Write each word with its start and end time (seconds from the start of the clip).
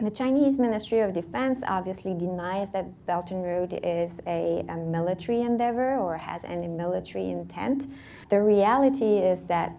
The 0.00 0.10
Chinese 0.10 0.58
Ministry 0.58 1.00
of 1.00 1.12
Defense 1.12 1.62
obviously 1.68 2.14
denies 2.14 2.70
that 2.70 3.04
Belt 3.04 3.30
and 3.32 3.44
Road 3.44 3.78
is 3.82 4.18
a, 4.26 4.64
a 4.66 4.76
military 4.76 5.42
endeavor 5.42 5.96
or 5.96 6.16
has 6.16 6.42
any 6.44 6.68
military 6.68 7.28
intent. 7.28 7.86
The 8.30 8.40
reality 8.40 9.18
is 9.18 9.46
that 9.48 9.74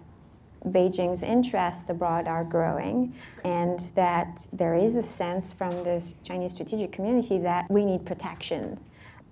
Beijing's 0.64 1.24
interests 1.24 1.90
abroad 1.90 2.28
are 2.28 2.44
growing, 2.44 3.16
and 3.44 3.80
that 3.96 4.48
there 4.54 4.76
is 4.76 4.96
a 4.96 5.02
sense 5.02 5.52
from 5.52 5.72
the 5.84 6.08
Chinese 6.24 6.54
strategic 6.54 6.92
community 6.92 7.40
that 7.40 7.66
we 7.72 7.84
need 7.84 8.06
protection. 8.06 8.80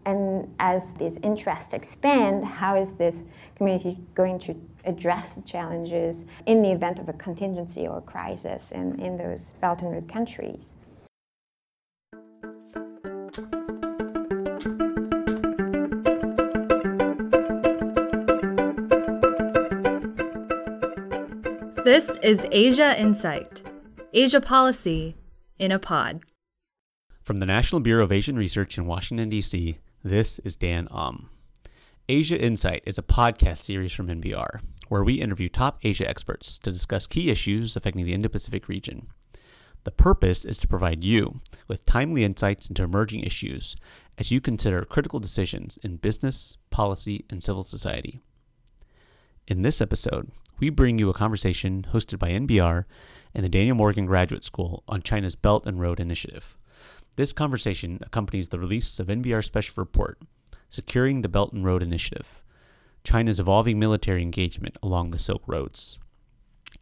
And 0.08 0.56
as 0.58 0.96
these 0.96 1.20
interests 1.20 1.74
expand, 1.74 2.44
how 2.44 2.76
is 2.76 2.94
this 2.94 3.26
community 3.56 4.00
going 4.16 4.40
to 4.40 4.56
address 4.86 5.34
the 5.34 5.42
challenges 5.42 6.26
in 6.48 6.64
the 6.64 6.72
event 6.72 6.98
of 6.98 7.10
a 7.10 7.14
contingency 7.14 7.88
or 7.88 8.02
crisis 8.02 8.72
in, 8.72 9.00
in 9.00 9.18
those 9.18 9.52
Belt 9.62 9.84
and 9.84 9.92
Road 9.92 10.08
countries? 10.08 10.74
This 21.90 22.12
is 22.22 22.46
Asia 22.52 22.96
Insight, 23.02 23.64
Asia 24.14 24.40
Policy 24.40 25.16
in 25.58 25.72
a 25.72 25.80
Pod. 25.80 26.22
From 27.24 27.38
the 27.38 27.48
National 27.48 27.82
Bureau 27.82 28.04
of 28.04 28.12
Asian 28.12 28.38
Research 28.38 28.78
in 28.78 28.86
Washington, 28.86 29.28
D.C., 29.30 29.80
this 30.04 30.38
is 30.38 30.56
Dan 30.56 30.88
Um. 30.92 31.32
Asia 32.08 32.40
Insight 32.40 32.84
is 32.86 33.00
a 33.00 33.02
podcast 33.02 33.58
series 33.58 33.92
from 33.92 34.06
NBR 34.06 34.62
where 34.90 35.04
we 35.04 35.16
interview 35.16 35.50
top 35.50 35.80
Asia 35.82 36.08
experts 36.08 36.60
to 36.60 36.72
discuss 36.72 37.08
key 37.08 37.32
issues 37.32 37.76
affecting 37.76 38.06
the 38.06 38.14
Indo 38.14 38.30
Pacific 38.30 38.68
region. 38.68 39.08
The 39.84 39.90
purpose 39.90 40.46
is 40.46 40.60
to 40.60 40.68
provide 40.68 41.04
you 41.04 41.40
with 41.68 41.88
timely 41.88 42.24
insights 42.24 42.70
into 42.70 42.84
emerging 42.84 43.22
issues 43.22 43.76
as 44.20 44.30
you 44.30 44.40
consider 44.40 44.86
critical 44.86 45.20
decisions 45.20 45.80
in 45.82 45.96
business, 45.98 46.56
policy, 46.70 47.26
and 47.32 47.42
civil 47.42 47.64
society. 47.64 48.20
In 49.50 49.64
this 49.64 49.82
episode, 49.82 50.30
we 50.60 50.70
bring 50.70 51.00
you 51.00 51.10
a 51.10 51.14
conversation 51.16 51.88
hosted 51.92 52.20
by 52.20 52.30
NBR 52.30 52.86
and 53.34 53.44
the 53.44 53.50
Daniel 53.50 53.76
Morgan 53.76 54.06
Graduate 54.06 54.44
School 54.44 54.84
on 54.88 55.02
China's 55.02 55.34
Belt 55.34 55.66
and 55.66 55.82
Road 55.82 56.00
Initiative. 56.00 56.56
This 57.16 57.34
conversation 57.34 57.98
accompanies 58.04 58.50
the 58.50 58.60
release 58.60 59.00
of 59.00 59.08
NBR's 59.08 59.48
special 59.48 59.74
report, 59.78 60.20
Securing 60.70 61.24
the 61.24 61.30
Belt 61.30 61.52
and 61.52 61.66
Road 61.66 61.82
Initiative 61.82 62.44
China's 63.04 63.40
Evolving 63.40 63.80
Military 63.80 64.22
Engagement 64.22 64.78
Along 64.84 65.10
the 65.10 65.18
Silk 65.18 65.42
Roads. 65.48 65.98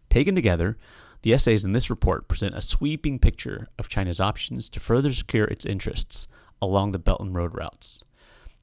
Taken 0.09 0.35
together, 0.35 0.77
the 1.21 1.33
essays 1.33 1.63
in 1.63 1.71
this 1.71 1.89
report 1.89 2.27
present 2.27 2.53
a 2.53 2.61
sweeping 2.61 3.17
picture 3.17 3.69
of 3.79 3.87
China's 3.87 4.19
options 4.19 4.67
to 4.71 4.81
further 4.81 5.13
secure 5.13 5.45
its 5.45 5.65
interests 5.65 6.27
along 6.61 6.91
the 6.91 6.99
Belt 6.99 7.21
and 7.21 7.33
Road 7.33 7.55
routes. 7.55 8.03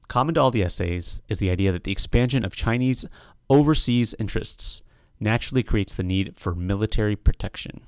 Common 0.07 0.35
to 0.35 0.41
all 0.41 0.51
the 0.51 0.63
essays 0.63 1.23
is 1.27 1.39
the 1.39 1.49
idea 1.49 1.71
that 1.71 1.83
the 1.83 1.91
expansion 1.91 2.45
of 2.45 2.55
Chinese 2.55 3.05
overseas 3.49 4.15
interests 4.19 4.81
naturally 5.19 5.63
creates 5.63 5.95
the 5.95 6.03
need 6.03 6.35
for 6.35 6.55
military 6.55 7.15
protection. 7.15 7.81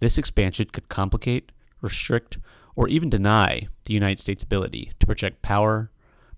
This 0.00 0.18
expansion 0.18 0.66
could 0.72 0.88
complicate, 0.88 1.52
restrict, 1.80 2.38
or 2.76 2.88
even 2.88 3.10
deny 3.10 3.66
the 3.84 3.94
United 3.94 4.20
States' 4.20 4.44
ability 4.44 4.92
to 5.00 5.06
project 5.06 5.42
power, 5.42 5.90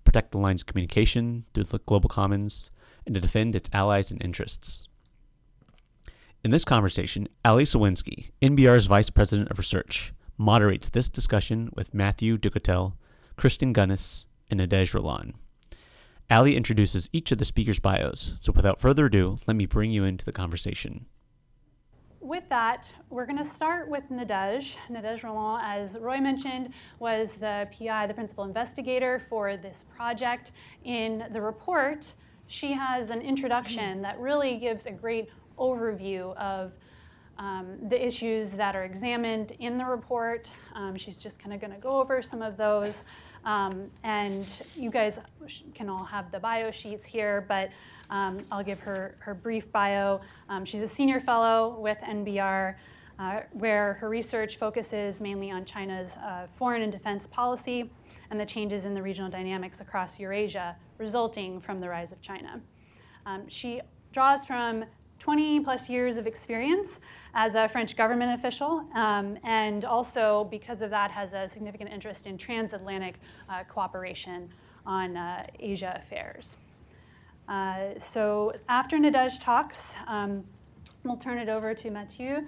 protect 0.03 0.31
the 0.31 0.39
lines 0.39 0.61
of 0.61 0.67
communication 0.67 1.45
through 1.53 1.65
the 1.65 1.79
global 1.79 2.09
commons, 2.09 2.71
and 3.05 3.13
to 3.15 3.21
defend 3.21 3.55
its 3.55 3.69
allies 3.73 4.11
and 4.11 4.23
interests. 4.23 4.87
In 6.43 6.49
this 6.49 6.65
conversation, 6.65 7.27
Ali 7.45 7.63
Szalwinski, 7.65 8.31
NBR's 8.41 8.87
Vice 8.87 9.11
President 9.11 9.51
of 9.51 9.59
Research, 9.59 10.11
moderates 10.37 10.89
this 10.89 11.09
discussion 11.09 11.69
with 11.75 11.93
Matthew 11.93 12.37
Duchâtel, 12.37 12.93
Kristen 13.35 13.73
Gunness, 13.73 14.25
and 14.49 14.59
Nadege 14.59 14.95
Rolland. 14.95 15.35
Ali 16.31 16.55
introduces 16.55 17.09
each 17.11 17.33
of 17.33 17.39
the 17.39 17.45
speakers' 17.45 17.79
bios, 17.79 18.35
so 18.39 18.53
without 18.53 18.79
further 18.79 19.07
ado, 19.07 19.37
let 19.47 19.57
me 19.57 19.65
bring 19.65 19.91
you 19.91 20.05
into 20.05 20.23
the 20.23 20.31
conversation. 20.31 21.05
With 22.21 22.47
that, 22.47 22.93
we're 23.09 23.25
going 23.25 23.37
to 23.37 23.43
start 23.43 23.89
with 23.89 24.09
Nadege. 24.09 24.77
Nadege 24.89 25.23
Rolland, 25.23 25.61
as 25.65 25.95
Roy 25.99 26.21
mentioned, 26.21 26.69
was 26.99 27.33
the 27.33 27.67
PI, 27.77 28.07
the 28.07 28.13
principal 28.13 28.45
investigator 28.45 29.21
for 29.27 29.57
this 29.57 29.83
project. 29.93 30.53
In 30.85 31.25
the 31.33 31.41
report, 31.41 32.13
she 32.47 32.71
has 32.71 33.09
an 33.09 33.19
introduction 33.21 34.01
that 34.01 34.17
really 34.17 34.55
gives 34.55 34.85
a 34.85 34.91
great 34.91 35.27
overview 35.59 36.33
of 36.37 36.71
um, 37.37 37.77
the 37.89 38.05
issues 38.05 38.51
that 38.51 38.73
are 38.73 38.85
examined 38.85 39.51
in 39.59 39.77
the 39.77 39.85
report. 39.85 40.49
Um, 40.75 40.95
she's 40.95 41.17
just 41.17 41.39
kind 41.39 41.53
of 41.53 41.59
going 41.59 41.73
to 41.73 41.79
go 41.79 41.99
over 41.99 42.21
some 42.21 42.41
of 42.41 42.55
those. 42.55 43.03
Um, 43.45 43.89
and 44.03 44.47
you 44.75 44.91
guys 44.91 45.19
can 45.73 45.89
all 45.89 46.03
have 46.03 46.31
the 46.31 46.39
bio 46.39 46.71
sheets 46.71 47.05
here, 47.05 47.45
but 47.47 47.69
um, 48.09 48.41
I'll 48.51 48.63
give 48.63 48.79
her 48.81 49.15
her 49.19 49.33
brief 49.33 49.71
bio. 49.71 50.21
Um, 50.49 50.65
she's 50.65 50.81
a 50.81 50.87
senior 50.87 51.19
fellow 51.19 51.79
with 51.79 51.97
NBR, 51.99 52.75
uh, 53.19 53.41
where 53.53 53.93
her 53.95 54.09
research 54.09 54.57
focuses 54.57 55.21
mainly 55.21 55.49
on 55.51 55.65
China's 55.65 56.15
uh, 56.17 56.47
foreign 56.55 56.81
and 56.81 56.91
defense 56.91 57.27
policy 57.27 57.89
and 58.29 58.39
the 58.39 58.45
changes 58.45 58.85
in 58.85 58.93
the 58.93 59.01
regional 59.01 59.29
dynamics 59.29 59.81
across 59.81 60.19
Eurasia 60.19 60.75
resulting 60.97 61.59
from 61.59 61.79
the 61.79 61.89
rise 61.89 62.11
of 62.11 62.21
China. 62.21 62.61
Um, 63.25 63.47
she 63.47 63.81
draws 64.11 64.45
from 64.45 64.85
20 65.21 65.59
plus 65.59 65.87
years 65.87 66.17
of 66.17 66.25
experience 66.25 66.99
as 67.35 67.53
a 67.53 67.67
French 67.67 67.95
government 67.95 68.33
official, 68.39 68.83
um, 68.95 69.37
and 69.43 69.85
also 69.85 70.47
because 70.49 70.81
of 70.81 70.89
that 70.89 71.11
has 71.11 71.33
a 71.33 71.47
significant 71.47 71.91
interest 71.91 72.25
in 72.25 72.39
transatlantic 72.39 73.19
uh, 73.47 73.63
cooperation 73.69 74.49
on 74.83 75.15
uh, 75.15 75.45
Asia 75.59 76.01
affairs. 76.03 76.57
Uh, 77.47 77.89
so 77.99 78.51
after 78.67 78.97
Nadege 78.97 79.39
talks, 79.39 79.93
um, 80.07 80.43
we'll 81.03 81.17
turn 81.17 81.37
it 81.37 81.49
over 81.49 81.75
to 81.75 81.91
Mathieu, 81.91 82.43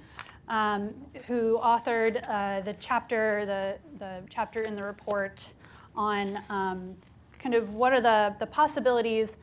um, 0.50 0.96
who 1.28 1.60
authored 1.60 2.28
uh, 2.28 2.62
the 2.62 2.74
chapter, 2.80 3.46
the, 3.46 3.78
the 4.00 4.24
chapter 4.32 4.64
in 4.64 4.76
the 4.76 4.84
report 4.84 5.48
on 5.96 6.40
um, 6.50 6.96
kind 7.38 7.54
of 7.54 7.76
what 7.76 7.94
are 7.94 8.02
the, 8.02 8.36
the 8.40 8.48
possibilities 8.48 9.38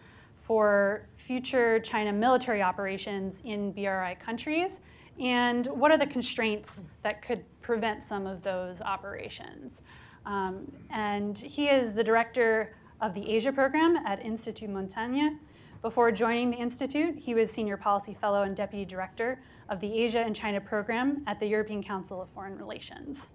for 0.50 1.06
future 1.16 1.78
China 1.78 2.12
military 2.12 2.60
operations 2.60 3.40
in 3.44 3.70
BRI 3.70 4.16
countries, 4.18 4.80
and 5.20 5.68
what 5.68 5.92
are 5.92 5.96
the 5.96 6.08
constraints 6.08 6.82
that 7.04 7.22
could 7.22 7.44
prevent 7.60 8.04
some 8.04 8.26
of 8.26 8.42
those 8.42 8.80
operations. 8.80 9.80
Um, 10.26 10.66
and 10.90 11.38
he 11.38 11.68
is 11.68 11.92
the 11.92 12.02
director 12.02 12.74
of 13.00 13.14
the 13.14 13.30
Asia 13.30 13.52
program 13.52 13.98
at 14.04 14.24
Institut 14.24 14.70
Montaigne. 14.70 15.36
Before 15.82 16.10
joining 16.10 16.50
the 16.50 16.56
Institute, 16.56 17.16
he 17.16 17.32
was 17.32 17.48
Senior 17.48 17.76
Policy 17.76 18.14
Fellow 18.20 18.42
and 18.42 18.56
Deputy 18.56 18.84
Director 18.84 19.40
of 19.68 19.78
the 19.78 20.00
Asia 20.02 20.18
and 20.18 20.34
China 20.34 20.60
program 20.60 21.22
at 21.28 21.38
the 21.38 21.46
European 21.46 21.80
Council 21.80 22.20
of 22.20 22.28
Foreign 22.30 22.58
Relations. 22.58 23.28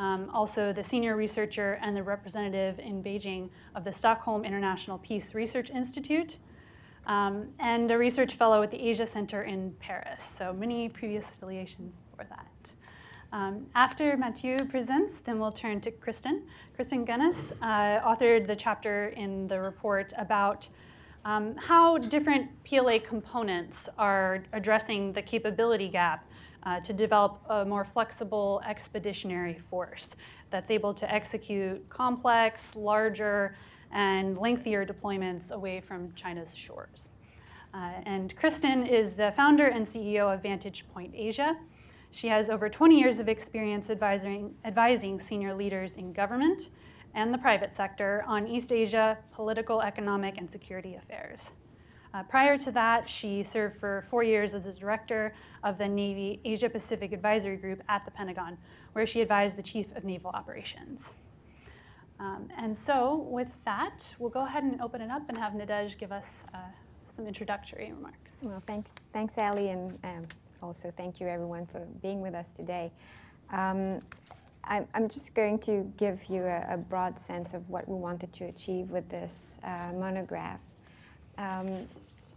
Um, 0.00 0.30
also, 0.32 0.72
the 0.72 0.82
senior 0.82 1.14
researcher 1.14 1.78
and 1.82 1.96
the 1.96 2.02
representative 2.02 2.80
in 2.80 3.02
Beijing 3.02 3.48
of 3.76 3.84
the 3.84 3.92
Stockholm 3.92 4.44
International 4.44 4.98
Peace 4.98 5.34
Research 5.34 5.70
Institute, 5.70 6.38
um, 7.08 7.48
and 7.58 7.90
a 7.90 7.98
research 7.98 8.34
fellow 8.34 8.62
at 8.62 8.70
the 8.70 8.80
Asia 8.80 9.06
Center 9.06 9.42
in 9.42 9.74
Paris. 9.80 10.22
So 10.22 10.52
many 10.52 10.88
previous 10.88 11.30
affiliations 11.30 11.94
for 12.14 12.24
that. 12.24 12.46
Um, 13.32 13.66
after 13.74 14.16
Mathieu 14.16 14.58
presents, 14.70 15.18
then 15.18 15.38
we'll 15.38 15.52
turn 15.52 15.80
to 15.82 15.90
Kristen. 15.90 16.44
Kristen 16.74 17.04
Gunness 17.04 17.52
uh, 17.60 18.00
authored 18.00 18.46
the 18.46 18.56
chapter 18.56 19.08
in 19.08 19.46
the 19.48 19.60
report 19.60 20.12
about 20.16 20.68
um, 21.24 21.54
how 21.56 21.98
different 21.98 22.48
PLA 22.64 22.98
components 22.98 23.88
are 23.98 24.44
addressing 24.52 25.12
the 25.12 25.20
capability 25.20 25.88
gap 25.88 26.30
uh, 26.62 26.80
to 26.80 26.92
develop 26.92 27.40
a 27.50 27.64
more 27.64 27.84
flexible 27.84 28.62
expeditionary 28.66 29.58
force 29.58 30.16
that's 30.50 30.70
able 30.70 30.94
to 30.94 31.12
execute 31.12 31.86
complex, 31.88 32.74
larger, 32.76 33.56
and 33.92 34.38
lengthier 34.38 34.84
deployments 34.84 35.50
away 35.50 35.80
from 35.80 36.12
China's 36.14 36.54
shores. 36.54 37.10
Uh, 37.74 37.92
and 38.04 38.34
Kristen 38.36 38.86
is 38.86 39.14
the 39.14 39.32
founder 39.32 39.66
and 39.66 39.86
CEO 39.86 40.32
of 40.32 40.42
Vantage 40.42 40.86
Point 40.92 41.12
Asia. 41.14 41.56
She 42.10 42.28
has 42.28 42.48
over 42.48 42.68
20 42.68 42.98
years 42.98 43.20
of 43.20 43.28
experience 43.28 43.90
advising, 43.90 44.54
advising 44.64 45.20
senior 45.20 45.54
leaders 45.54 45.96
in 45.96 46.12
government 46.12 46.70
and 47.14 47.32
the 47.32 47.38
private 47.38 47.72
sector 47.72 48.24
on 48.26 48.46
East 48.46 48.72
Asia 48.72 49.18
political, 49.32 49.82
economic, 49.82 50.38
and 50.38 50.50
security 50.50 50.94
affairs. 50.94 51.52
Uh, 52.14 52.22
prior 52.22 52.56
to 52.56 52.72
that, 52.72 53.08
she 53.08 53.42
served 53.42 53.78
for 53.78 54.06
four 54.08 54.22
years 54.22 54.54
as 54.54 54.64
the 54.64 54.72
director 54.72 55.34
of 55.62 55.76
the 55.76 55.86
Navy 55.86 56.40
Asia 56.44 56.68
Pacific 56.68 57.12
Advisory 57.12 57.56
Group 57.56 57.82
at 57.88 58.04
the 58.04 58.10
Pentagon, 58.10 58.56
where 58.94 59.06
she 59.06 59.20
advised 59.20 59.56
the 59.56 59.62
Chief 59.62 59.94
of 59.94 60.04
Naval 60.04 60.30
Operations. 60.30 61.12
Um, 62.20 62.48
and 62.56 62.76
so, 62.76 63.26
with 63.30 63.56
that, 63.64 64.14
we'll 64.18 64.30
go 64.30 64.44
ahead 64.44 64.64
and 64.64 64.80
open 64.80 65.00
it 65.00 65.10
up 65.10 65.28
and 65.28 65.38
have 65.38 65.52
Nadege 65.52 65.96
give 65.98 66.10
us 66.10 66.42
uh, 66.52 66.58
some 67.04 67.26
introductory 67.26 67.92
remarks. 67.92 68.32
Well, 68.42 68.62
thanks, 68.66 68.94
thanks, 69.12 69.38
Ali, 69.38 69.68
and 69.68 69.98
um, 70.02 70.22
also 70.62 70.92
thank 70.96 71.20
you 71.20 71.28
everyone 71.28 71.66
for 71.66 71.86
being 72.02 72.20
with 72.20 72.34
us 72.34 72.50
today. 72.50 72.90
Um, 73.50 74.02
I'm, 74.64 74.86
I'm 74.94 75.08
just 75.08 75.34
going 75.34 75.58
to 75.60 75.90
give 75.96 76.24
you 76.28 76.42
a, 76.42 76.74
a, 76.74 76.76
broad 76.76 77.18
sense 77.18 77.54
of 77.54 77.70
what 77.70 77.88
we 77.88 77.96
wanted 77.96 78.32
to 78.34 78.44
achieve 78.44 78.90
with 78.90 79.08
this 79.08 79.58
uh, 79.64 79.92
monograph. 79.94 80.60
Um, 81.38 81.88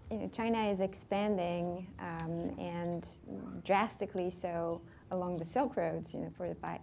you 0.09 0.17
know, 0.17 0.29
China 0.31 0.69
is 0.69 0.79
expanding 0.79 1.87
um, 1.99 2.55
and 2.57 3.07
drastically 3.65 4.29
so 4.29 4.81
along 5.11 5.37
the 5.37 5.45
Silk 5.45 5.75
Roads. 5.75 6.13
You 6.13 6.21
know, 6.21 6.31
for 6.37 6.47
the, 6.47 6.55
uh, 6.65 6.77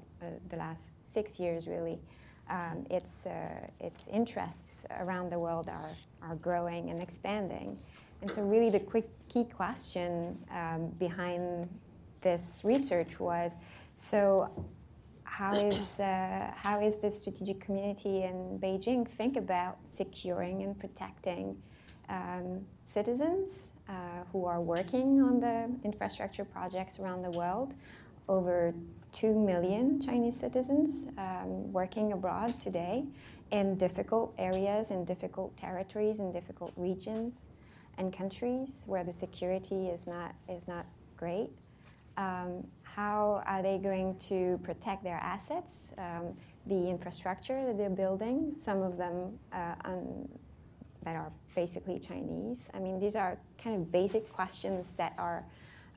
the 0.50 0.56
last 0.56 0.94
six 1.02 1.38
years, 1.38 1.66
really, 1.66 1.98
um, 2.50 2.86
its 2.90 3.26
uh, 3.26 3.66
its 3.80 4.08
interests 4.08 4.86
around 5.00 5.30
the 5.30 5.38
world 5.38 5.68
are 5.68 5.90
are 6.22 6.36
growing 6.36 6.90
and 6.90 7.02
expanding. 7.02 7.78
And 8.20 8.30
so, 8.30 8.42
really, 8.42 8.70
the 8.70 8.80
quick 8.80 9.08
key 9.28 9.44
question 9.44 10.36
um, 10.50 10.88
behind 10.98 11.68
this 12.20 12.62
research 12.64 13.20
was 13.20 13.52
so 13.96 14.50
how 15.24 15.54
is, 15.70 16.00
uh, 16.00 16.50
how 16.56 16.80
is 16.80 16.96
the 16.96 17.10
strategic 17.10 17.60
community 17.60 18.24
in 18.24 18.58
Beijing 18.58 19.06
think 19.06 19.36
about 19.36 19.78
securing 19.84 20.62
and 20.62 20.78
protecting 20.78 21.56
um, 22.08 22.64
citizens 22.84 23.68
uh, 23.88 23.92
who 24.32 24.46
are 24.46 24.60
working 24.60 25.20
on 25.22 25.40
the 25.40 25.70
infrastructure 25.84 26.44
projects 26.44 26.98
around 26.98 27.22
the 27.22 27.30
world? 27.30 27.74
Over 28.28 28.74
2 29.18 29.34
million 29.34 30.00
Chinese 30.00 30.38
citizens 30.38 31.06
um, 31.18 31.72
working 31.72 32.12
abroad 32.12 32.54
today 32.60 33.04
in 33.50 33.76
difficult 33.76 34.32
areas, 34.38 34.92
in 34.92 35.04
difficult 35.04 35.56
territories, 35.56 36.20
in 36.20 36.30
difficult 36.30 36.72
regions 36.76 37.48
and 37.96 38.12
countries 38.12 38.84
where 38.86 39.02
the 39.02 39.12
security 39.12 39.88
is 39.88 40.06
not, 40.06 40.36
is 40.48 40.68
not 40.68 40.86
great. 41.16 41.50
Um, 42.16 42.64
how 42.84 43.42
are 43.44 43.60
they 43.60 43.78
going 43.78 44.16
to 44.28 44.60
protect 44.62 45.02
their 45.02 45.16
assets, 45.16 45.94
um, 45.98 46.36
the 46.68 46.88
infrastructure 46.88 47.66
that 47.66 47.76
they're 47.76 47.90
building, 47.90 48.52
some 48.54 48.82
of 48.82 48.96
them 48.96 49.36
uh, 49.52 49.74
that 51.02 51.16
are 51.16 51.32
basically 51.56 51.98
Chinese? 51.98 52.68
I 52.72 52.78
mean, 52.78 53.00
these 53.00 53.16
are 53.16 53.36
kind 53.60 53.74
of 53.74 53.90
basic 53.90 54.32
questions 54.32 54.92
that 54.96 55.14
are 55.18 55.44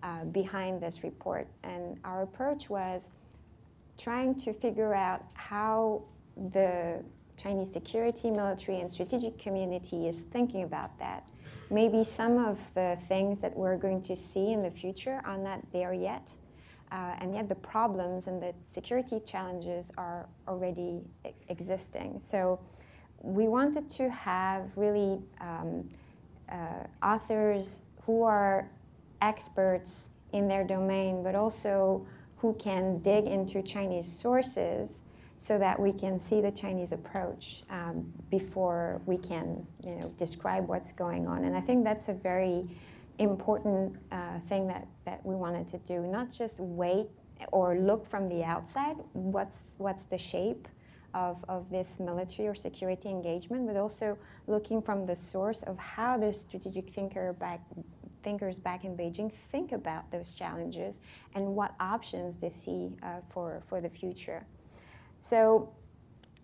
uh, 0.03 0.25
behind 0.25 0.81
this 0.81 1.03
report. 1.03 1.47
And 1.63 1.99
our 2.03 2.23
approach 2.23 2.69
was 2.69 3.09
trying 3.97 4.35
to 4.35 4.53
figure 4.53 4.93
out 4.93 5.23
how 5.33 6.03
the 6.51 7.03
Chinese 7.37 7.71
security, 7.71 8.29
military, 8.29 8.79
and 8.79 8.91
strategic 8.91 9.37
community 9.39 10.07
is 10.07 10.21
thinking 10.21 10.63
about 10.63 10.97
that. 10.99 11.29
Maybe 11.69 12.03
some 12.03 12.37
of 12.37 12.59
the 12.73 12.97
things 13.07 13.39
that 13.39 13.55
we're 13.55 13.77
going 13.77 14.01
to 14.03 14.15
see 14.15 14.51
in 14.51 14.61
the 14.61 14.71
future 14.71 15.21
are 15.25 15.37
not 15.37 15.59
there 15.71 15.93
yet. 15.93 16.31
Uh, 16.91 17.15
and 17.19 17.33
yet 17.33 17.47
the 17.47 17.55
problems 17.55 18.27
and 18.27 18.41
the 18.41 18.53
security 18.65 19.21
challenges 19.25 19.91
are 19.97 20.27
already 20.47 21.01
existing. 21.47 22.19
So 22.19 22.59
we 23.21 23.47
wanted 23.47 23.89
to 23.91 24.09
have 24.09 24.71
really 24.75 25.21
um, 25.39 25.89
uh, 26.51 26.83
authors 27.01 27.79
who 28.05 28.23
are 28.23 28.69
experts 29.21 30.09
in 30.33 30.47
their 30.47 30.63
domain, 30.63 31.23
but 31.23 31.35
also 31.35 32.05
who 32.37 32.53
can 32.55 32.99
dig 32.99 33.25
into 33.25 33.61
Chinese 33.61 34.07
sources 34.07 35.01
so 35.37 35.57
that 35.57 35.79
we 35.79 35.91
can 35.91 36.19
see 36.19 36.39
the 36.39 36.51
Chinese 36.51 36.91
approach 36.91 37.63
um, 37.69 38.11
before 38.29 39.01
we 39.05 39.17
can, 39.17 39.65
you 39.83 39.95
know, 39.95 40.13
describe 40.17 40.67
what's 40.67 40.91
going 40.91 41.27
on. 41.27 41.45
And 41.45 41.55
I 41.55 41.61
think 41.61 41.83
that's 41.83 42.09
a 42.09 42.13
very 42.13 42.67
important 43.17 43.95
uh, 44.11 44.39
thing 44.49 44.67
that, 44.67 44.87
that 45.05 45.25
we 45.25 45.35
wanted 45.35 45.67
to 45.69 45.77
do, 45.79 46.01
not 46.01 46.29
just 46.29 46.59
wait 46.59 47.07
or 47.51 47.75
look 47.75 48.05
from 48.05 48.29
the 48.29 48.43
outside, 48.43 48.97
what's, 49.13 49.73
what's 49.77 50.03
the 50.03 50.17
shape 50.17 50.67
of, 51.13 51.43
of 51.49 51.69
this 51.69 51.99
military 51.99 52.47
or 52.47 52.55
security 52.55 53.09
engagement, 53.09 53.67
but 53.67 53.75
also 53.75 54.17
looking 54.47 54.81
from 54.81 55.05
the 55.05 55.15
source 55.15 55.63
of 55.63 55.77
how 55.77 56.17
the 56.17 56.31
strategic 56.31 56.93
thinker 56.93 57.33
back, 57.33 57.61
thinkers 58.23 58.57
back 58.57 58.83
in 58.85 58.95
Beijing 58.95 59.31
think 59.51 59.71
about 59.71 60.11
those 60.11 60.35
challenges 60.35 60.99
and 61.35 61.55
what 61.55 61.73
options 61.79 62.37
they 62.37 62.49
see 62.49 62.91
uh, 63.03 63.21
for, 63.29 63.61
for 63.67 63.81
the 63.81 63.89
future. 63.89 64.45
So 65.19 65.71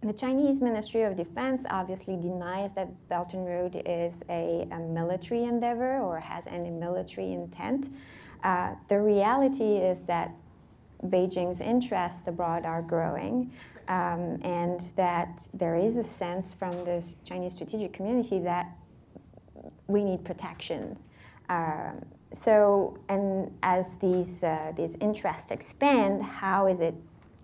the 0.01 0.13
Chinese 0.13 0.61
Ministry 0.61 1.01
of 1.03 1.15
Defense 1.15 1.65
obviously 1.69 2.17
denies 2.17 2.73
that 2.73 3.09
Belt 3.09 3.33
and 3.33 3.45
Road 3.45 3.81
is 3.85 4.23
a, 4.29 4.67
a 4.71 4.79
military 4.79 5.43
endeavor 5.43 5.99
or 5.99 6.19
has 6.19 6.45
any 6.47 6.69
military 6.69 7.33
intent. 7.33 7.89
Uh, 8.43 8.75
the 8.89 8.99
reality 9.01 9.77
is 9.77 10.05
that 10.05 10.31
Beijing's 11.03 11.61
interests 11.61 12.27
abroad 12.27 12.65
are 12.65 12.81
growing, 12.81 13.51
um, 13.87 14.39
and 14.43 14.81
that 14.95 15.47
there 15.53 15.75
is 15.75 15.97
a 15.97 16.03
sense 16.03 16.53
from 16.53 16.71
the 16.85 17.05
Chinese 17.23 17.53
strategic 17.53 17.93
community 17.93 18.39
that 18.39 18.67
we 19.87 20.03
need 20.03 20.23
protection. 20.23 20.97
Um, 21.49 22.05
so, 22.33 22.97
and 23.07 23.51
as 23.63 23.97
these 23.97 24.43
uh, 24.43 24.73
these 24.75 24.95
interests 24.95 25.51
expand, 25.51 26.23
how 26.23 26.67
is 26.67 26.81
it 26.81 26.95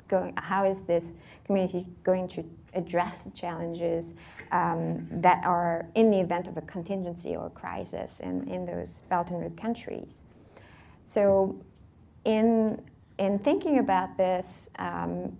going? 0.07 0.33
How 0.37 0.65
is 0.65 0.83
this 0.83 1.13
community 1.45 1.85
going 2.03 2.27
to 2.29 2.43
address 2.73 3.19
the 3.19 3.29
challenges 3.31 4.13
um, 4.51 5.07
that 5.11 5.43
are 5.45 5.87
in 5.95 6.09
the 6.09 6.19
event 6.19 6.47
of 6.47 6.57
a 6.57 6.61
contingency 6.61 7.35
or 7.35 7.49
crisis 7.49 8.19
in, 8.19 8.47
in 8.47 8.65
those 8.65 9.01
Belt 9.09 9.31
and 9.31 9.41
Road 9.41 9.57
countries. 9.57 10.23
So, 11.05 11.59
in, 12.23 12.81
in 13.17 13.39
thinking 13.39 13.79
about 13.79 14.17
this, 14.17 14.69
um, 14.79 15.37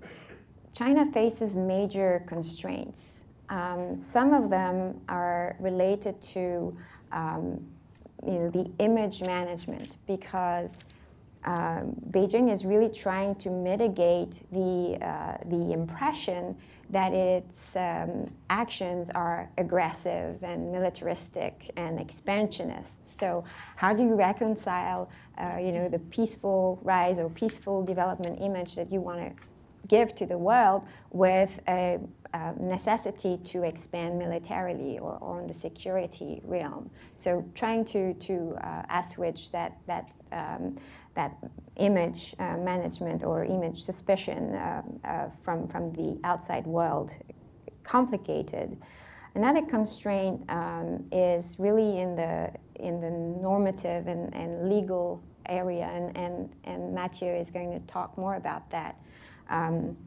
China 0.73 1.05
faces 1.11 1.55
major 1.55 2.23
constraints. 2.27 3.23
Um, 3.49 3.95
some 3.95 4.33
of 4.33 4.49
them 4.49 4.99
are 5.07 5.55
related 5.59 6.21
to 6.33 6.75
um, 7.11 7.65
you 8.25 8.33
know, 8.33 8.49
the 8.49 8.69
image 8.79 9.21
management 9.21 9.97
because 10.07 10.83
um, 11.45 11.95
Beijing 12.11 12.51
is 12.51 12.65
really 12.65 12.89
trying 12.89 13.35
to 13.35 13.49
mitigate 13.49 14.43
the, 14.51 14.97
uh, 15.01 15.37
the 15.45 15.73
impression 15.73 16.55
that 16.89 17.11
its 17.11 17.75
um, 17.75 18.31
actions 18.49 19.09
are 19.09 19.49
aggressive 19.57 20.41
and 20.43 20.71
militaristic 20.71 21.71
and 21.75 21.99
expansionist. 21.99 23.19
So, 23.19 23.43
how 23.75 23.93
do 23.93 24.03
you 24.03 24.15
reconcile, 24.15 25.09
uh, 25.37 25.57
you 25.59 25.71
know, 25.71 25.89
the 25.89 25.99
peaceful 25.99 26.79
rise 26.83 27.17
or 27.19 27.29
peaceful 27.29 27.83
development 27.83 28.39
image 28.41 28.75
that 28.75 28.91
you 28.91 29.01
want 29.01 29.19
to 29.19 29.33
give 29.87 30.15
to 30.15 30.25
the 30.25 30.37
world 30.37 30.83
with 31.11 31.59
a, 31.67 31.99
a 32.33 32.53
necessity 32.59 33.37
to 33.37 33.63
expand 33.63 34.17
militarily 34.17 34.99
or, 34.99 35.17
or 35.21 35.41
in 35.41 35.47
the 35.47 35.53
security 35.53 36.41
realm? 36.43 36.89
So, 37.15 37.45
trying 37.55 37.85
to 37.85 38.13
to 38.13 38.57
uh, 38.61 38.83
assuage 38.89 39.51
that 39.51 39.77
that 39.87 40.09
um, 40.31 40.77
that 41.15 41.37
image 41.77 42.35
uh, 42.39 42.57
management 42.57 43.23
or 43.23 43.43
image 43.43 43.81
suspicion 43.81 44.55
uh, 44.55 44.81
uh, 45.03 45.29
from, 45.41 45.67
from 45.67 45.91
the 45.93 46.19
outside 46.23 46.65
world 46.65 47.11
complicated. 47.83 48.77
Another 49.35 49.61
constraint 49.61 50.43
um, 50.49 51.05
is 51.11 51.57
really 51.59 51.99
in 51.99 52.15
the, 52.15 52.51
in 52.75 53.01
the 53.01 53.09
normative 53.09 54.07
and, 54.07 54.33
and 54.33 54.69
legal 54.69 55.23
area, 55.47 55.85
and, 55.85 56.15
and, 56.15 56.55
and 56.63 56.93
Mathieu 56.93 57.27
is 57.27 57.49
going 57.49 57.71
to 57.71 57.79
talk 57.87 58.17
more 58.17 58.35
about 58.35 58.69
that. 58.69 58.95
Um, 59.49 59.97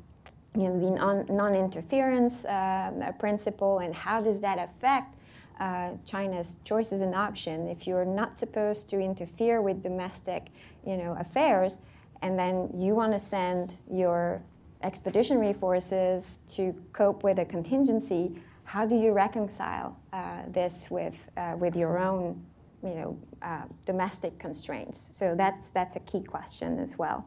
you 0.56 0.70
know, 0.70 1.24
the 1.24 1.32
non 1.32 1.54
interference 1.54 2.44
uh, 2.44 3.12
principle 3.18 3.78
and 3.80 3.94
how 3.94 4.20
does 4.20 4.40
that 4.40 4.58
affect 4.58 5.14
uh, 5.60 5.92
China's 6.04 6.56
choices 6.64 7.00
and 7.00 7.14
option. 7.14 7.68
If 7.68 7.86
you're 7.86 8.04
not 8.04 8.38
supposed 8.38 8.88
to 8.90 9.00
interfere 9.00 9.62
with 9.62 9.82
domestic, 9.82 10.48
you 10.86 10.96
know, 10.96 11.16
affairs, 11.18 11.80
and 12.22 12.38
then 12.38 12.70
you 12.74 12.94
want 12.94 13.12
to 13.12 13.18
send 13.18 13.74
your 13.90 14.42
expeditionary 14.82 15.52
forces 15.52 16.38
to 16.48 16.74
cope 16.92 17.22
with 17.22 17.38
a 17.38 17.44
contingency, 17.44 18.36
how 18.64 18.84
do 18.84 18.96
you 18.96 19.12
reconcile 19.12 19.96
uh, 20.12 20.42
this 20.48 20.90
with 20.90 21.14
uh, 21.36 21.54
with 21.56 21.76
your 21.76 21.98
own, 21.98 22.44
you 22.82 22.94
know, 22.94 23.18
uh, 23.42 23.62
domestic 23.84 24.38
constraints? 24.38 25.08
So 25.12 25.34
that's 25.36 25.70
that's 25.70 25.96
a 25.96 26.00
key 26.00 26.22
question 26.22 26.78
as 26.78 26.98
well. 26.98 27.24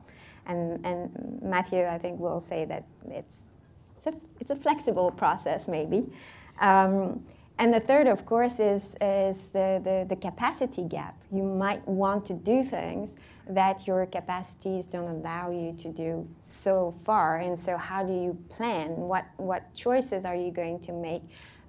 And 0.50 0.86
and 0.86 1.40
Mathieu, 1.42 1.86
I 1.86 1.98
think, 1.98 2.20
will 2.20 2.42
say 2.42 2.66
that 2.66 2.84
it's 3.10 3.52
it's 3.98 4.16
a, 4.16 4.20
it's 4.40 4.52
a 4.52 4.56
flexible 4.56 5.12
process, 5.12 5.68
maybe. 5.68 6.06
Um, 6.60 7.24
and 7.60 7.74
the 7.74 7.80
third, 7.82 8.08
of 8.08 8.26
course, 8.26 8.60
is, 8.60 8.96
is 9.02 9.48
the, 9.50 9.82
the, 9.84 10.06
the, 10.08 10.16
capacity 10.16 10.86
gap. 10.86 11.22
You 11.30 11.44
might 11.44 11.86
want 11.86 12.24
to 12.28 12.34
do 12.34 12.64
things 12.64 13.18
that 13.50 13.86
your 13.86 14.06
capacities 14.06 14.86
don't 14.86 15.10
allow 15.10 15.52
you 15.52 15.74
to 15.80 15.90
do 15.90 16.26
so 16.40 16.96
far. 17.04 17.40
And 17.40 17.60
so, 17.60 17.76
how 17.76 18.02
do 18.04 18.14
you 18.14 18.38
plan? 18.48 18.92
What, 18.96 19.26
what 19.36 19.74
choices 19.74 20.24
are 20.24 20.36
you 20.36 20.52
going 20.52 20.80
to 20.82 20.94
make 20.94 21.24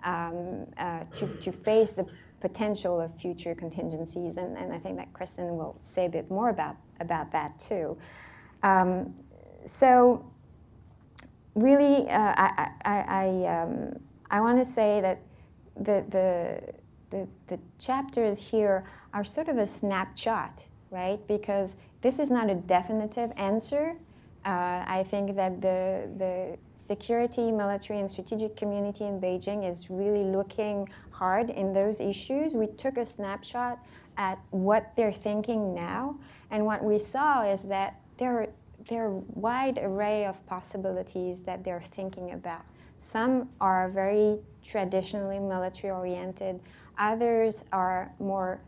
um, 0.04 0.66
uh, 0.78 1.04
to, 1.16 1.26
to 1.26 1.50
face 1.50 1.90
the 1.90 2.06
potential 2.40 3.00
of 3.00 3.12
future 3.16 3.56
contingencies? 3.56 4.36
And, 4.36 4.56
and 4.56 4.72
I 4.72 4.78
think 4.78 4.96
that 4.98 5.12
Kristen 5.12 5.56
will 5.56 5.76
say 5.80 6.06
a 6.06 6.10
bit 6.10 6.30
more 6.30 6.50
about, 6.50 6.76
about 7.00 7.32
that 7.32 7.58
too. 7.58 7.98
Um, 8.62 9.14
so, 9.66 10.24
really, 11.54 12.08
uh, 12.08 12.34
I, 12.36 12.70
I, 12.84 12.98
I, 13.08 13.62
um, 13.62 13.98
I 14.30 14.40
want 14.40 14.58
to 14.58 14.64
say 14.64 15.00
that 15.00 15.20
the, 15.76 16.04
the, 16.08 16.74
the, 17.10 17.28
the 17.48 17.58
chapters 17.78 18.50
here 18.50 18.84
are 19.12 19.24
sort 19.24 19.48
of 19.48 19.58
a 19.58 19.66
snapshot, 19.66 20.66
right? 20.90 21.24
Because 21.26 21.76
this 22.02 22.18
is 22.18 22.30
not 22.30 22.48
a 22.48 22.54
definitive 22.54 23.32
answer. 23.36 23.96
Uh, 24.44 24.84
I 24.86 25.04
think 25.06 25.36
that 25.36 25.60
the, 25.60 26.08
the 26.16 26.58
security, 26.74 27.52
military, 27.52 28.00
and 28.00 28.10
strategic 28.10 28.56
community 28.56 29.04
in 29.04 29.20
Beijing 29.20 29.68
is 29.68 29.90
really 29.90 30.24
looking 30.24 30.88
hard 31.10 31.50
in 31.50 31.74
those 31.74 32.00
issues. 32.00 32.54
We 32.54 32.66
took 32.66 32.96
a 32.96 33.04
snapshot 33.04 33.84
at 34.16 34.38
what 34.50 34.92
they're 34.96 35.12
thinking 35.12 35.74
now, 35.74 36.16
and 36.50 36.64
what 36.64 36.82
we 36.82 36.98
saw 36.98 37.42
is 37.42 37.64
that 37.64 37.99
there 38.20 38.38
are, 38.38 38.48
there 38.88 39.06
are 39.06 39.10
wide 39.34 39.78
array 39.82 40.26
of 40.26 40.46
possibilities 40.46 41.40
that 41.42 41.64
they're 41.64 41.82
thinking 41.90 42.32
about. 42.32 42.60
Some 42.98 43.48
are 43.60 43.88
very 43.88 44.38
traditionally 44.64 45.40
military 45.40 45.90
oriented, 45.90 46.60
others 46.98 47.64
are 47.72 48.12
more, 48.20 48.60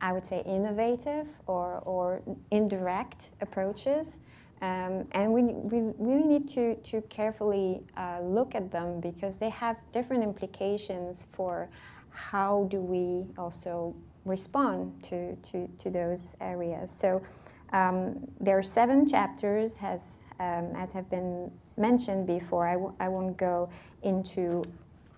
I 0.00 0.12
would 0.12 0.24
say, 0.24 0.42
innovative 0.46 1.26
or, 1.48 1.82
or 1.84 2.22
indirect 2.52 3.30
approaches. 3.40 4.20
Um, 4.62 5.08
and 5.12 5.32
we, 5.32 5.42
we 5.42 5.92
really 5.98 6.26
need 6.26 6.48
to, 6.50 6.76
to 6.76 7.00
carefully 7.02 7.82
uh, 7.96 8.20
look 8.22 8.54
at 8.54 8.70
them 8.70 9.00
because 9.00 9.38
they 9.38 9.48
have 9.48 9.76
different 9.90 10.22
implications 10.22 11.26
for 11.32 11.68
how 12.10 12.66
do 12.70 12.80
we 12.80 13.26
also 13.36 13.94
respond 14.24 15.02
to, 15.04 15.34
to, 15.36 15.66
to 15.78 15.90
those 15.90 16.36
areas. 16.40 16.90
So 16.90 17.22
um, 17.72 18.26
there 18.40 18.58
are 18.58 18.62
seven 18.62 19.06
chapters, 19.06 19.76
as, 19.82 20.16
um, 20.38 20.72
as 20.76 20.92
have 20.92 21.08
been 21.10 21.50
mentioned 21.76 22.26
before. 22.26 22.66
I 22.66 22.74
w- 22.74 22.94
I 23.00 23.08
won't 23.08 23.36
go 23.36 23.70
into 24.02 24.64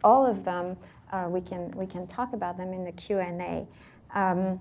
all 0.04 0.26
of 0.26 0.44
them. 0.44 0.76
Uh, 1.12 1.26
we, 1.28 1.40
can, 1.40 1.71
we 1.73 1.87
can 1.87 2.06
talk 2.06 2.32
about 2.32 2.56
them 2.56 2.73
in 2.73 2.85
the 2.85 2.92
Q&A. 2.92 3.66
Um, 4.14 4.61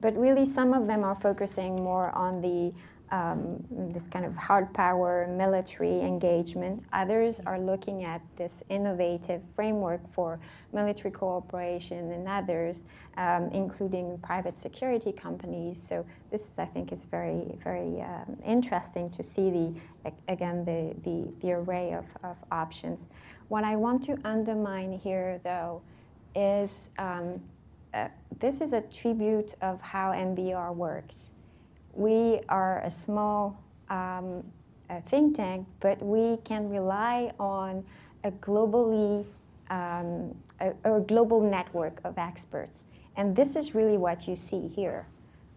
but 0.00 0.16
really, 0.16 0.44
some 0.44 0.72
of 0.72 0.86
them 0.86 1.04
are 1.04 1.14
focusing 1.14 1.76
more 1.76 2.10
on 2.10 2.40
the 2.40 2.72
um, 3.12 3.62
this 3.92 4.08
kind 4.08 4.24
of 4.24 4.34
hard 4.34 4.72
power 4.72 5.28
military 5.28 6.00
engagement. 6.00 6.82
Others 6.94 7.40
are 7.44 7.60
looking 7.60 8.04
at 8.04 8.22
this 8.36 8.64
innovative 8.70 9.42
framework 9.54 10.00
for 10.12 10.40
military 10.72 11.10
cooperation 11.10 12.10
and 12.10 12.26
others, 12.26 12.84
um, 13.16 13.48
including 13.52 14.18
private 14.18 14.58
security 14.58 15.12
companies. 15.12 15.80
So 15.80 16.04
this 16.30 16.50
is, 16.50 16.58
I 16.58 16.64
think, 16.64 16.92
is 16.92 17.04
very, 17.04 17.58
very 17.62 18.00
um, 18.00 18.38
interesting 18.44 19.10
to 19.10 19.22
see 19.22 19.50
the, 19.50 20.12
again, 20.28 20.64
the, 20.64 20.94
the, 21.04 21.32
the 21.40 21.52
array 21.52 21.92
of, 21.92 22.06
of 22.22 22.36
options. 22.50 23.06
What 23.48 23.64
I 23.64 23.76
want 23.76 24.02
to 24.04 24.18
undermine 24.24 24.92
here, 24.92 25.40
though, 25.44 25.82
is 26.34 26.88
um, 26.98 27.40
uh, 27.92 28.08
this 28.38 28.60
is 28.60 28.72
a 28.72 28.80
tribute 28.80 29.54
of 29.60 29.80
how 29.80 30.12
NBR 30.12 30.74
works 30.74 31.28
we 31.92 32.40
are 32.48 32.80
a 32.84 32.90
small 32.90 33.62
um, 33.90 34.42
a 34.90 35.00
think 35.02 35.36
tank, 35.36 35.66
but 35.80 36.02
we 36.02 36.38
can 36.44 36.68
rely 36.68 37.32
on 37.38 37.84
a 38.24 38.30
globally 38.30 39.24
um, 39.70 40.34
a, 40.60 40.72
a, 40.84 41.00
global 41.00 41.40
network 41.40 42.00
of 42.04 42.18
experts. 42.18 42.84
And 43.16 43.36
this 43.36 43.56
is 43.56 43.74
really 43.74 43.98
what 43.98 44.26
you 44.26 44.36
see 44.36 44.68
here. 44.68 45.06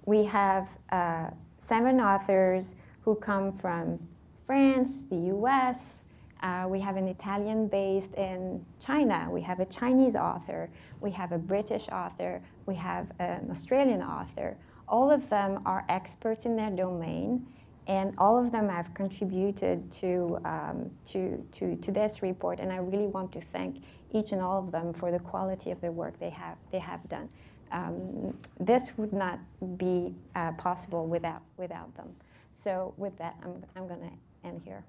We 0.05 0.25
have 0.25 0.69
uh, 0.91 1.29
seven 1.57 1.99
authors 1.99 2.75
who 3.01 3.15
come 3.15 3.51
from 3.51 3.99
France, 4.45 5.03
the 5.09 5.31
US. 5.35 6.03
Uh, 6.43 6.65
we 6.67 6.79
have 6.79 6.95
an 6.95 7.07
Italian 7.07 7.67
based 7.67 8.13
in 8.15 8.63
China. 8.79 9.27
We 9.31 9.41
have 9.41 9.59
a 9.59 9.65
Chinese 9.65 10.15
author. 10.15 10.69
We 11.01 11.11
have 11.11 11.31
a 11.31 11.37
British 11.37 11.87
author. 11.89 12.41
We 12.65 12.75
have 12.75 13.07
an 13.19 13.47
Australian 13.49 14.01
author 14.01 14.57
all 14.87 15.11
of 15.11 15.29
them 15.29 15.61
are 15.65 15.85
experts 15.89 16.45
in 16.45 16.55
their 16.55 16.69
domain, 16.69 17.47
and 17.87 18.13
all 18.17 18.37
of 18.37 18.51
them 18.51 18.69
have 18.69 18.93
contributed 18.93 19.91
to, 19.91 20.39
um, 20.45 20.91
to, 21.05 21.45
to, 21.51 21.75
to 21.77 21.91
this 21.91 22.23
report. 22.23 22.59
And 22.59 22.71
I 22.71 22.77
really 22.77 23.07
want 23.07 23.31
to 23.33 23.41
thank 23.41 23.83
each 24.11 24.31
and 24.31 24.41
all 24.41 24.59
of 24.59 24.71
them 24.71 24.93
for 24.93 25.11
the 25.11 25.19
quality 25.19 25.71
of 25.71 25.81
the 25.81 25.91
work 25.91 26.19
they 26.19 26.31
have, 26.31 26.57
they 26.71 26.79
have 26.79 27.07
done. 27.09 27.29
Um, 27.71 28.37
this 28.59 28.97
would 28.97 29.13
not 29.13 29.39
be 29.77 30.13
uh, 30.35 30.51
possible 30.53 31.07
without, 31.07 31.41
without 31.57 31.95
them. 31.95 32.15
So 32.53 32.93
with 32.97 33.17
that, 33.17 33.35
I'm, 33.43 33.63
I'm 33.75 33.87
going 33.87 34.01
to 34.01 34.47
end 34.47 34.61
here. 34.63 34.83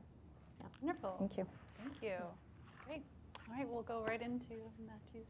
Yeah. 0.60 0.66
Wonderful. 0.82 1.16
Thank 1.18 1.36
you. 1.36 1.46
Thank 1.78 2.02
you. 2.02 2.16
Great. 2.86 3.02
All 3.48 3.56
right, 3.56 3.68
we'll 3.68 3.82
go 3.82 4.04
right 4.06 4.20
into 4.20 4.54
Matthew's 4.86 5.26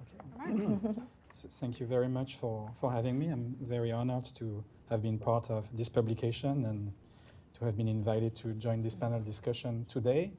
okay. 0.00 0.64
remarks. 0.64 0.96
Thank 1.32 1.80
you 1.80 1.86
very 1.86 2.08
much 2.08 2.36
for, 2.36 2.70
for 2.78 2.92
having 2.92 3.18
me. 3.18 3.28
I'm 3.28 3.56
very 3.60 3.90
honored 3.90 4.24
to 4.36 4.62
have 4.90 5.02
been 5.02 5.18
part 5.18 5.50
of 5.50 5.66
this 5.76 5.88
publication 5.88 6.66
and 6.66 6.92
to 7.58 7.64
have 7.64 7.76
been 7.76 7.88
invited 7.88 8.36
to 8.36 8.48
join 8.52 8.82
this 8.82 8.94
panel 8.94 9.20
discussion 9.20 9.86
today. 9.88 10.32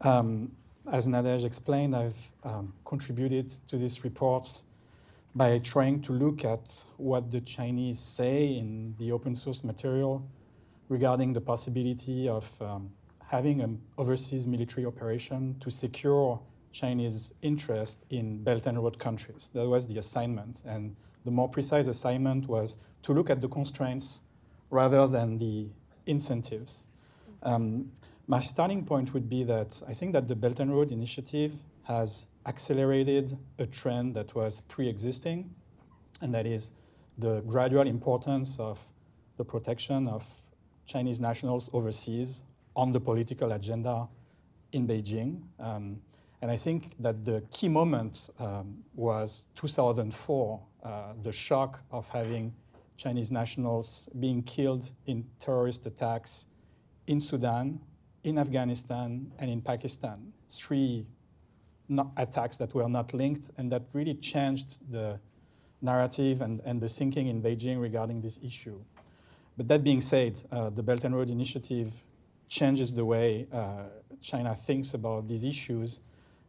Um, 0.00 0.52
as 0.90 1.06
Nadege 1.06 1.44
explained, 1.44 1.94
I've 1.94 2.30
um, 2.44 2.72
contributed 2.84 3.50
to 3.66 3.76
this 3.76 4.04
report 4.04 4.60
by 5.38 5.56
trying 5.60 6.00
to 6.02 6.12
look 6.12 6.44
at 6.44 6.84
what 6.96 7.30
the 7.30 7.40
Chinese 7.40 8.00
say 8.00 8.56
in 8.56 8.92
the 8.98 9.12
open 9.12 9.36
source 9.36 9.62
material 9.62 10.28
regarding 10.88 11.32
the 11.32 11.40
possibility 11.40 12.28
of 12.28 12.60
um, 12.60 12.90
having 13.24 13.60
an 13.60 13.80
overseas 13.96 14.48
military 14.48 14.84
operation 14.84 15.54
to 15.60 15.70
secure 15.70 16.40
Chinese 16.72 17.34
interest 17.40 18.04
in 18.10 18.42
Belt 18.42 18.66
and 18.66 18.82
Road 18.82 18.98
countries. 18.98 19.50
That 19.54 19.68
was 19.68 19.86
the 19.86 19.98
assignment. 19.98 20.64
And 20.66 20.96
the 21.24 21.30
more 21.30 21.48
precise 21.48 21.86
assignment 21.86 22.48
was 22.48 22.76
to 23.02 23.12
look 23.12 23.30
at 23.30 23.40
the 23.40 23.48
constraints 23.48 24.22
rather 24.70 25.06
than 25.06 25.38
the 25.38 25.68
incentives. 26.06 26.82
Um, 27.44 27.92
my 28.26 28.40
starting 28.40 28.84
point 28.84 29.14
would 29.14 29.28
be 29.28 29.44
that 29.44 29.80
I 29.88 29.92
think 29.92 30.14
that 30.14 30.26
the 30.26 30.34
Belt 30.34 30.58
and 30.58 30.72
Road 30.74 30.90
Initiative 30.90 31.54
has 31.88 32.26
accelerated 32.46 33.36
a 33.58 33.66
trend 33.66 34.14
that 34.14 34.34
was 34.34 34.60
pre 34.60 34.88
existing, 34.88 35.50
and 36.20 36.34
that 36.34 36.46
is 36.46 36.72
the 37.16 37.40
gradual 37.46 37.86
importance 37.86 38.60
of 38.60 38.78
the 39.38 39.44
protection 39.44 40.06
of 40.06 40.24
Chinese 40.86 41.20
nationals 41.20 41.70
overseas 41.72 42.44
on 42.76 42.92
the 42.92 43.00
political 43.00 43.52
agenda 43.52 44.06
in 44.72 44.86
Beijing. 44.86 45.40
Um, 45.58 46.00
and 46.42 46.50
I 46.50 46.56
think 46.56 46.92
that 47.00 47.24
the 47.24 47.42
key 47.50 47.68
moment 47.68 48.30
um, 48.38 48.84
was 48.94 49.46
2004, 49.56 50.60
uh, 50.82 51.12
the 51.22 51.32
shock 51.32 51.80
of 51.90 52.06
having 52.08 52.54
Chinese 52.96 53.32
nationals 53.32 54.08
being 54.20 54.42
killed 54.42 54.90
in 55.06 55.24
terrorist 55.40 55.86
attacks 55.86 56.46
in 57.06 57.20
Sudan, 57.20 57.80
in 58.24 58.38
Afghanistan, 58.38 59.32
and 59.38 59.50
in 59.50 59.62
Pakistan. 59.62 60.32
Three 60.48 61.06
attacks 62.16 62.56
that 62.58 62.74
were 62.74 62.88
not 62.88 63.14
linked 63.14 63.50
and 63.56 63.72
that 63.72 63.82
really 63.92 64.14
changed 64.14 64.78
the 64.90 65.18
narrative 65.80 66.40
and, 66.40 66.60
and 66.64 66.80
the 66.80 66.88
thinking 66.88 67.28
in 67.28 67.42
Beijing 67.42 67.80
regarding 67.80 68.20
this 68.20 68.40
issue. 68.44 68.80
But 69.56 69.68
that 69.68 69.82
being 69.82 70.00
said, 70.00 70.40
uh, 70.52 70.70
the 70.70 70.82
Belt 70.82 71.04
and 71.04 71.14
Road 71.14 71.30
Initiative 71.30 72.02
changes 72.48 72.94
the 72.94 73.04
way 73.04 73.46
uh, 73.52 73.84
China 74.20 74.54
thinks 74.54 74.94
about 74.94 75.28
these 75.28 75.44
issues 75.44 76.00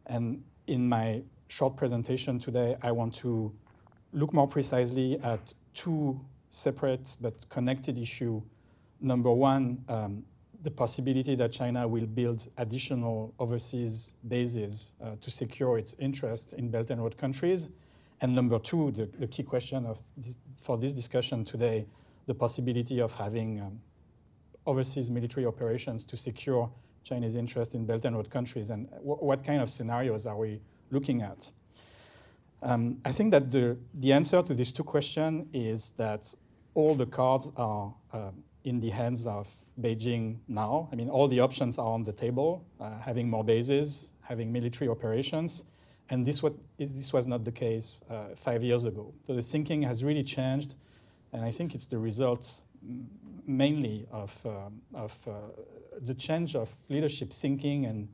and 0.06 0.42
in 0.66 0.88
my 0.88 1.22
short 1.48 1.76
presentation 1.76 2.38
today, 2.38 2.76
I 2.82 2.92
want 2.92 3.14
to 3.14 3.52
look 4.12 4.32
more 4.32 4.48
precisely 4.48 5.18
at 5.22 5.52
two 5.74 6.20
separate 6.50 7.16
but 7.20 7.48
connected 7.48 7.98
issues. 7.98 8.42
Number 9.00 9.30
one, 9.30 9.84
um, 9.88 10.24
the 10.62 10.70
possibility 10.70 11.34
that 11.36 11.52
China 11.52 11.88
will 11.88 12.06
build 12.06 12.46
additional 12.58 13.34
overseas 13.38 14.14
bases 14.28 14.94
uh, 15.02 15.12
to 15.20 15.30
secure 15.30 15.78
its 15.78 15.94
interests 15.98 16.52
in 16.52 16.70
Belt 16.70 16.90
and 16.90 17.02
Road 17.02 17.16
countries. 17.16 17.70
And 18.20 18.34
number 18.34 18.58
two, 18.58 18.90
the, 18.90 19.06
the 19.18 19.26
key 19.26 19.42
question 19.42 19.86
of 19.86 20.02
this, 20.16 20.36
for 20.56 20.76
this 20.76 20.92
discussion 20.92 21.44
today, 21.44 21.86
the 22.26 22.34
possibility 22.34 23.00
of 23.00 23.14
having 23.14 23.60
um, 23.60 23.80
overseas 24.66 25.10
military 25.10 25.46
operations 25.46 26.04
to 26.04 26.16
secure 26.16 26.70
Chinese 27.02 27.36
interest 27.36 27.74
in 27.74 27.86
Belt 27.86 28.04
and 28.04 28.14
Road 28.14 28.28
countries, 28.28 28.70
and 28.70 28.88
what 29.00 29.42
kind 29.42 29.62
of 29.62 29.70
scenarios 29.70 30.26
are 30.26 30.36
we 30.36 30.60
looking 30.90 31.22
at? 31.22 31.50
Um, 32.62 32.98
I 33.06 33.10
think 33.10 33.30
that 33.30 33.50
the, 33.50 33.78
the 33.94 34.12
answer 34.12 34.42
to 34.42 34.52
these 34.52 34.70
two 34.70 34.84
questions 34.84 35.46
is 35.54 35.92
that 35.92 36.34
all 36.74 36.94
the 36.94 37.06
cards 37.06 37.50
are 37.56 37.94
uh, 38.12 38.30
in 38.64 38.80
the 38.80 38.90
hands 38.90 39.26
of 39.26 39.54
Beijing 39.80 40.38
now. 40.48 40.88
I 40.92 40.96
mean, 40.96 41.08
all 41.08 41.28
the 41.28 41.40
options 41.40 41.78
are 41.78 41.86
on 41.86 42.04
the 42.04 42.12
table, 42.12 42.64
uh, 42.80 42.98
having 43.00 43.28
more 43.28 43.44
bases, 43.44 44.12
having 44.22 44.52
military 44.52 44.88
operations, 44.88 45.66
and 46.10 46.26
this, 46.26 46.42
what, 46.42 46.54
this 46.76 47.12
was 47.12 47.26
not 47.26 47.44
the 47.44 47.52
case 47.52 48.04
uh, 48.10 48.34
five 48.34 48.64
years 48.64 48.84
ago. 48.84 49.14
So 49.26 49.34
the 49.34 49.42
thinking 49.42 49.82
has 49.82 50.02
really 50.02 50.24
changed, 50.24 50.74
and 51.32 51.44
I 51.44 51.52
think 51.52 51.74
it's 51.74 51.86
the 51.86 51.98
result 51.98 52.62
mainly 53.46 54.06
of, 54.10 54.44
um, 54.44 54.82
of 54.92 55.16
uh, 55.28 55.32
the 56.00 56.14
change 56.14 56.56
of 56.56 56.74
leadership 56.88 57.32
thinking 57.32 57.86
and 57.86 58.08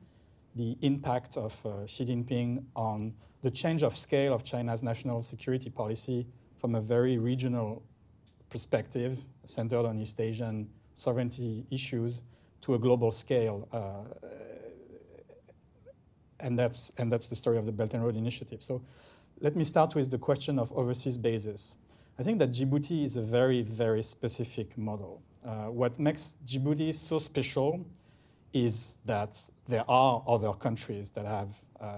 the 0.55 0.77
impact 0.81 1.37
of 1.37 1.65
uh, 1.65 1.85
Xi 1.87 2.05
Jinping 2.05 2.63
on 2.75 3.13
the 3.41 3.51
change 3.51 3.83
of 3.83 3.95
scale 3.95 4.33
of 4.33 4.43
China's 4.43 4.83
national 4.83 5.21
security 5.21 5.69
policy 5.69 6.27
from 6.57 6.75
a 6.75 6.81
very 6.81 7.17
regional 7.17 7.83
perspective 8.49 9.19
centered 9.43 9.85
on 9.85 9.97
East 9.99 10.19
Asian 10.19 10.69
sovereignty 10.93 11.65
issues 11.69 12.21
to 12.61 12.75
a 12.75 12.79
global 12.79 13.11
scale. 13.11 13.67
Uh, 13.71 14.27
and, 16.39 16.57
that's, 16.57 16.91
and 16.97 17.11
that's 17.11 17.27
the 17.27 17.35
story 17.35 17.57
of 17.57 17.65
the 17.65 17.71
Belt 17.71 17.93
and 17.93 18.03
Road 18.03 18.15
Initiative. 18.15 18.61
So 18.61 18.81
let 19.39 19.55
me 19.55 19.63
start 19.63 19.95
with 19.95 20.09
the 20.11 20.17
question 20.17 20.59
of 20.59 20.71
overseas 20.71 21.17
bases. 21.17 21.77
I 22.19 22.23
think 22.23 22.39
that 22.39 22.49
Djibouti 22.49 23.03
is 23.03 23.17
a 23.17 23.21
very, 23.21 23.61
very 23.61 24.01
specific 24.01 24.77
model. 24.77 25.21
Uh, 25.45 25.65
what 25.65 25.99
makes 25.99 26.39
Djibouti 26.45 26.93
so 26.93 27.19
special 27.19 27.85
is 28.53 28.97
that 29.05 29.39
there 29.67 29.83
are 29.87 30.23
other 30.27 30.53
countries 30.53 31.11
that 31.11 31.25
have 31.25 31.55
uh, 31.79 31.97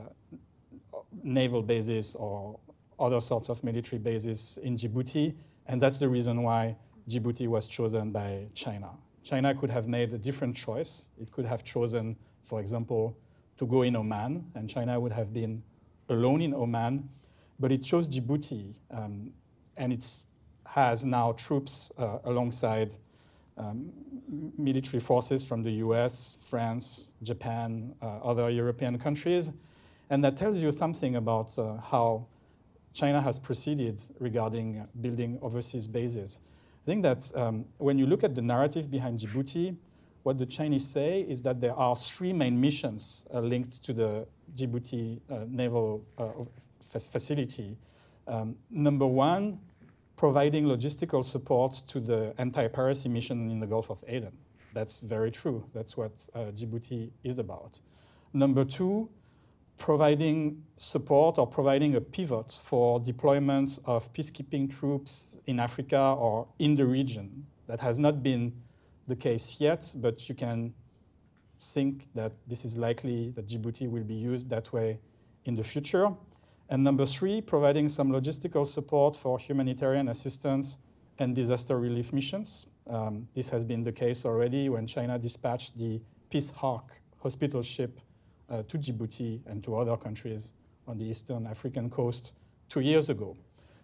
naval 1.24 1.62
bases 1.62 2.16
or 2.16 2.60
other 3.00 3.22
sorts 3.22 3.50
of 3.50 3.64
military 3.64 4.00
bases 4.00 4.60
in 4.62 4.76
Djibouti, 4.76 5.34
and 5.70 5.80
that's 5.80 6.00
the 6.00 6.10
reason 6.10 6.42
why 6.42 6.76
Djibouti 7.08 7.48
was 7.48 7.68
chosen 7.68 8.12
by 8.12 8.48
China. 8.56 8.90
China 9.24 9.54
could 9.54 9.70
have 9.70 9.88
made 9.88 10.12
a 10.12 10.18
different 10.18 10.56
choice. 10.56 11.10
It 11.22 11.32
could 11.32 11.46
have 11.46 11.64
chosen, 11.64 12.16
for 12.44 12.60
example, 12.60 13.16
to 13.60 13.68
go 13.68 13.84
in 13.84 13.96
Oman, 13.96 14.52
and 14.56 14.68
China 14.68 15.00
would 15.00 15.12
have 15.12 15.32
been 15.32 15.62
alone 16.10 16.42
in 16.42 16.56
Oman, 16.56 17.08
but 17.60 17.72
it 17.72 17.84
chose 17.84 18.10
Djibouti. 18.10 18.74
Um, 18.90 19.32
and 19.78 19.94
it 19.94 20.04
has 20.66 21.06
now 21.06 21.34
troops 21.34 21.92
uh, 22.00 22.18
alongside 22.24 22.96
um, 23.56 23.92
military 24.58 25.00
forces 25.00 25.46
from 25.46 25.62
the 25.62 25.72
US, 25.86 26.40
France, 26.50 27.14
Japan, 27.22 27.94
uh, 28.02 28.18
other 28.24 28.50
European 28.50 28.98
countries. 28.98 29.54
And 30.10 30.24
that 30.24 30.36
tells 30.36 30.64
you 30.64 30.72
something 30.72 31.16
about 31.16 31.58
uh, 31.60 31.78
how 31.78 32.26
China 33.00 33.22
has 33.22 33.40
proceeded 33.40 33.98
regarding 34.20 34.86
building 35.00 35.40
overseas 35.42 35.88
bases. 35.88 36.40
I 36.84 36.86
think 36.86 37.04
that 37.04 37.32
um, 37.36 37.66
when 37.78 37.98
you 37.98 38.06
look 38.06 38.24
at 38.24 38.36
the 38.36 38.42
narrative 38.42 38.92
behind 38.92 39.20
Djibouti, 39.20 39.76
what 40.24 40.38
the 40.38 40.46
Chinese 40.46 40.86
say 40.86 41.22
is 41.22 41.42
that 41.44 41.62
there 41.62 41.76
are 41.76 41.96
three 41.96 42.34
main 42.34 42.60
missions 42.60 43.26
uh, 43.34 43.40
linked 43.40 43.84
to 43.86 43.94
the 43.94 44.28
Djibouti 44.56 45.20
uh, 45.30 45.46
naval 45.48 46.04
uh, 46.18 46.32
facility. 46.82 47.78
Um, 48.28 48.56
number 48.70 49.08
one 49.08 49.60
providing 50.18 50.66
logistical 50.66 51.24
support 51.24 51.72
to 51.88 52.02
the 52.02 52.34
anti-piracy 52.38 53.08
mission 53.08 53.50
in 53.50 53.60
the 53.62 53.68
Gulf 53.68 53.90
of 53.90 54.04
Aden. 54.08 54.34
That's 54.74 55.02
very 55.02 55.32
true. 55.32 55.64
That's 55.74 55.96
what 55.96 56.28
uh, 56.36 56.52
Djibouti 56.52 57.12
is 57.24 57.40
about. 57.40 57.80
Number 58.34 58.66
two, 58.66 59.10
providing 59.80 60.62
support 60.76 61.40
or 61.40 61.48
providing 61.48 61.96
a 61.96 62.02
pivot 62.02 62.60
for 62.64 63.00
deployments 63.00 63.80
of 63.86 64.12
peacekeeping 64.14 64.70
troops 64.70 65.40
in 65.48 65.60
Africa 65.60 66.16
or 66.20 66.48
in 66.60 66.76
the 66.76 66.86
region. 66.86 67.48
That 67.68 67.80
has 67.80 67.98
not 67.98 68.22
been 68.22 68.54
the 69.08 69.16
case 69.16 69.60
yet, 69.60 69.92
but 69.98 70.30
you 70.30 70.36
can 70.36 70.74
think 71.64 72.14
that 72.14 72.34
this 72.48 72.66
is 72.66 72.78
likely 72.78 73.32
that 73.32 73.48
Djibouti 73.48 73.90
will 73.90 74.04
be 74.04 74.14
used 74.14 74.50
that 74.50 74.72
way 74.72 75.00
in 75.46 75.56
the 75.56 75.64
future. 75.64 76.12
And 76.70 76.84
number 76.84 77.06
three, 77.06 77.42
providing 77.42 77.90
some 77.90 78.12
logistical 78.12 78.68
support 78.68 79.16
for 79.16 79.40
humanitarian 79.40 80.10
assistance 80.10 80.78
and 81.18 81.36
disaster 81.36 81.80
relief 81.80 82.14
missions. 82.14 82.68
Um, 82.88 83.28
this 83.34 83.50
has 83.50 83.64
been 83.66 83.84
the 83.84 83.92
case 83.92 84.26
already 84.26 84.70
when 84.70 84.86
China 84.88 85.18
dispatched 85.18 85.78
the 85.78 86.02
Peace 86.30 86.54
Ark 86.62 87.02
hospital 87.22 87.62
ship 87.62 88.00
uh, 88.50 88.64
to 88.64 88.78
Djibouti 88.78 89.42
and 89.46 89.64
to 89.64 89.76
other 89.78 89.98
countries 89.98 90.54
on 90.88 90.98
the 90.98 91.06
eastern 91.06 91.46
African 91.48 91.90
coast 91.90 92.34
two 92.68 92.80
years 92.80 93.10
ago. 93.10 93.36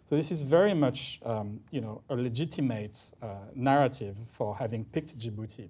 So 0.07 0.15
this 0.15 0.31
is 0.31 0.43
very 0.43 0.73
much, 0.73 1.19
um, 1.25 1.59
you 1.71 1.81
know, 1.81 2.01
a 2.09 2.15
legitimate 2.15 3.11
uh, 3.21 3.27
narrative 3.55 4.15
for 4.31 4.55
having 4.55 4.85
picked 4.85 5.17
Djibouti. 5.17 5.69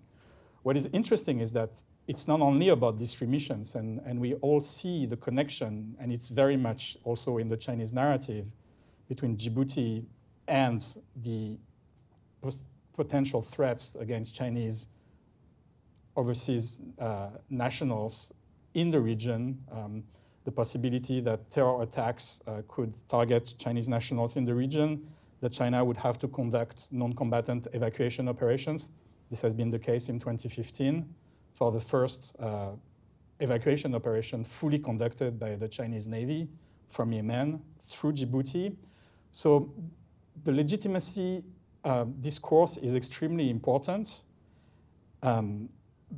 What 0.63 0.75
is 0.75 0.87
interesting 0.87 1.39
is 1.39 1.53
that 1.53 1.81
it's 2.07 2.27
not 2.27 2.41
only 2.41 2.69
about 2.69 2.99
these 2.99 3.13
three 3.13 3.27
missions, 3.27 3.75
and, 3.75 3.99
and 4.05 4.19
we 4.19 4.33
all 4.35 4.61
see 4.61 5.05
the 5.05 5.17
connection, 5.17 5.95
and 5.99 6.11
it's 6.11 6.29
very 6.29 6.57
much 6.57 6.97
also 7.03 7.37
in 7.37 7.49
the 7.49 7.57
Chinese 7.57 7.93
narrative 7.93 8.47
between 9.07 9.37
Djibouti 9.37 10.05
and 10.47 10.85
the 11.15 11.57
potential 12.93 13.41
threats 13.41 13.95
against 13.95 14.35
Chinese 14.35 14.87
overseas 16.15 16.83
uh, 16.99 17.29
nationals 17.49 18.33
in 18.75 18.91
the 18.91 18.99
region, 18.99 19.57
um, 19.71 20.03
the 20.43 20.51
possibility 20.51 21.19
that 21.21 21.49
terror 21.49 21.81
attacks 21.81 22.43
uh, 22.45 22.61
could 22.67 22.95
target 23.09 23.55
Chinese 23.57 23.89
nationals 23.89 24.35
in 24.35 24.45
the 24.45 24.53
region, 24.53 25.07
that 25.41 25.51
China 25.51 25.83
would 25.83 25.97
have 25.97 26.19
to 26.19 26.27
conduct 26.27 26.87
non 26.91 27.13
combatant 27.13 27.67
evacuation 27.73 28.27
operations. 28.27 28.91
This 29.31 29.41
has 29.41 29.53
been 29.53 29.69
the 29.69 29.79
case 29.79 30.09
in 30.09 30.19
2015 30.19 31.05
for 31.53 31.71
the 31.71 31.79
first 31.79 32.35
uh, 32.39 32.71
evacuation 33.39 33.95
operation 33.95 34.43
fully 34.43 34.77
conducted 34.77 35.39
by 35.39 35.55
the 35.55 35.67
Chinese 35.67 36.07
Navy 36.07 36.47
from 36.87 37.11
Yemen 37.11 37.61
through 37.81 38.13
Djibouti. 38.13 38.75
So 39.31 39.73
the 40.43 40.51
legitimacy 40.51 41.43
uh, 41.83 42.05
discourse 42.21 42.77
is 42.77 42.93
extremely 42.93 43.49
important. 43.49 44.23
Um, 45.23 45.69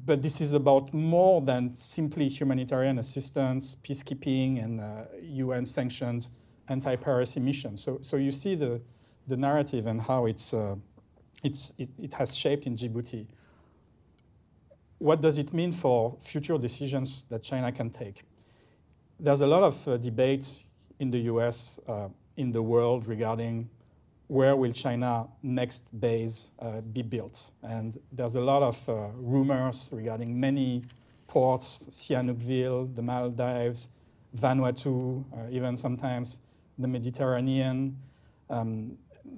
but 0.05 0.21
this 0.21 0.41
is 0.41 0.53
about 0.53 0.93
more 0.93 1.41
than 1.41 1.73
simply 1.73 2.27
humanitarian 2.27 2.99
assistance, 2.99 3.75
peacekeeping, 3.75 4.63
and 4.63 4.79
uh, 4.79 5.03
UN 5.21 5.65
sanctions 5.65 6.29
anti-piracy 6.69 7.39
missions. 7.39 7.81
So, 7.83 7.99
so 8.01 8.17
you 8.17 8.31
see 8.31 8.55
the, 8.55 8.81
the 9.27 9.37
narrative 9.37 9.87
and 9.87 10.01
how 10.01 10.25
it's, 10.25 10.53
uh, 10.53 10.75
it's, 11.43 11.73
it, 11.77 11.89
it, 11.97 12.13
has 12.13 12.35
shaped 12.35 12.67
in 12.67 12.75
Djibouti 12.75 13.25
what 14.99 15.21
does 15.21 15.37
it 15.37 15.53
mean 15.53 15.71
for 15.71 16.15
future 16.19 16.57
decisions 16.57 17.23
that 17.25 17.43
China 17.43 17.71
can 17.71 17.89
take? 17.89 18.23
There's 19.19 19.41
a 19.41 19.47
lot 19.47 19.63
of 19.63 19.87
uh, 19.87 19.97
debate 19.97 20.63
in 20.99 21.11
the 21.11 21.19
US, 21.19 21.79
uh, 21.87 22.09
in 22.35 22.51
the 22.51 22.61
world 22.61 23.07
regarding 23.07 23.69
where 24.27 24.55
will 24.55 24.71
China 24.71 25.27
next 25.41 25.97
base 25.99 26.51
uh, 26.59 26.81
be 26.81 27.01
built. 27.01 27.51
And 27.63 27.97
there's 28.11 28.35
a 28.35 28.41
lot 28.41 28.61
of 28.61 28.89
uh, 28.89 29.07
rumors 29.15 29.89
regarding 29.93 30.37
many 30.37 30.83
ports, 31.27 31.87
Sihanoukville, 31.89 32.93
the 32.93 33.01
Maldives, 33.01 33.91
Vanuatu, 34.35 35.23
uh, 35.33 35.49
even 35.49 35.77
sometimes 35.77 36.41
the 36.77 36.87
Mediterranean. 36.87 37.97
Um, 38.49 38.97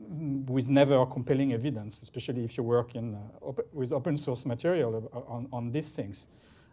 with 0.10 0.70
never 0.70 1.06
compelling 1.06 1.54
evidence, 1.54 2.02
especially 2.02 2.44
if 2.44 2.58
you 2.58 2.64
work 2.64 2.96
in, 2.96 3.16
uh, 3.16 3.46
op 3.46 3.60
with 3.74 3.92
open 3.92 4.18
source 4.18 4.46
material 4.46 5.10
on, 5.28 5.48
on 5.52 5.72
these 5.72 5.96
things. 5.96 6.28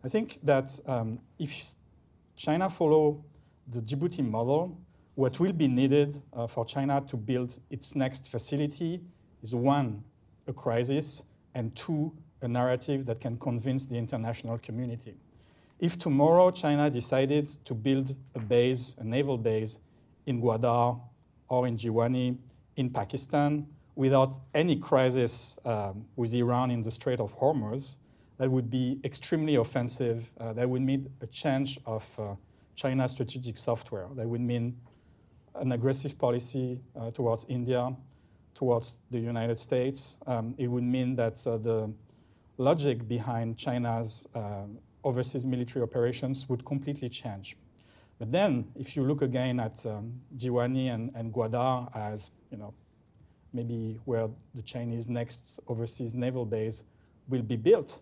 I 0.05 0.09
think 0.09 0.39
that 0.43 0.79
um, 0.87 1.19
if 1.39 1.75
China 2.37 2.69
follow 2.69 3.25
the 3.69 3.81
Djibouti 3.81 4.29
model, 4.29 4.79
what 5.17 5.41
will 5.41 5.53
be 5.53 5.67
needed 5.67 6.23
uh, 6.35 6.47
for 6.47 6.65
China 6.65 7.03
to 7.09 7.17
build 7.17 7.59
its 7.71 7.97
next 7.97 8.31
facility 8.31 9.01
is 9.43 9.55
one, 9.55 10.05
a 10.47 10.53
crisis, 10.53 11.25
and 11.55 11.75
two, 11.75 12.13
a 12.43 12.49
narrative 12.49 13.07
that 13.07 13.19
can 13.19 13.39
convince 13.39 13.87
the 13.87 13.97
international 13.97 14.59
community. 14.59 15.15
If 15.81 15.99
tomorrow 15.99 16.51
China 16.51 16.91
decided 16.91 17.49
to 17.65 17.75
build 17.75 18.15
a 18.35 18.39
base, 18.39 18.97
a 18.99 19.05
naval 19.05 19.39
base 19.39 19.81
in 20.27 20.41
Gwadar 20.41 21.01
or 21.49 21.67
in 21.67 21.79
Jiwani, 21.79 22.37
in 22.77 22.91
Pakistan 22.91 23.67
without 23.95 24.37
any 24.53 24.77
crisis 24.77 25.59
um, 25.65 26.05
with 26.17 26.35
Iran 26.35 26.71
in 26.71 26.83
the 26.83 26.91
Strait 26.91 27.21
of 27.21 27.35
Hormuz, 27.39 27.97
that 28.37 28.51
would 28.51 28.69
be 28.69 29.01
extremely 29.03 29.55
offensive. 29.55 30.31
Uh, 30.39 30.53
that 30.53 30.69
would 30.69 30.83
mean 30.83 31.09
a 31.23 31.27
change 31.27 31.79
of 31.87 32.07
uh, 32.21 32.35
China's 32.75 33.13
strategic 33.13 33.57
software. 33.57 34.09
That 34.15 34.29
would 34.29 34.43
mean 34.43 34.77
an 35.61 35.73
aggressive 35.73 36.19
policy 36.19 36.81
uh, 36.99 37.11
towards 37.11 37.47
India, 37.49 37.95
towards 38.55 39.01
the 39.11 39.19
United 39.19 39.59
States. 39.59 40.19
Um, 40.27 40.55
it 40.59 40.69
would 40.69 40.85
mean 40.85 41.17
that 41.17 41.47
uh, 41.47 41.57
the 41.59 41.93
logic 42.59 43.07
behind 43.07 43.57
China's 43.59 44.29
uh, 44.35 44.65
overseas 45.05 45.47
military 45.47 45.83
operations 45.83 46.49
would 46.49 46.65
completely 46.65 47.09
change. 47.09 47.57
But 48.19 48.33
then, 48.33 48.67
if 48.75 48.97
you 48.97 49.05
look 49.05 49.23
again 49.23 49.61
at 49.61 49.85
um, 49.85 50.21
Jiwani 50.37 50.95
and, 50.95 51.13
and 51.15 51.33
Gwadar 51.33 51.95
as, 51.95 52.31
you 52.51 52.57
know, 52.57 52.73
maybe 53.53 54.01
where 54.05 54.29
the 54.55 54.63
Chinese 54.63 55.09
next 55.09 55.61
overseas 55.69 56.15
naval 56.15 56.47
base 56.47 56.85
will 57.29 57.43
be 57.43 57.57
built, 57.57 58.01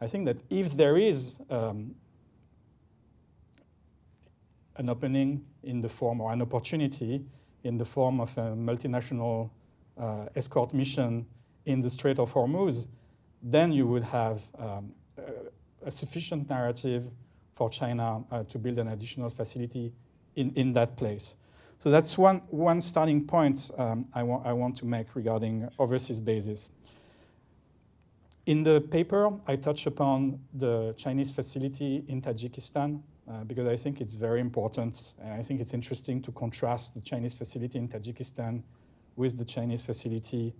I 0.00 0.06
think 0.06 0.26
that 0.26 0.36
if 0.50 0.76
there 0.76 0.96
is 0.96 1.42
um, 1.50 1.94
an 4.78 4.88
opening 4.88 5.44
in 5.62 5.80
the 5.80 5.88
form 5.88 6.20
or 6.20 6.32
an 6.32 6.42
opportunity 6.42 7.24
in 7.64 7.78
the 7.78 7.84
form 7.84 8.20
of 8.20 8.36
a 8.38 8.54
multinational 8.54 9.50
uh, 9.98 10.26
escort 10.36 10.72
mission 10.72 11.26
in 11.64 11.80
the 11.80 11.90
Strait 11.90 12.18
of 12.18 12.32
Hormuz, 12.32 12.86
then 13.42 13.72
you 13.72 13.86
would 13.86 14.02
have 14.04 14.42
um, 14.58 14.92
a, 15.18 15.86
a, 15.86 15.90
sufficient 15.90 16.48
narrative 16.48 17.10
for 17.52 17.68
China 17.70 18.22
uh, 18.30 18.44
to 18.44 18.58
build 18.58 18.78
an 18.78 18.88
additional 18.88 19.30
facility 19.30 19.92
in, 20.36 20.52
in 20.54 20.72
that 20.74 20.96
place. 20.96 21.36
So 21.78 21.90
that's 21.90 22.16
one, 22.16 22.42
one 22.48 22.80
starting 22.80 23.26
point 23.26 23.70
um, 23.78 24.06
I, 24.14 24.22
wa- 24.22 24.42
I 24.44 24.52
want 24.52 24.76
to 24.76 24.86
make 24.86 25.14
regarding 25.14 25.68
overseas 25.78 26.20
bases. 26.20 26.70
In 28.46 28.62
the 28.62 28.80
paper, 28.80 29.32
I 29.46 29.56
touch 29.56 29.86
upon 29.86 30.38
the 30.54 30.94
Chinese 30.96 31.32
facility 31.32 32.04
in 32.06 32.22
Tajikistan 32.22 33.00
uh, 33.28 33.44
because 33.44 33.68
I 33.68 33.76
think 33.76 34.00
it's 34.00 34.14
very 34.14 34.40
important 34.40 35.14
and 35.22 35.32
I 35.32 35.42
think 35.42 35.60
it's 35.60 35.74
interesting 35.74 36.22
to 36.22 36.32
contrast 36.32 36.94
the 36.94 37.00
Chinese 37.00 37.34
facility 37.34 37.78
in 37.78 37.88
Tajikistan 37.88 38.62
with 39.16 39.38
the 39.38 39.44
Chinese 39.44 39.82
facility 39.82 40.54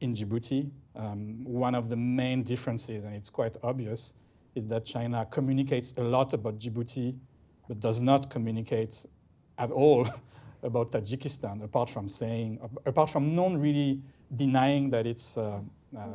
in 0.00 0.14
Djibouti. 0.14 0.70
Um, 0.96 1.44
one 1.44 1.74
of 1.74 1.88
the 1.88 1.96
main 1.96 2.42
differences, 2.42 3.04
and 3.04 3.14
it's 3.14 3.30
quite 3.30 3.56
obvious, 3.62 4.14
is 4.54 4.66
that 4.68 4.84
China 4.84 5.26
communicates 5.30 5.96
a 5.98 6.02
lot 6.02 6.32
about 6.32 6.58
Djibouti 6.58 7.16
but 7.68 7.80
does 7.80 8.00
not 8.00 8.30
communicate 8.30 9.06
at 9.58 9.70
all 9.70 10.08
about 10.62 10.90
Tajikistan, 10.90 11.62
apart 11.62 11.90
from 11.90 12.08
saying, 12.08 12.58
apart 12.86 13.10
from 13.10 13.36
non 13.36 13.58
really 13.58 14.00
denying 14.34 14.90
that 14.90 15.06
it's, 15.06 15.36
uh, 15.36 15.60
uh, 15.96 16.06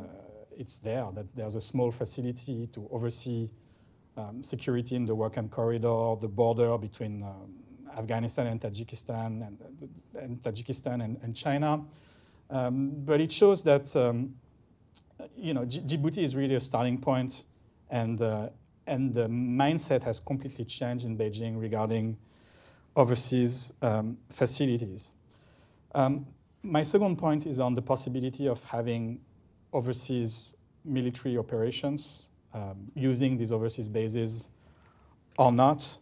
it's 0.56 0.78
there, 0.78 1.06
that 1.14 1.34
there's 1.34 1.54
a 1.54 1.60
small 1.60 1.90
facility 1.90 2.66
to 2.72 2.88
oversee 2.90 3.48
um, 4.16 4.42
security 4.42 4.96
in 4.96 5.06
the 5.06 5.14
Wakhan 5.14 5.50
corridor, 5.50 6.16
the 6.20 6.28
border 6.28 6.76
between 6.78 7.22
um, 7.22 7.54
Afghanistan 7.96 8.46
and 8.46 8.60
Tajikistan, 8.60 9.46
and, 9.46 9.58
and 10.14 10.42
Tajikistan 10.42 11.04
and, 11.04 11.18
and 11.22 11.34
China. 11.34 11.84
Um, 12.50 12.92
but 13.04 13.20
it 13.20 13.32
shows 13.32 13.62
that 13.64 13.94
um, 13.96 14.34
you 15.36 15.54
know 15.54 15.64
Djibouti 15.64 16.18
is 16.18 16.36
really 16.36 16.54
a 16.54 16.60
starting 16.60 16.98
point, 16.98 17.44
and 17.90 18.20
uh, 18.20 18.48
and 18.86 19.14
the 19.14 19.28
mindset 19.28 20.02
has 20.02 20.20
completely 20.20 20.64
changed 20.64 21.04
in 21.04 21.16
Beijing 21.16 21.60
regarding 21.60 22.16
overseas 22.96 23.74
um, 23.82 24.18
facilities. 24.30 25.14
Um, 25.94 26.26
my 26.62 26.82
second 26.82 27.16
point 27.16 27.46
is 27.46 27.58
on 27.58 27.74
the 27.74 27.82
possibility 27.82 28.48
of 28.48 28.62
having 28.64 29.20
overseas 29.72 30.56
military 30.84 31.36
operations 31.36 32.28
um, 32.54 32.90
using 32.94 33.36
these 33.36 33.52
overseas 33.52 33.88
bases 33.88 34.48
or 35.36 35.52
not. 35.52 35.98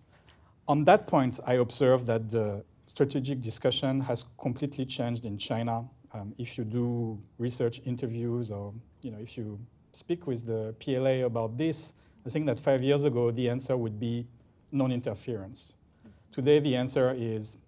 On 0.69 0.85
that 0.85 1.07
point, 1.07 1.41
I 1.47 1.55
observe 1.55 2.07
that 2.07 2.31
the 2.31 2.63
strategic 2.87 3.41
discussion 3.41 4.01
has 4.03 4.27
completely 4.39 4.85
changed 4.85 5.25
in 5.25 5.39
China. 5.39 5.85
Um, 6.13 6.35
if 6.39 6.59
you 6.59 6.65
do 6.65 7.19
research 7.39 7.81
interviews 7.87 8.51
or 8.51 8.75
you 9.03 9.11
know, 9.11 9.19
if 9.19 9.37
you 9.37 9.59
speak 9.93 10.27
with 10.27 10.47
the 10.47 10.75
PLA 10.79 11.25
about 11.25 11.57
this, 11.57 11.95
I 12.25 12.29
think 12.29 12.47
that 12.47 12.61
five 12.61 12.83
years 12.83 13.05
ago 13.05 13.31
the 13.31 13.49
answer 13.49 13.77
would 13.77 13.99
be 13.99 14.27
non-interference. 14.71 15.75
Today 16.31 16.61
the 16.61 16.77
answer 16.77 17.15
is, 17.17 17.59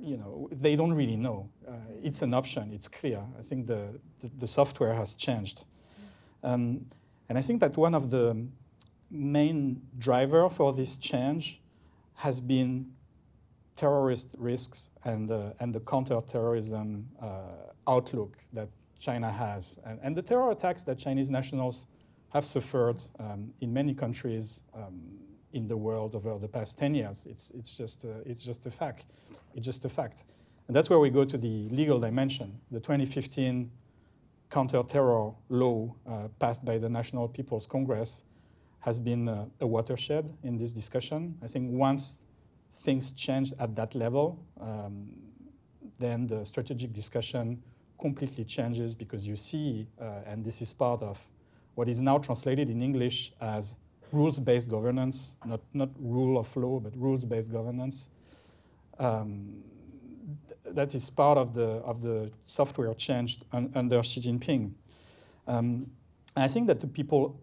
you 0.00 0.16
know, 0.16 0.48
they 0.52 0.76
don't 0.76 0.92
really 0.92 1.16
know. 1.16 1.48
Uh, 1.66 1.72
it's 2.02 2.22
an 2.22 2.32
option. 2.34 2.70
It's 2.72 2.88
clear. 2.88 3.22
I 3.38 3.42
think 3.42 3.66
the 3.66 3.98
the, 4.20 4.30
the 4.38 4.46
software 4.46 4.94
has 4.94 5.14
changed, 5.14 5.64
um, 6.42 6.86
and 7.28 7.38
I 7.38 7.42
think 7.42 7.60
that 7.60 7.76
one 7.76 7.94
of 7.94 8.10
the 8.10 8.46
main 9.10 9.82
driver 9.98 10.48
for 10.48 10.72
this 10.72 10.96
change 10.96 11.60
has 12.14 12.40
been 12.40 12.92
terrorist 13.76 14.34
risks 14.38 14.90
and 15.04 15.30
uh, 15.30 15.50
and 15.60 15.74
the 15.74 15.80
counterterrorism 15.80 17.08
uh, 17.22 17.90
outlook 17.90 18.36
that 18.52 18.68
China 18.98 19.30
has, 19.30 19.80
and, 19.86 20.00
and 20.02 20.16
the 20.16 20.22
terror 20.22 20.50
attacks 20.50 20.82
that 20.84 20.98
Chinese 20.98 21.30
nationals 21.30 21.86
have 22.30 22.44
suffered 22.44 23.00
um, 23.18 23.52
in 23.60 23.72
many 23.72 23.94
countries 23.94 24.64
um, 24.74 25.00
in 25.52 25.66
the 25.66 25.76
world 25.76 26.14
over 26.14 26.38
the 26.38 26.48
past 26.48 26.78
10 26.78 26.94
years. 26.94 27.26
It's, 27.26 27.50
it's, 27.52 27.74
just, 27.74 28.04
it's 28.04 28.42
just 28.42 28.66
a 28.66 28.70
fact. 28.70 29.06
It's 29.54 29.64
just 29.64 29.84
a 29.84 29.88
fact. 29.88 30.24
And 30.66 30.76
that's 30.76 30.90
where 30.90 30.98
we 30.98 31.10
go 31.10 31.24
to 31.24 31.38
the 31.38 31.68
legal 31.70 31.98
dimension. 31.98 32.60
The 32.70 32.80
2015 32.80 33.70
counter-terror 34.50 35.32
law 35.48 35.94
uh, 36.06 36.28
passed 36.38 36.64
by 36.64 36.78
the 36.78 36.88
National 36.88 37.28
People's 37.28 37.66
Congress 37.66 38.24
has 38.80 38.98
been 38.98 39.28
uh, 39.28 39.46
a 39.60 39.66
watershed 39.66 40.32
in 40.42 40.56
this 40.56 40.72
discussion. 40.72 41.36
I 41.42 41.46
think 41.46 41.70
once 41.72 42.22
things 42.72 43.10
change 43.10 43.52
at 43.58 43.74
that 43.76 43.94
level, 43.94 44.38
um, 44.60 45.08
then 45.98 46.26
the 46.26 46.44
strategic 46.44 46.92
discussion 46.92 47.62
completely 47.98 48.44
changes 48.44 48.94
because 48.94 49.26
you 49.26 49.36
see, 49.36 49.88
uh, 50.00 50.20
and 50.26 50.44
this 50.44 50.62
is 50.62 50.72
part 50.72 51.02
of 51.02 51.22
what 51.74 51.88
is 51.88 52.00
now 52.00 52.18
translated 52.18 52.70
in 52.70 52.82
English 52.82 53.32
as 53.40 53.78
rules-based 54.12 54.70
governance, 54.70 55.36
not, 55.44 55.60
not 55.74 55.90
rule 55.98 56.38
of 56.38 56.56
law, 56.56 56.80
but 56.80 56.96
rules-based 56.96 57.52
governance. 57.52 58.10
Um, 58.98 59.62
that 60.74 60.94
is 60.94 61.10
part 61.10 61.38
of 61.38 61.54
the, 61.54 61.82
of 61.84 62.02
the 62.02 62.30
software 62.44 62.94
changed 62.94 63.44
un 63.52 63.70
under 63.74 64.02
Xi 64.02 64.20
Jinping. 64.20 64.72
Um, 65.46 65.90
I 66.36 66.48
think 66.48 66.66
that 66.66 66.80
the 66.80 66.86
people, 66.86 67.40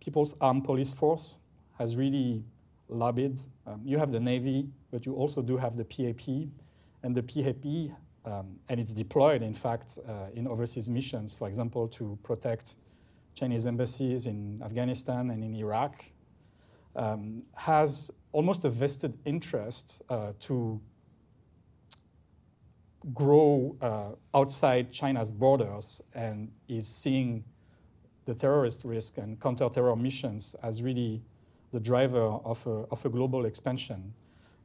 People's 0.00 0.36
Armed 0.40 0.64
Police 0.64 0.92
Force 0.92 1.38
has 1.78 1.96
really 1.96 2.44
lobbied. 2.88 3.40
Um, 3.66 3.80
you 3.84 3.98
have 3.98 4.12
the 4.12 4.20
Navy, 4.20 4.68
but 4.90 5.06
you 5.06 5.14
also 5.14 5.42
do 5.42 5.56
have 5.56 5.76
the 5.76 5.84
PAP. 5.84 6.48
And 7.02 7.14
the 7.14 7.22
PAP, 7.22 7.94
um, 8.24 8.58
and 8.68 8.80
it's 8.80 8.92
deployed, 8.92 9.42
in 9.42 9.54
fact, 9.54 9.98
uh, 10.08 10.26
in 10.34 10.46
overseas 10.46 10.88
missions, 10.88 11.34
for 11.34 11.48
example, 11.48 11.88
to 11.88 12.18
protect 12.22 12.76
Chinese 13.34 13.66
embassies 13.66 14.26
in 14.26 14.60
Afghanistan 14.64 15.30
and 15.30 15.44
in 15.44 15.54
Iraq, 15.54 16.04
um, 16.96 17.42
has 17.54 18.10
almost 18.32 18.64
a 18.64 18.70
vested 18.70 19.16
interest 19.24 20.02
uh, 20.08 20.32
to 20.40 20.80
grow 23.14 23.76
uh, 23.80 24.38
outside 24.38 24.92
China's 24.92 25.30
borders 25.32 26.02
and 26.14 26.50
is 26.68 26.88
seeing 26.88 27.44
the 28.24 28.34
terrorist 28.34 28.84
risk 28.84 29.18
and 29.18 29.40
counter-terror 29.40 29.96
missions 29.96 30.56
as 30.62 30.82
really 30.82 31.22
the 31.72 31.80
driver 31.80 32.38
of 32.44 32.66
a, 32.66 32.84
of 32.90 33.04
a 33.04 33.08
global 33.08 33.44
expansion. 33.44 34.12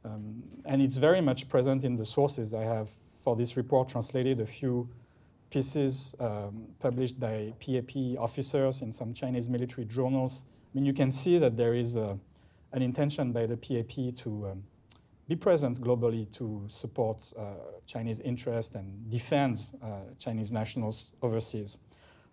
Um, 0.04 0.42
and 0.64 0.82
it's 0.82 0.96
very 0.96 1.20
much 1.20 1.48
present 1.48 1.84
in 1.84 1.94
the 1.96 2.04
sources. 2.04 2.54
I 2.54 2.64
have, 2.64 2.90
for 3.22 3.36
this 3.36 3.56
report, 3.56 3.88
translated 3.88 4.40
a 4.40 4.46
few 4.46 4.88
pieces 5.50 6.16
um, 6.18 6.66
published 6.80 7.20
by 7.20 7.52
PAP 7.60 8.18
officers 8.18 8.82
in 8.82 8.92
some 8.92 9.14
Chinese 9.14 9.48
military 9.48 9.84
journals. 9.84 10.46
I 10.48 10.78
mean, 10.78 10.86
you 10.86 10.94
can 10.94 11.10
see 11.10 11.38
that 11.38 11.56
there 11.56 11.74
is 11.74 11.96
a, 11.96 12.18
an 12.72 12.82
intention 12.82 13.30
by 13.32 13.46
the 13.46 13.56
PAP 13.56 14.16
to 14.24 14.48
um, 14.50 14.64
be 15.28 15.36
present 15.36 15.80
globally 15.80 16.30
to 16.36 16.64
support 16.68 17.32
uh, 17.38 17.54
Chinese 17.86 18.20
interests 18.20 18.74
and 18.74 19.08
defend 19.10 19.56
uh, 19.82 20.00
Chinese 20.18 20.50
nationals 20.52 21.14
overseas. 21.22 21.78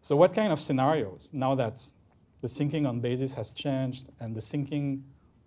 So, 0.02 0.15
what 0.15 0.34
kind 0.34 0.52
of 0.52 0.60
scenarios, 0.60 1.30
now 1.34 1.56
that 1.56 1.84
the 2.41 2.47
thinking 2.47 2.86
on 2.86 2.99
bases 2.99 3.34
has 3.34 3.54
changed 3.54 4.10
and 4.19 4.34
the 4.34 4.41
thinking 4.41 5.04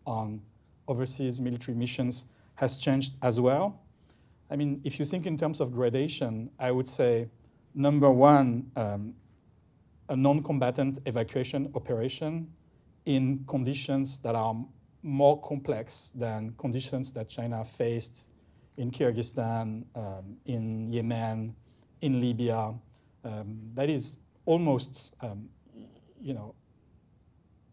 on 0.07 0.41
overseas 0.87 1.41
military 1.41 1.77
missions 1.77 2.29
has 2.55 2.77
changed 2.77 3.15
as 3.23 3.41
well? 3.41 3.81
I 4.51 4.57
mean, 4.57 4.81
if 4.85 4.99
you 4.99 5.07
think 5.07 5.27
in 5.27 5.39
terms 5.39 5.61
of 5.61 5.73
gradation, 5.73 6.51
I 6.59 6.71
would 6.71 6.89
say 6.89 7.29
number 7.75 8.11
one, 8.11 8.71
um, 8.77 9.15
a 10.09 10.17
non-combatant 10.17 10.99
evacuation 11.07 11.73
operation 11.75 12.53
in 13.07 13.45
conditions 13.47 14.19
that 14.19 14.35
are 14.35 14.55
more 15.03 15.41
complex 15.41 16.11
than 16.11 16.55
conditions 16.59 17.13
that 17.13 17.29
China 17.29 17.65
faced 17.65 18.29
in 18.77 18.91
Kyrgyzstan, 18.91 19.85
um, 19.95 20.37
in 20.47 20.87
Yemen, 20.93 21.55
in 22.01 22.21
Libya. 22.21 22.75
Um, 23.25 23.59
that 23.75 23.89
is 23.89 24.21
almost, 24.47 25.15
um, 25.21 25.49
you 26.21 26.35
know, 26.35 26.55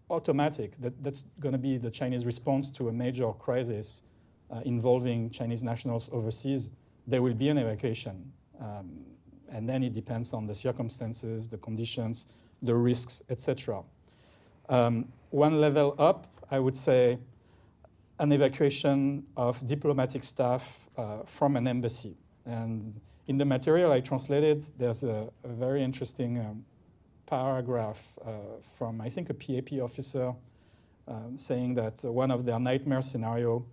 automatic. 0.10 0.76
That, 0.78 1.02
that's 1.04 1.30
going 1.40 1.54
to 1.54 1.60
be 1.60 1.78
the 1.78 1.92
Chinese 1.92 2.26
response 2.26 2.72
to 2.72 2.90
a 2.90 2.92
major 2.92 3.32
crisis 3.34 4.04
uh, 4.52 4.62
involving 4.66 5.30
Chinese 5.30 5.64
nationals 5.64 6.10
overseas. 6.12 6.72
There 7.08 7.22
will 7.22 7.34
be 7.34 7.50
an 7.50 7.58
evacuation. 7.58 8.32
Um, 8.60 9.06
and 9.52 9.68
then 9.68 9.84
it 9.84 9.94
depends 9.94 10.34
on 10.34 10.46
the 10.46 10.54
circumstances, 10.54 11.48
the 11.48 11.58
conditions, 11.58 12.34
the 12.62 12.76
risks, 12.76 13.24
etc. 13.30 13.84
Um, 14.68 15.08
one 15.30 15.60
level 15.60 15.96
up, 15.98 16.28
I 16.52 16.60
would 16.60 16.76
say, 16.76 17.20
an 18.20 18.32
evacuation 18.32 19.24
of 19.38 19.66
diplomatic 19.66 20.24
staff 20.24 20.90
uh, 20.98 21.24
from 21.26 21.56
an 21.56 21.68
embassy. 21.68 22.18
And 22.46 23.00
in 23.28 23.38
the 23.38 23.46
material 23.46 23.92
I 23.92 24.02
translated, 24.02 24.64
there's 24.78 25.04
a, 25.04 25.30
a 25.44 25.48
very 25.48 25.84
interesting 25.84 26.40
um, 26.40 26.66
paragraph 27.26 28.18
uh, 28.26 28.32
from, 28.78 29.00
I 29.00 29.10
think, 29.10 29.30
a 29.30 29.34
PAP 29.34 29.80
officer 29.82 30.34
um, 31.08 31.38
saying 31.38 31.76
that 31.76 32.04
one 32.04 32.32
of 32.32 32.46
their 32.46 32.60
nightmare 32.60 33.02
scenario 33.02 33.66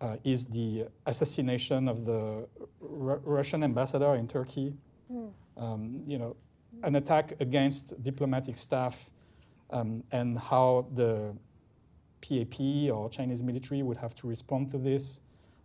uh, 0.00 0.16
is 0.24 0.48
the 0.48 0.86
assassination 1.06 1.88
of 1.88 2.04
the 2.04 2.48
R 2.82 3.20
Russian 3.24 3.62
ambassador 3.62 4.14
in 4.16 4.26
Turkey 4.26 4.74
Mm. 5.12 5.30
Um, 5.56 6.02
you 6.06 6.18
know, 6.18 6.36
an 6.82 6.96
attack 6.96 7.34
against 7.40 8.02
diplomatic 8.02 8.56
staff 8.56 9.10
um, 9.70 10.02
and 10.10 10.38
how 10.38 10.86
the 10.94 11.34
PAP 12.22 12.90
or 12.92 13.10
Chinese 13.10 13.42
military 13.42 13.82
would 13.82 13.98
have 13.98 14.14
to 14.16 14.26
respond 14.26 14.70
to 14.70 14.78
this. 14.78 15.20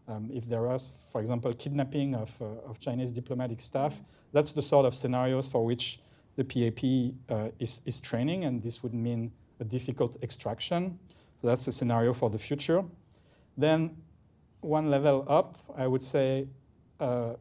Um, 0.08 0.30
if 0.34 0.46
there 0.46 0.62
was, 0.62 1.08
for 1.12 1.22
example, 1.22 1.54
kidnapping 1.54 2.15
of, 2.15 2.36
uh, 2.41 2.70
of 2.70 2.80
Chinese 2.80 3.12
diplomatic 3.12 3.62
staff, 3.62 4.02
that's 4.32 4.54
the 4.54 4.62
sort 4.62 4.86
of 4.86 4.96
scenarios 4.96 5.48
for 5.48 5.65
which 5.65 6.00
the 6.38 6.43
PAP 6.43 7.13
uh, 7.30 7.50
is, 7.60 7.82
is 7.86 8.00
training, 8.00 8.46
and 8.46 8.62
this 8.62 8.84
would 8.84 8.93
mean 8.93 9.32
a 9.60 9.63
difficult 9.63 10.17
extraction. 10.24 10.98
So 11.41 11.48
that's 11.48 11.67
a 11.67 11.72
scenario 11.72 12.13
for 12.13 12.30
the 12.30 12.38
future. 12.38 12.84
Then, 13.58 13.98
one 14.62 14.89
level 14.89 15.26
up, 15.28 15.58
I 15.76 15.88
would 15.88 16.04
say 16.04 16.48
uh, 17.00 17.34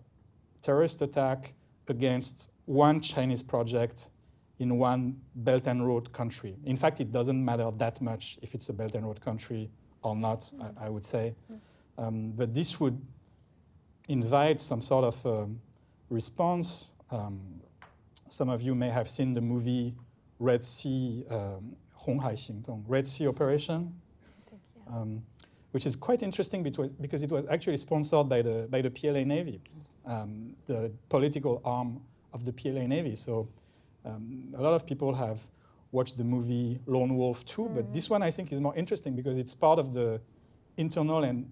terrorist 0.62 1.02
attack 1.02 1.52
against 1.88 2.50
one 2.64 3.00
Chinese 3.00 3.42
project 3.42 4.10
in 4.58 4.78
one 4.78 5.20
Belt 5.34 5.66
and 5.66 5.86
Road 5.86 6.12
country. 6.12 6.56
In 6.64 6.76
fact, 6.76 7.00
it 7.00 7.12
doesn't 7.12 7.44
matter 7.44 7.70
that 7.76 8.00
much 8.00 8.38
if 8.42 8.54
it's 8.54 8.68
a 8.68 8.72
Belt 8.72 8.94
and 8.94 9.06
Road 9.06 9.20
country 9.20 9.70
or 10.02 10.16
not, 10.16 10.40
mm. 10.40 10.72
I, 10.80 10.86
I, 10.86 10.88
would 10.88 11.04
say. 11.04 11.34
Mm. 11.52 11.58
Um, 11.98 12.30
but 12.32 12.54
this 12.54 12.80
would 12.80 12.98
invite 14.08 14.60
some 14.60 14.80
sort 14.80 15.04
of 15.04 15.26
um, 15.26 15.60
response. 16.08 16.92
Um, 17.10 17.40
some 18.28 18.48
of 18.48 18.62
you 18.62 18.74
may 18.74 18.88
have 18.88 19.08
seen 19.08 19.34
the 19.34 19.40
movie 19.40 19.94
Red 20.38 20.62
Sea, 20.62 21.24
um, 21.30 21.76
Honghai 21.98 22.32
Xingdong, 22.32 22.84
Red 22.86 23.06
Sea 23.06 23.28
Operation, 23.28 23.94
think, 24.48 24.60
yeah. 24.76 24.96
um, 24.96 25.22
which 25.72 25.86
is 25.86 25.96
quite 25.96 26.22
interesting 26.22 26.62
because, 26.62 26.92
because 26.92 27.22
it 27.22 27.30
was 27.30 27.46
actually 27.50 27.76
sponsored 27.76 28.28
by 28.28 28.42
the, 28.42 28.66
by 28.70 28.80
the 28.80 28.90
PLA 28.90 29.24
Navy, 29.24 29.60
um, 30.06 30.54
the 30.66 30.92
political 31.08 31.60
arm 31.64 32.00
of 32.32 32.44
the 32.44 32.52
PLA 32.52 32.86
Navy. 32.86 33.16
So 33.16 33.48
um, 34.06 34.54
a 34.56 34.62
lot 34.62 34.74
of 34.74 34.86
people 34.86 35.14
have 35.14 35.40
watched 35.92 36.16
the 36.16 36.24
movie 36.24 36.80
Lone 36.86 37.16
Wolf 37.16 37.44
too, 37.44 37.62
mm. 37.62 37.74
but 37.74 37.92
this 37.92 38.08
one 38.08 38.22
I 38.22 38.30
think 38.30 38.52
is 38.52 38.60
more 38.60 38.74
interesting 38.74 39.14
because 39.14 39.38
it's 39.38 39.54
part 39.54 39.78
of 39.78 39.92
the 39.92 40.20
internal 40.76 41.24
and 41.24 41.50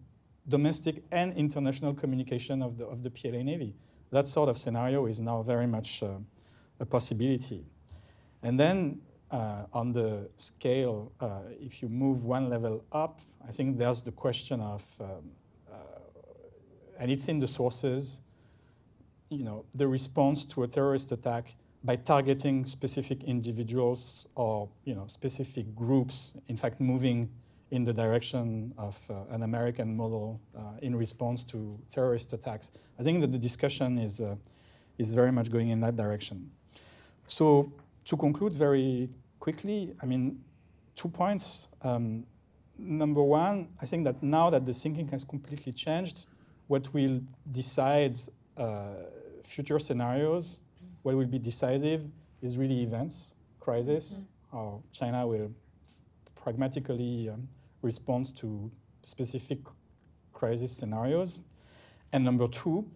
domestic 0.48 1.02
and 1.10 1.32
international 1.36 1.94
communication 1.94 2.62
of 2.62 2.76
the, 2.78 2.84
of 2.86 3.02
the 3.02 3.10
PLA 3.10 3.42
Navy. 3.42 3.74
That 4.10 4.28
sort 4.28 4.48
of 4.48 4.58
scenario 4.58 5.06
is 5.06 5.20
now 5.20 5.42
very 5.42 5.66
much 5.66 6.02
uh, 6.02 6.18
a 6.78 6.86
possibility. 6.86 7.64
And 8.42 8.60
then 8.60 9.00
uh, 9.30 9.64
on 9.72 9.92
the 9.92 10.28
scale, 10.36 11.12
uh, 11.20 11.40
if 11.58 11.82
you 11.82 11.88
move 11.88 12.24
one 12.24 12.50
level 12.50 12.84
up, 12.92 13.20
I 13.46 13.50
think 13.50 13.78
there's 13.78 14.02
the 14.02 14.12
question 14.12 14.60
of, 14.60 14.84
um, 15.00 15.08
uh, 15.72 15.76
and 16.98 17.10
it's 17.10 17.28
in 17.28 17.38
the 17.38 17.46
sources, 17.46 18.20
you 19.30 19.42
know, 19.42 19.64
the 19.74 19.88
response 19.88 20.44
to 20.46 20.62
a 20.62 20.68
terrorist 20.68 21.10
attack 21.10 21.56
by 21.84 21.96
targeting 21.96 22.64
specific 22.64 23.22
individuals 23.24 24.26
or 24.34 24.68
you 24.84 24.94
know 24.94 25.06
specific 25.06 25.76
groups, 25.76 26.32
in 26.48 26.56
fact, 26.56 26.80
moving 26.80 27.28
in 27.70 27.84
the 27.84 27.92
direction 27.92 28.72
of 28.78 28.98
uh, 29.10 29.34
an 29.34 29.42
American 29.42 29.94
model 29.96 30.40
uh, 30.56 30.60
in 30.80 30.96
response 30.96 31.44
to 31.44 31.78
terrorist 31.90 32.32
attacks. 32.32 32.72
I 32.98 33.02
think 33.02 33.20
that 33.20 33.32
the 33.32 33.38
discussion 33.38 33.98
is 33.98 34.20
uh, 34.20 34.36
is 34.98 35.12
very 35.12 35.30
much 35.30 35.50
going 35.50 35.68
in 35.68 35.80
that 35.80 35.96
direction. 35.96 36.50
So 37.26 37.72
to 38.06 38.16
conclude 38.16 38.54
very 38.54 39.10
quickly, 39.38 39.94
I 40.02 40.06
mean, 40.06 40.40
two 40.94 41.08
points. 41.08 41.68
Um, 41.82 42.24
number 42.78 43.22
one, 43.22 43.68
I 43.80 43.86
think 43.86 44.04
that 44.04 44.22
now 44.22 44.50
that 44.50 44.64
the 44.64 44.72
thinking 44.72 45.08
has 45.08 45.24
completely 45.24 45.72
changed, 45.72 46.26
what 46.66 46.92
will 46.94 47.20
decide 47.50 48.16
uh, 48.56 48.86
future 49.42 49.78
scenarios 49.78 50.60
what 51.04 51.14
will 51.14 51.26
be 51.26 51.38
decisive 51.38 52.02
is 52.42 52.58
really 52.58 52.82
events, 52.82 53.34
crisis, 53.60 54.26
mm-hmm. 54.50 54.56
how 54.56 54.82
China 54.90 55.26
will 55.26 55.50
pragmatically 56.34 57.28
um, 57.28 57.46
respond 57.82 58.34
to 58.36 58.70
specific 59.02 59.58
crisis 60.32 60.72
scenarios. 60.72 61.40
And 62.12 62.24
number 62.24 62.48
two, 62.48 62.86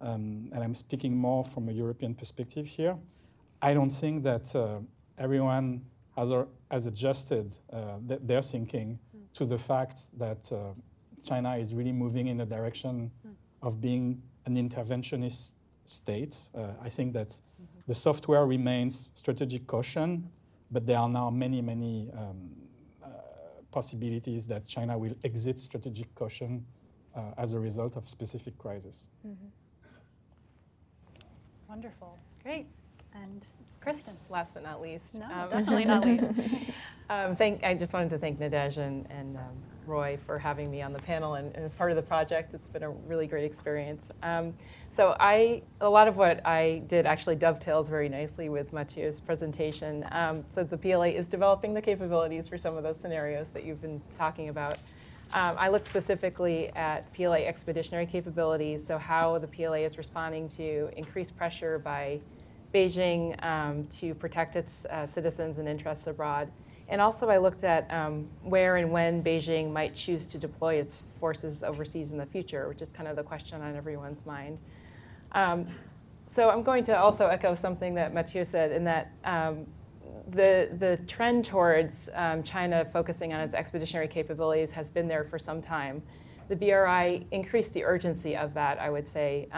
um, 0.00 0.48
and 0.52 0.64
I'm 0.64 0.74
speaking 0.74 1.16
more 1.16 1.44
from 1.44 1.68
a 1.68 1.72
European 1.72 2.14
perspective 2.14 2.66
here, 2.66 2.96
I 3.60 3.74
don't 3.74 3.90
think 3.90 4.22
that 4.24 4.54
uh, 4.56 4.78
everyone 5.18 5.82
has, 6.16 6.30
has 6.70 6.86
adjusted 6.86 7.54
uh, 7.72 7.98
th- 8.08 8.20
their 8.22 8.40
thinking 8.40 8.98
mm. 9.14 9.32
to 9.34 9.44
the 9.44 9.58
fact 9.58 10.18
that 10.18 10.50
uh, 10.52 10.72
China 11.22 11.56
is 11.56 11.74
really 11.74 11.92
moving 11.92 12.28
in 12.28 12.38
the 12.38 12.46
direction 12.46 13.10
mm. 13.26 13.32
of 13.62 13.80
being 13.80 14.22
an 14.46 14.56
interventionist 14.56 15.52
state. 15.84 16.36
Uh, 16.54 16.68
I 16.82 16.88
think 16.88 17.12
that 17.14 17.38
the 17.88 17.94
software 17.94 18.46
remains 18.46 19.10
strategic 19.14 19.66
caution, 19.66 20.28
but 20.70 20.86
there 20.86 20.98
are 20.98 21.08
now 21.08 21.30
many, 21.30 21.62
many 21.62 22.10
um, 22.12 22.50
uh, 23.02 23.08
possibilities 23.70 24.46
that 24.46 24.66
China 24.66 24.96
will 24.98 25.14
exit 25.24 25.58
strategic 25.58 26.14
caution 26.14 26.64
uh, 27.16 27.32
as 27.38 27.54
a 27.54 27.58
result 27.58 27.96
of 27.96 28.06
specific 28.06 28.56
crisis. 28.58 29.08
Mm-hmm. 29.26 29.46
Wonderful. 31.66 32.18
Great. 32.42 32.66
And 33.14 33.46
Kristen. 33.80 34.16
Last 34.28 34.52
but 34.52 34.64
not 34.64 34.82
least. 34.82 35.14
No, 35.14 35.24
um, 35.24 35.48
definitely 35.48 35.84
not 35.86 36.04
least. 36.04 36.40
um, 37.10 37.36
thank, 37.36 37.64
I 37.64 37.72
just 37.72 37.94
wanted 37.94 38.10
to 38.10 38.18
thank 38.18 38.38
Nadege 38.38 38.76
and, 38.76 39.10
and 39.10 39.38
um, 39.38 39.56
Roy 39.88 40.18
for 40.26 40.38
having 40.38 40.70
me 40.70 40.82
on 40.82 40.92
the 40.92 40.98
panel 41.00 41.34
and, 41.34 41.54
and, 41.54 41.64
as 41.64 41.74
part 41.74 41.90
of 41.90 41.96
the 41.96 42.02
project. 42.02 42.54
It's 42.54 42.68
been 42.68 42.82
a 42.82 42.90
really 42.90 43.26
great 43.26 43.44
experience. 43.44 44.10
Um, 44.22 44.54
so 44.90 45.16
I, 45.18 45.62
a 45.80 45.88
lot 45.88 46.08
of 46.08 46.16
what 46.16 46.46
I 46.46 46.82
did 46.86 47.06
actually 47.06 47.36
dovetails 47.36 47.88
very 47.88 48.08
nicely 48.08 48.48
with 48.48 48.72
Mathieu's 48.72 49.18
presentation. 49.18 50.06
Um, 50.12 50.44
so 50.50 50.62
the 50.62 50.78
PLA 50.78 51.06
is 51.06 51.26
developing 51.26 51.74
the 51.74 51.82
capabilities 51.82 52.48
for 52.48 52.58
some 52.58 52.76
of 52.76 52.82
those 52.82 53.00
scenarios 53.00 53.48
that 53.50 53.64
you've 53.64 53.82
been 53.82 54.00
talking 54.14 54.48
about. 54.48 54.78
Um, 55.34 55.56
I 55.58 55.68
looked 55.68 55.86
specifically 55.86 56.70
at 56.70 57.12
PLA 57.12 57.44
expeditionary 57.44 58.06
capabilities, 58.06 58.86
so 58.86 58.96
how 58.96 59.38
the 59.38 59.46
PLA 59.46 59.78
is 59.78 59.98
responding 59.98 60.48
to 60.48 60.88
increased 60.96 61.36
pressure 61.36 61.78
by 61.78 62.20
Beijing 62.74 63.42
um, 63.44 63.86
to 63.86 64.14
protect 64.14 64.56
its 64.56 64.84
uh, 64.86 65.06
citizens 65.06 65.58
and 65.58 65.68
interests 65.68 66.06
abroad. 66.06 66.50
And 66.90 67.02
also, 67.02 67.28
I 67.28 67.36
looked 67.36 67.64
at 67.64 67.86
um, 67.92 68.28
where 68.42 68.76
and 68.76 68.90
when 68.90 69.22
Beijing 69.22 69.70
might 69.70 69.94
choose 69.94 70.26
to 70.26 70.38
deploy 70.38 70.76
its 70.76 71.04
forces 71.20 71.62
overseas 71.62 72.12
in 72.12 72.18
the 72.18 72.24
future, 72.24 72.66
which 72.68 72.80
is 72.80 72.90
kind 72.90 73.08
of 73.08 73.16
the 73.16 73.22
question 73.22 73.60
on 73.60 73.76
everyone's 73.76 74.24
mind. 74.24 74.58
Um, 75.32 75.68
so, 76.24 76.48
I'm 76.48 76.62
going 76.62 76.84
to 76.84 76.98
also 76.98 77.26
echo 77.26 77.54
something 77.54 77.94
that 77.94 78.14
Mathieu 78.14 78.42
said, 78.42 78.72
in 78.72 78.84
that 78.84 79.12
um, 79.24 79.66
the, 80.30 80.70
the 80.78 80.98
trend 81.06 81.44
towards 81.44 82.08
um, 82.14 82.42
China 82.42 82.86
focusing 82.86 83.34
on 83.34 83.40
its 83.40 83.54
expeditionary 83.54 84.08
capabilities 84.08 84.72
has 84.72 84.88
been 84.88 85.08
there 85.08 85.24
for 85.24 85.38
some 85.38 85.60
time. 85.60 86.02
The 86.48 86.56
BRI 86.56 87.26
increased 87.30 87.74
the 87.74 87.84
urgency 87.84 88.34
of 88.34 88.54
that, 88.54 88.78
I 88.80 88.88
would 88.88 89.06
say. 89.06 89.48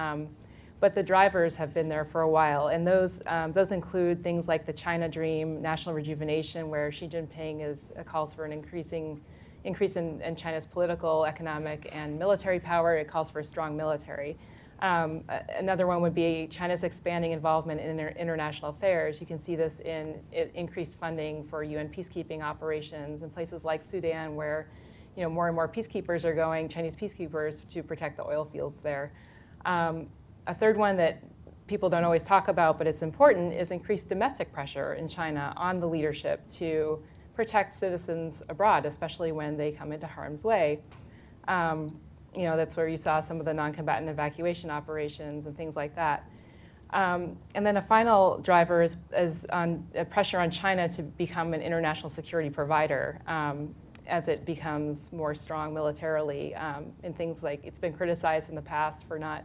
But 0.80 0.94
the 0.94 1.02
drivers 1.02 1.56
have 1.56 1.74
been 1.74 1.88
there 1.88 2.06
for 2.06 2.22
a 2.22 2.28
while. 2.28 2.68
And 2.68 2.86
those, 2.86 3.22
um, 3.26 3.52
those 3.52 3.70
include 3.70 4.22
things 4.22 4.48
like 4.48 4.64
the 4.64 4.72
China 4.72 5.08
Dream, 5.08 5.60
national 5.60 5.94
rejuvenation, 5.94 6.70
where 6.70 6.90
Xi 6.90 7.06
Jinping 7.06 7.62
is, 7.62 7.92
uh, 7.98 8.02
calls 8.02 8.32
for 8.32 8.46
an 8.46 8.52
increasing 8.52 9.20
increase 9.64 9.96
in, 9.96 10.22
in, 10.22 10.34
China's 10.36 10.64
political, 10.64 11.26
economic, 11.26 11.90
and 11.92 12.18
military 12.18 12.58
power. 12.58 12.96
It 12.96 13.08
calls 13.08 13.30
for 13.30 13.40
a 13.40 13.44
strong 13.44 13.76
military. 13.76 14.38
Um, 14.80 15.24
another 15.58 15.86
one 15.86 16.00
would 16.00 16.14
be 16.14 16.46
China's 16.50 16.84
expanding 16.84 17.32
involvement 17.32 17.80
in 17.82 17.90
inter- 17.90 18.14
international 18.18 18.70
affairs. 18.70 19.20
You 19.20 19.26
can 19.26 19.38
see 19.38 19.54
this 19.54 19.80
in 19.80 20.18
increased 20.54 20.98
funding 20.98 21.44
for 21.44 21.62
UN 21.62 21.90
peacekeeping 21.90 22.42
operations 22.42 23.22
in 23.22 23.28
places 23.28 23.62
like 23.64 23.82
Sudan, 23.82 24.34
where 24.36 24.68
you 25.16 25.22
know 25.22 25.28
more 25.28 25.48
and 25.48 25.54
more 25.54 25.68
peacekeepers 25.68 26.24
are 26.24 26.32
going, 26.32 26.66
Chinese 26.66 26.94
peacekeepers, 26.94 27.68
to 27.68 27.82
protect 27.82 28.16
the 28.16 28.24
oil 28.24 28.46
fields 28.46 28.80
there. 28.80 29.12
Um, 29.66 30.06
a 30.50 30.54
third 30.54 30.76
one 30.76 30.96
that 30.96 31.22
people 31.68 31.88
don't 31.88 32.02
always 32.02 32.24
talk 32.24 32.48
about, 32.48 32.76
but 32.76 32.88
it's 32.88 33.02
important, 33.02 33.52
is 33.52 33.70
increased 33.70 34.08
domestic 34.08 34.52
pressure 34.52 34.94
in 34.94 35.08
China 35.08 35.52
on 35.56 35.78
the 35.78 35.86
leadership 35.86 36.46
to 36.50 37.00
protect 37.36 37.72
citizens 37.72 38.42
abroad, 38.48 38.84
especially 38.84 39.30
when 39.30 39.56
they 39.56 39.70
come 39.70 39.92
into 39.92 40.08
harm's 40.08 40.44
way. 40.44 40.80
Um, 41.46 42.00
you 42.34 42.42
know, 42.42 42.56
that's 42.56 42.76
where 42.76 42.88
you 42.88 42.96
saw 42.96 43.20
some 43.20 43.38
of 43.38 43.46
the 43.46 43.54
non-combatant 43.54 44.10
evacuation 44.10 44.70
operations 44.70 45.46
and 45.46 45.56
things 45.56 45.76
like 45.76 45.94
that. 45.94 46.28
Um, 46.90 47.38
and 47.54 47.64
then 47.64 47.76
a 47.76 47.82
final 47.82 48.38
driver 48.38 48.82
is, 48.82 48.96
is 49.16 49.44
on 49.52 49.86
pressure 50.10 50.40
on 50.40 50.50
China 50.50 50.88
to 50.88 51.02
become 51.04 51.54
an 51.54 51.62
international 51.62 52.10
security 52.10 52.50
provider 52.50 53.20
um, 53.28 53.72
as 54.08 54.26
it 54.26 54.44
becomes 54.44 55.12
more 55.12 55.36
strong 55.36 55.72
militarily. 55.72 56.56
Um, 56.56 56.86
and 57.04 57.16
things 57.16 57.44
like 57.44 57.60
it's 57.64 57.78
been 57.78 57.92
criticized 57.92 58.48
in 58.48 58.56
the 58.56 58.62
past 58.62 59.06
for 59.06 59.16
not 59.16 59.44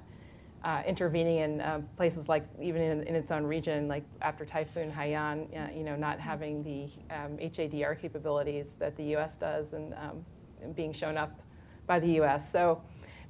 uh, 0.66 0.82
intervening 0.88 1.38
in 1.38 1.62
uh, 1.62 1.80
places 1.96 2.28
like 2.28 2.44
even 2.60 2.82
in, 2.82 3.04
in, 3.04 3.14
its 3.14 3.30
own 3.30 3.44
region, 3.44 3.88
like 3.88 4.04
after 4.24 4.44
Typhoon 4.44 4.92
Haiyan, 4.92 5.46
uh, 5.56 5.72
you 5.72 5.84
know, 5.84 5.96
not 5.96 6.20
having 6.20 6.64
the 6.64 6.86
um, 7.14 7.38
HADR 7.38 8.02
capabilities 8.02 8.76
that 8.80 8.98
the 8.98 9.04
U.S. 9.12 9.36
does 9.36 9.74
and 9.74 9.94
um, 9.94 10.26
being 10.74 10.92
shown 10.92 11.18
up 11.18 11.40
by 11.86 12.00
the 12.00 12.14
U.S. 12.14 12.52
So 12.52 12.82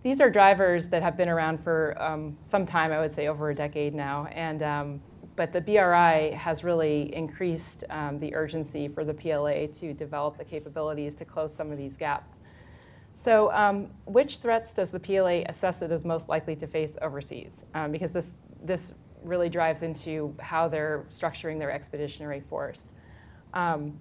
these 0.01 0.21
are 0.21 0.29
drivers 0.29 0.87
that 0.89 1.03
have 1.03 1.17
been 1.17 1.27
around 1.27 1.57
for 1.57 2.01
um, 2.01 2.37
some 2.43 2.65
time, 2.65 2.93
I 2.93 3.01
would 3.01 3.11
say 3.11 3.27
over 3.27 3.49
a 3.49 3.55
decade 3.55 3.93
now, 3.93 4.27
and 4.27 4.63
um, 4.63 5.01
but 5.35 5.51
the 5.51 5.59
BRI 5.59 6.31
has 6.37 6.63
really 6.63 7.13
increased 7.13 7.83
um, 7.89 8.17
the 8.19 8.33
urgency 8.33 8.87
for 8.87 9.03
the 9.03 9.13
PLA 9.13 9.67
to 9.79 9.93
develop 9.93 10.37
the 10.37 10.45
capabilities 10.45 11.13
to 11.15 11.25
close 11.25 11.53
some 11.53 11.69
of 11.69 11.77
these 11.77 11.97
gaps. 11.97 12.39
So, 13.15 13.49
um, 13.53 13.87
which 14.03 14.39
threats 14.39 14.73
does 14.73 14.91
the 14.91 14.99
PLA 14.99 15.43
assess 15.47 15.81
it 15.81 15.89
as 15.89 16.03
most 16.03 16.27
likely 16.27 16.53
to 16.57 16.67
face 16.67 16.97
overseas? 17.01 17.67
Um, 17.73 17.93
because 17.93 18.11
this, 18.11 18.41
this 18.61 18.93
really 19.23 19.47
drives 19.47 19.83
into 19.83 20.35
how 20.41 20.67
they're 20.67 21.05
structuring 21.09 21.57
their 21.57 21.71
expeditionary 21.71 22.41
force. 22.41 22.89
Um, 23.53 23.97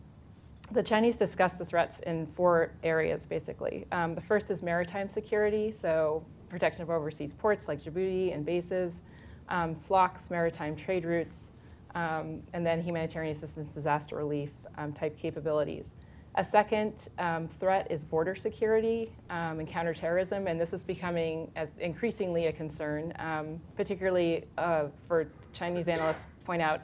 the 0.72 0.82
Chinese 0.82 1.16
discuss 1.16 1.52
the 1.52 1.64
threats 1.64 2.00
in 2.00 2.26
four 2.26 2.72
areas, 2.82 3.24
basically. 3.24 3.86
Um, 3.92 4.16
the 4.16 4.20
first 4.20 4.50
is 4.50 4.64
maritime 4.64 5.08
security, 5.08 5.70
so 5.70 6.26
protection 6.48 6.82
of 6.82 6.90
overseas 6.90 7.32
ports 7.32 7.68
like 7.68 7.80
Djibouti 7.80 8.34
and 8.34 8.44
bases, 8.44 9.02
um, 9.48 9.74
SLOCs, 9.74 10.28
maritime 10.28 10.74
trade 10.74 11.04
routes, 11.04 11.52
um, 11.94 12.42
and 12.52 12.66
then 12.66 12.82
humanitarian 12.82 13.30
assistance, 13.30 13.72
disaster 13.72 14.16
relief 14.16 14.50
um, 14.76 14.92
type 14.92 15.16
capabilities. 15.16 15.94
A 16.36 16.42
second 16.42 17.10
um, 17.18 17.46
threat 17.46 17.86
is 17.90 18.04
border 18.04 18.34
security 18.34 19.12
um, 19.30 19.60
and 19.60 19.68
counterterrorism, 19.68 20.48
and 20.48 20.60
this 20.60 20.72
is 20.72 20.82
becoming 20.82 21.48
increasingly 21.78 22.46
a 22.46 22.52
concern, 22.52 23.12
um, 23.20 23.60
particularly 23.76 24.44
uh, 24.58 24.86
for 24.96 25.28
Chinese 25.52 25.86
analysts 25.86 26.32
point 26.44 26.60
out 26.60 26.80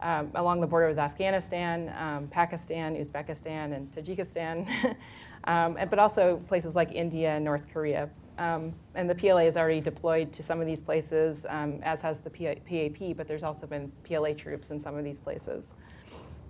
um, 0.00 0.32
along 0.34 0.60
the 0.60 0.66
border 0.66 0.88
with 0.88 0.98
Afghanistan, 0.98 1.94
um, 1.96 2.26
Pakistan, 2.26 2.96
Uzbekistan, 2.96 3.76
and 3.76 3.92
Tajikistan, 3.92 4.68
um, 5.44 5.78
but 5.88 6.00
also 6.00 6.38
places 6.48 6.74
like 6.74 6.92
India 6.92 7.30
and 7.30 7.44
North 7.44 7.72
Korea. 7.72 8.10
and 8.36 8.74
the 8.94 9.14
PLA 9.14 9.42
is 9.42 9.56
already 9.56 9.80
deployed 9.80 10.32
to 10.32 10.42
some 10.42 10.60
of 10.60 10.66
these 10.66 10.80
places, 10.80 11.46
as 11.48 12.02
has 12.02 12.20
the 12.20 12.30
PAP, 12.30 13.16
but 13.16 13.28
there's 13.28 13.44
also 13.44 13.64
been 13.64 13.92
PLA 14.02 14.32
troops 14.32 14.72
in 14.72 14.80
some 14.80 14.96
of 14.96 15.04
these 15.04 15.20
places. 15.20 15.74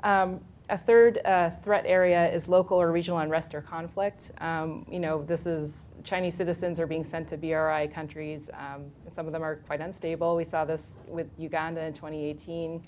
Um, 0.03 0.41
a 0.71 0.77
third 0.77 1.21
uh, 1.25 1.51
threat 1.51 1.85
area 1.87 2.31
is 2.31 2.49
local 2.49 2.81
or 2.81 2.93
regional 2.93 3.19
unrest 3.19 3.55
or 3.55 3.63
conflict. 3.63 4.33
Um, 4.39 4.85
you 4.91 4.99
know, 4.99 5.23
this 5.23 5.47
is 5.47 5.95
Chinese 6.05 6.35
citizens 6.35 6.79
are 6.79 6.87
being 6.87 7.05
sent 7.05 7.29
to 7.29 7.37
BRI 7.39 7.89
countries. 7.89 8.51
Um, 8.53 8.87
some 9.09 9.27
of 9.27 9.33
them 9.33 9.43
are 9.43 9.57
quite 9.57 9.81
unstable. 9.81 10.37
We 10.37 10.45
saw 10.45 10.65
this 10.65 10.99
with 11.07 11.29
Uganda 11.39 11.83
in 11.85 11.95
2018, 11.95 12.83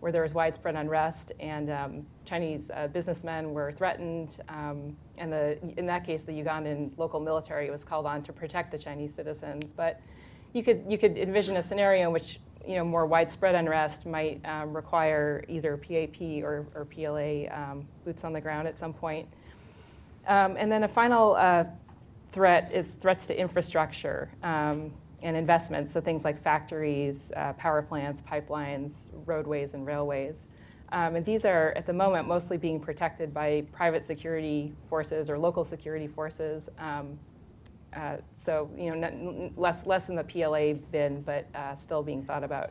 where 0.00 0.12
there 0.12 0.22
was 0.22 0.34
widespread 0.34 0.74
unrest, 0.74 1.32
and 1.40 1.70
um, 1.70 2.06
Chinese 2.26 2.70
uh, 2.74 2.88
businessmen 2.88 3.54
were 3.54 3.72
threatened. 3.72 4.38
Um, 4.48 4.96
and 5.16 5.32
the, 5.32 5.58
in 5.78 5.86
that 5.86 6.04
case, 6.04 6.22
the 6.22 6.32
Ugandan 6.32 6.96
local 6.98 7.20
military 7.20 7.70
was 7.70 7.82
called 7.82 8.04
on 8.04 8.22
to 8.24 8.32
protect 8.32 8.72
the 8.72 8.78
Chinese 8.78 9.14
citizens. 9.14 9.72
But 9.72 10.02
you 10.52 10.62
could 10.62 10.84
you 10.86 10.98
could 10.98 11.16
envision 11.16 11.56
a 11.56 11.62
scenario 11.62 12.08
in 12.08 12.12
which 12.12 12.40
you 12.66 12.76
know, 12.76 12.84
more 12.84 13.06
widespread 13.06 13.54
unrest 13.54 14.06
might 14.06 14.40
um, 14.44 14.74
require 14.74 15.44
either 15.48 15.76
PAP 15.76 16.20
or, 16.42 16.66
or 16.74 16.84
PLA 16.84 17.52
um, 17.52 17.86
boots 18.04 18.24
on 18.24 18.32
the 18.32 18.40
ground 18.40 18.68
at 18.68 18.78
some 18.78 18.92
point. 18.92 19.28
Um, 20.26 20.56
and 20.56 20.70
then 20.70 20.84
a 20.84 20.88
final 20.88 21.34
uh, 21.34 21.64
threat 22.30 22.70
is 22.72 22.94
threats 22.94 23.26
to 23.26 23.38
infrastructure 23.38 24.30
um, 24.42 24.92
and 25.22 25.36
investments, 25.36 25.92
so 25.92 26.00
things 26.00 26.24
like 26.24 26.40
factories, 26.40 27.32
uh, 27.36 27.52
power 27.54 27.82
plants, 27.82 28.22
pipelines, 28.22 29.06
roadways, 29.26 29.74
and 29.74 29.86
railways. 29.86 30.48
Um, 30.90 31.16
and 31.16 31.24
these 31.24 31.44
are, 31.44 31.72
at 31.74 31.86
the 31.86 31.92
moment, 31.92 32.28
mostly 32.28 32.58
being 32.58 32.78
protected 32.78 33.32
by 33.32 33.64
private 33.72 34.04
security 34.04 34.72
forces 34.88 35.30
or 35.30 35.38
local 35.38 35.64
security 35.64 36.06
forces 36.06 36.68
um, 36.78 37.18
uh, 37.94 38.16
so 38.34 38.70
you 38.76 38.94
know, 38.94 39.52
less 39.56 39.86
less 39.86 40.08
in 40.08 40.16
the 40.16 40.24
PLA 40.24 40.74
bin, 40.90 41.22
but 41.22 41.46
uh, 41.54 41.74
still 41.74 42.02
being 42.02 42.22
thought 42.24 42.44
about. 42.44 42.70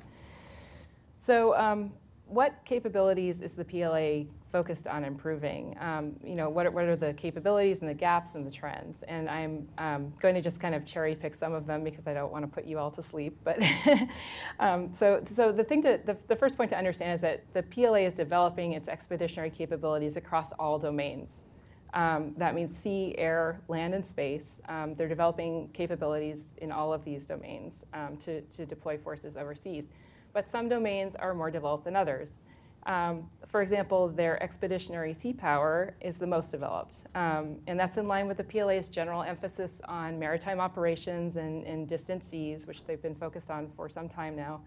So, 1.17 1.55
um, 1.55 1.91
what 2.25 2.55
capabilities 2.65 3.41
is 3.41 3.55
the 3.55 3.65
PLA 3.65 4.31
focused 4.51 4.87
on 4.87 5.03
improving? 5.03 5.75
Um, 5.79 6.15
you 6.23 6.35
know, 6.35 6.49
what 6.49 6.65
are, 6.65 6.71
what 6.71 6.85
are 6.85 6.95
the 6.95 7.13
capabilities 7.13 7.81
and 7.81 7.89
the 7.89 7.93
gaps 7.93 8.35
and 8.35 8.47
the 8.47 8.51
trends? 8.51 9.03
And 9.03 9.29
I'm 9.29 9.67
um, 9.77 10.13
going 10.19 10.35
to 10.35 10.41
just 10.41 10.61
kind 10.61 10.73
of 10.73 10.85
cherry 10.85 11.13
pick 11.13 11.35
some 11.35 11.53
of 11.53 11.65
them 11.65 11.83
because 11.83 12.07
I 12.07 12.13
don't 12.13 12.31
want 12.31 12.43
to 12.43 12.47
put 12.47 12.65
you 12.65 12.79
all 12.79 12.89
to 12.91 13.01
sleep. 13.01 13.37
But 13.43 13.61
um, 14.59 14.93
so, 14.93 15.21
so 15.25 15.51
the 15.51 15.63
thing 15.63 15.81
to 15.83 15.99
the, 16.05 16.17
the 16.27 16.35
first 16.35 16.57
point 16.57 16.69
to 16.71 16.77
understand 16.77 17.13
is 17.13 17.21
that 17.21 17.43
the 17.53 17.63
PLA 17.63 17.99
is 17.99 18.13
developing 18.13 18.73
its 18.73 18.87
expeditionary 18.87 19.49
capabilities 19.49 20.15
across 20.15 20.53
all 20.53 20.79
domains. 20.79 21.45
Um, 21.93 22.33
that 22.37 22.55
means 22.55 22.77
sea, 22.77 23.15
air, 23.17 23.61
land, 23.67 23.93
and 23.93 24.05
space. 24.05 24.61
Um, 24.69 24.93
they're 24.93 25.09
developing 25.09 25.69
capabilities 25.73 26.55
in 26.59 26.71
all 26.71 26.93
of 26.93 27.03
these 27.03 27.25
domains 27.25 27.85
um, 27.93 28.17
to, 28.17 28.41
to 28.41 28.65
deploy 28.65 28.97
forces 28.97 29.35
overseas. 29.35 29.87
But 30.33 30.47
some 30.47 30.69
domains 30.69 31.15
are 31.15 31.33
more 31.33 31.51
developed 31.51 31.83
than 31.83 31.95
others. 31.95 32.37
Um, 32.85 33.29
for 33.47 33.61
example, 33.61 34.07
their 34.07 34.41
expeditionary 34.41 35.13
sea 35.13 35.33
power 35.33 35.93
is 36.01 36.17
the 36.17 36.25
most 36.25 36.49
developed. 36.49 37.05
Um, 37.13 37.57
and 37.67 37.79
that's 37.79 37.97
in 37.97 38.07
line 38.07 38.27
with 38.27 38.37
the 38.37 38.43
PLA's 38.43 38.89
general 38.89 39.21
emphasis 39.21 39.81
on 39.85 40.17
maritime 40.17 40.59
operations 40.59 41.35
and, 41.35 41.63
and 41.65 41.87
distant 41.87 42.23
seas, 42.23 42.67
which 42.67 42.85
they've 42.85 43.01
been 43.01 43.15
focused 43.15 43.51
on 43.51 43.67
for 43.67 43.87
some 43.87 44.09
time 44.09 44.35
now. 44.35 44.61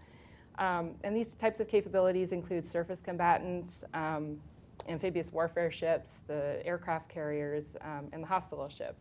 Um, 0.57 0.91
and 1.03 1.15
these 1.15 1.35
types 1.35 1.59
of 1.59 1.67
capabilities 1.67 2.31
include 2.31 2.65
surface 2.65 3.01
combatants, 3.01 3.83
amphibious 4.87 5.31
warfare 5.31 5.71
ships, 5.71 6.21
the 6.27 6.61
aircraft 6.65 7.09
carriers, 7.09 7.77
um, 7.81 8.07
and 8.11 8.23
the 8.23 8.27
hospital 8.27 8.69
ship. 8.69 8.95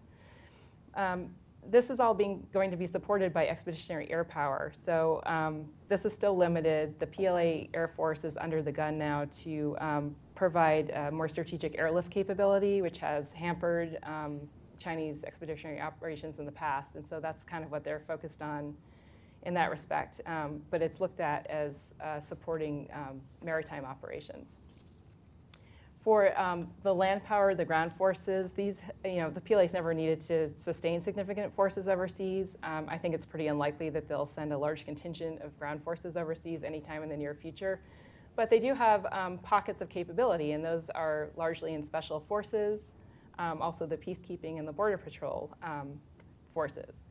Um, 0.94 1.31
this 1.70 1.90
is 1.90 1.99
all 2.01 2.14
being 2.14 2.47
going 2.53 2.70
to 2.70 2.77
be 2.77 2.87
supported 2.87 3.33
by 3.33 3.47
expeditionary 3.47 4.11
air 4.11 4.25
power. 4.25 4.70
So 4.75 5.23
um, 5.27 5.66
this 5.88 6.05
is 6.05 6.12
still 6.12 6.37
limited. 6.37 6.99
The 6.99 7.07
PLA 7.07 7.68
Air 7.73 7.88
Force 7.88 8.25
is 8.25 8.37
under 8.37 8.62
the 8.62 8.73
gun 8.73 8.99
now 8.99 9.27
to 9.42 9.77
um, 9.81 10.16
provide 10.35 10.90
uh, 10.92 11.11
more 11.11 11.29
strategic 11.29 11.79
airlift 11.79 12.11
capability, 12.11 12.83
which 12.83 12.99
has 12.99 13.33
hampered 13.33 13.99
um, 14.03 14.40
Chinese 14.79 15.25
expeditionary 15.25 15.81
operations 15.81 16.38
in 16.38 16.44
the 16.44 16.53
past. 16.53 16.97
And 16.97 17.07
so 17.07 17.18
that's 17.18 17.44
kind 17.44 17.64
of 17.64 17.70
what 17.70 17.85
they're 17.85 18.01
focused 18.01 18.42
on 18.42 18.75
in 19.44 19.55
that 19.55 19.70
respect. 19.70 20.20
Um, 20.27 20.61
but 20.70 20.83
it's 20.83 21.01
looked 21.01 21.20
at 21.20 21.47
as 21.47 21.94
uh, 22.03 22.20
supporting 22.20 22.88
maritime 23.42 23.85
operations 23.85 24.59
for 26.05 26.38
um, 26.38 26.69
the 26.83 26.95
land 26.95 27.25
power, 27.25 27.55
the 27.55 27.64
ground 27.64 27.90
forces, 27.90 28.53
these, 28.53 28.85
you 29.07 29.17
know, 29.17 29.31
the 29.31 29.40
PLA's 29.40 29.73
never 29.73 29.95
needed 29.95 30.21
to 30.21 30.55
sustain 30.55 31.01
significant 31.01 31.53
forces 31.55 31.88
overseas. 31.88 32.59
Um, 32.62 32.85
I 32.88 32.99
think 32.99 33.14
it's 33.14 33.25
pretty 33.25 33.47
unlikely 33.47 33.88
that 33.88 34.07
they'll 34.07 34.27
send 34.27 34.53
a 34.53 34.59
large 34.59 34.85
contingent 34.85 35.40
of 35.40 35.59
ground 35.59 35.83
forces 35.83 36.19
overseas 36.19 36.62
anytime 36.62 37.03
in 37.03 37.09
the 37.09 37.17
near 37.17 37.35
future. 37.35 37.81
But 38.37 38.51
they 38.51 38.59
do 38.59 38.75
have 38.75 39.07
um, 39.12 39.38
pockets 39.38 39.81
of 39.81 39.88
capability, 39.88 40.53
and 40.53 40.62
those 40.62 40.90
are 40.90 41.31
largely 41.37 41.73
in 41.73 41.83
special 41.83 42.21
forces, 42.21 42.95
um, 43.38 43.62
also 43.62 43.87
the 43.87 43.97
peacekeeping 43.97 44.59
and 44.59 44.69
the 44.69 44.73
border 44.73 44.99
patrol 44.99 45.57
um, 45.62 45.99
forces. 46.53 47.07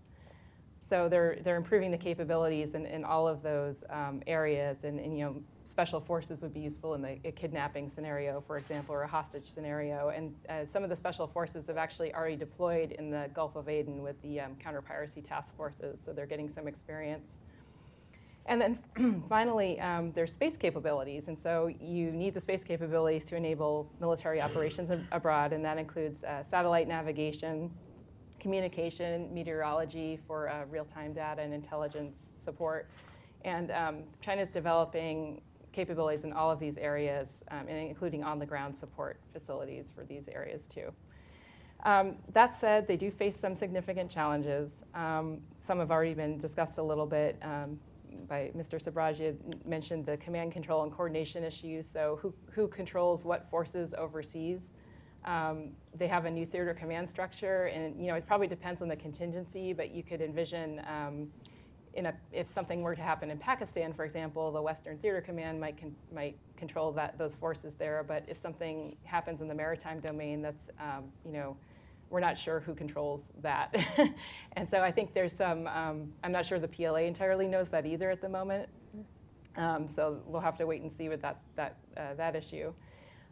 So 0.79 1.09
they're, 1.09 1.39
they're 1.43 1.55
improving 1.55 1.89
the 1.89 1.97
capabilities 1.97 2.75
in, 2.75 2.85
in 2.85 3.05
all 3.05 3.27
of 3.27 3.41
those 3.41 3.83
um, 3.89 4.21
areas, 4.27 4.83
and, 4.83 4.99
and, 4.99 5.17
you 5.17 5.25
know, 5.25 5.35
special 5.65 5.99
forces 5.99 6.41
would 6.41 6.53
be 6.53 6.59
useful 6.59 6.93
in 6.93 7.01
the, 7.01 7.17
a 7.23 7.31
kidnapping 7.31 7.89
scenario, 7.89 8.41
for 8.41 8.57
example, 8.57 8.93
or 8.93 9.03
a 9.03 9.07
hostage 9.07 9.45
scenario. 9.45 10.09
And 10.09 10.35
uh, 10.49 10.65
some 10.65 10.83
of 10.83 10.89
the 10.89 10.95
special 10.95 11.27
forces 11.27 11.67
have 11.67 11.77
actually 11.77 12.13
already 12.13 12.35
deployed 12.35 12.91
in 12.93 13.09
the 13.09 13.29
Gulf 13.33 13.55
of 13.55 13.69
Aden 13.69 14.01
with 14.01 14.21
the 14.21 14.41
um, 14.41 14.55
counter 14.55 14.81
piracy 14.81 15.21
task 15.21 15.55
forces, 15.55 16.01
so 16.01 16.11
they're 16.11 16.25
getting 16.25 16.49
some 16.49 16.67
experience. 16.67 17.39
And 18.45 18.61
then 18.61 19.23
finally, 19.27 19.79
um, 19.79 20.11
there's 20.11 20.33
space 20.33 20.57
capabilities. 20.57 21.29
And 21.29 21.39
so 21.39 21.67
you 21.79 22.11
need 22.11 22.33
the 22.33 22.41
space 22.41 22.63
capabilities 22.63 23.25
to 23.25 23.37
enable 23.37 23.89
military 24.01 24.41
operations 24.41 24.91
ab- 24.91 25.05
abroad, 25.11 25.53
and 25.53 25.63
that 25.63 25.77
includes 25.77 26.23
uh, 26.23 26.43
satellite 26.43 26.87
navigation, 26.87 27.71
communication, 28.39 29.33
meteorology 29.33 30.19
for 30.27 30.49
uh, 30.49 30.65
real 30.69 30.83
time 30.85 31.13
data 31.13 31.41
and 31.41 31.53
intelligence 31.53 32.19
support. 32.19 32.89
And 33.45 33.71
um, 33.71 34.03
China 34.21 34.41
is 34.41 34.49
developing 34.49 35.41
capabilities 35.73 36.23
in 36.23 36.31
all 36.31 36.49
of 36.49 36.59
these 36.59 36.77
areas, 36.77 37.43
um, 37.51 37.67
including 37.67 38.23
on 38.23 38.39
the 38.39 38.45
ground 38.45 38.75
support 38.75 39.19
facilities 39.33 39.91
for 39.93 40.03
these 40.05 40.27
areas 40.29 40.67
too. 40.67 40.93
Um, 41.83 42.15
that 42.31 42.53
said, 42.53 42.87
they 42.87 42.95
do 42.95 43.11
face 43.11 43.35
some 43.35 43.55
significant 43.55 44.09
challenges. 44.09 44.85
Um, 44.93 45.41
some 45.59 45.79
have 45.79 45.91
already 45.91 46.13
been 46.13 46.37
discussed 46.37 46.77
a 46.77 46.83
little 46.83 47.05
bit 47.05 47.37
um, 47.41 47.77
by 48.27 48.51
Mr. 48.55 48.81
Sabragia 48.81 49.35
mentioned 49.65 50.05
the 50.05 50.17
command 50.17 50.53
control 50.53 50.83
and 50.83 50.91
coordination 50.91 51.43
issues. 51.43 51.85
So 51.87 52.19
who, 52.21 52.33
who 52.51 52.67
controls 52.67 53.25
what 53.25 53.49
forces 53.49 53.93
overseas? 53.97 54.73
Um, 55.25 55.71
they 55.95 56.07
have 56.07 56.25
a 56.25 56.31
new 56.31 56.45
theater 56.45 56.73
command 56.73 57.09
structure, 57.09 57.65
and 57.65 57.99
you 57.99 58.07
know 58.07 58.15
it 58.15 58.27
probably 58.27 58.47
depends 58.47 58.81
on 58.81 58.89
the 58.89 58.95
contingency, 58.95 59.71
but 59.71 59.91
you 59.91 60.03
could 60.03 60.21
envision 60.21 60.81
um, 60.87 61.29
a, 61.95 62.13
if 62.31 62.47
something 62.47 62.81
were 62.81 62.95
to 62.95 63.01
happen 63.01 63.29
in 63.29 63.37
Pakistan, 63.37 63.93
for 63.93 64.03
example, 64.03 64.51
the 64.51 64.61
Western 64.61 64.97
Theater 64.97 65.21
Command 65.21 65.59
might, 65.59 65.77
con- 65.77 65.95
might 66.13 66.37
control 66.57 66.91
that, 66.93 67.17
those 67.17 67.35
forces 67.35 67.75
there. 67.75 68.03
But 68.07 68.23
if 68.27 68.37
something 68.37 68.95
happens 69.03 69.41
in 69.41 69.47
the 69.47 69.55
maritime 69.55 69.99
domain, 69.99 70.41
that's, 70.41 70.69
um, 70.79 71.05
you 71.25 71.31
know, 71.31 71.55
we're 72.09 72.19
not 72.19 72.37
sure 72.37 72.59
who 72.59 72.75
controls 72.75 73.33
that. 73.41 73.75
and 74.53 74.67
so 74.67 74.81
I 74.81 74.91
think 74.91 75.13
there's 75.13 75.33
some, 75.33 75.67
um, 75.67 76.13
I'm 76.23 76.31
not 76.31 76.45
sure 76.45 76.59
the 76.59 76.67
PLA 76.67 77.01
entirely 77.01 77.47
knows 77.47 77.69
that 77.69 77.85
either 77.85 78.11
at 78.11 78.21
the 78.21 78.29
moment. 78.29 78.69
Um, 79.55 79.87
so 79.87 80.21
we'll 80.25 80.41
have 80.41 80.57
to 80.57 80.65
wait 80.65 80.81
and 80.81 80.91
see 80.91 81.09
with 81.09 81.21
that, 81.21 81.41
that, 81.55 81.77
uh, 81.95 82.13
that 82.15 82.35
issue. 82.35 82.73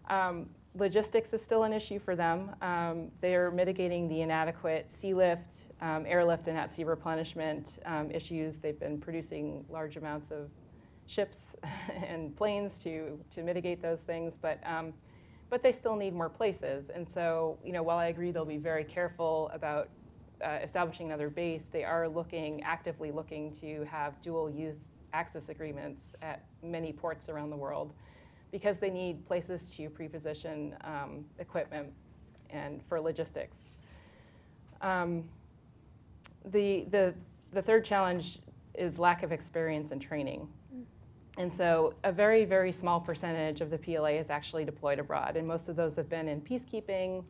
Um, 0.10 0.50
logistics 0.76 1.34
is 1.34 1.42
still 1.42 1.64
an 1.64 1.74
issue 1.74 2.00
for 2.00 2.16
them. 2.16 2.56
Um, 2.62 3.12
they're 3.20 3.52
mitigating 3.52 4.08
the 4.08 4.22
inadequate 4.22 4.90
sea 4.90 5.14
lift, 5.14 5.72
um, 5.82 6.06
airlift, 6.06 6.48
and 6.48 6.58
at 6.58 6.72
sea 6.72 6.84
replenishment 6.84 7.80
um, 7.86 8.10
issues. 8.12 8.60
They've 8.60 8.80
been 8.80 9.00
producing 9.00 9.66
large 9.70 9.98
amounts 9.98 10.32
of 10.32 10.50
ships 11.08 11.58
and 12.08 12.36
planes 12.36 12.82
to, 12.84 13.20
to 13.32 13.44
mitigate 13.44 13.82
those 13.82 14.04
things, 14.04 14.38
but, 14.38 14.60
um, 14.66 14.94
but 15.50 15.62
they 15.62 15.74
still 15.74 15.96
need 15.96 16.14
more 16.14 16.30
places. 16.30 16.90
And 16.90 17.08
so, 17.08 17.58
you 17.64 17.74
know, 17.74 17.84
while 17.84 17.98
I 17.98 18.08
agree 18.08 18.32
they'll 18.32 18.46
be 18.46 18.58
very 18.58 18.86
careful 18.86 19.52
about 19.54 19.90
uh, 20.42 20.60
establishing 20.64 21.08
another 21.08 21.30
base, 21.30 21.66
they 21.66 21.84
are 21.84 22.08
looking, 22.08 22.64
actively 22.64 23.12
looking 23.12 23.52
to 23.56 23.84
have 23.84 24.20
dual 24.22 24.50
use 24.50 25.02
access 25.14 25.50
agreements 25.50 26.16
at 26.22 26.46
many 26.64 26.94
ports 26.94 27.30
around 27.30 27.50
the 27.50 27.58
world 27.58 27.94
because 28.52 28.80
they 28.80 28.90
need 28.90 29.26
places 29.26 29.74
to 29.76 29.90
preposition 29.90 30.76
um, 30.84 31.26
equipment 31.40 31.92
and 32.50 32.84
for 32.84 33.00
logistics. 33.00 33.70
Um, 34.82 35.24
the, 36.46 36.86
the, 36.90 37.14
the 37.52 37.62
third 37.62 37.86
challenge 37.86 38.40
is 38.74 39.00
lack 39.00 39.24
of 39.24 39.32
experience 39.32 39.92
and 39.92 40.02
training. 40.02 40.48
And 41.38 41.52
so 41.52 41.94
a 42.04 42.12
very, 42.12 42.44
very 42.46 42.72
small 42.72 43.00
percentage 43.00 43.62
of 43.62 43.70
the 43.70 43.78
PLA 43.78 44.10
is 44.10 44.30
actually 44.30 44.66
deployed 44.66 45.00
abroad, 45.00 45.38
and 45.38 45.48
most 45.48 45.70
of 45.70 45.76
those 45.76 45.96
have 45.96 46.10
been 46.10 46.28
in 46.28 46.42
peacekeeping 46.42 47.24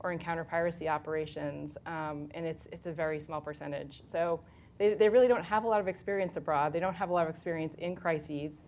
or 0.00 0.10
in 0.10 0.18
counter-piracy 0.18 0.88
operations, 0.88 1.76
um, 1.86 2.28
and 2.34 2.46
it's, 2.46 2.66
it's 2.72 2.86
a 2.86 2.92
very 2.92 3.20
small 3.20 3.40
percentage. 3.40 4.00
So 4.04 4.40
they, 4.78 4.94
they 4.94 5.08
really 5.08 5.28
don't 5.28 5.44
have 5.44 5.64
a 5.64 5.68
lot 5.68 5.80
of 5.80 5.86
experience 5.86 6.36
abroad. 6.36 6.72
They 6.72 6.80
don't 6.80 6.94
have 6.94 7.10
a 7.10 7.12
lot 7.12 7.24
of 7.24 7.30
experience 7.30 7.74
in 7.76 7.94
crises. 7.94 8.62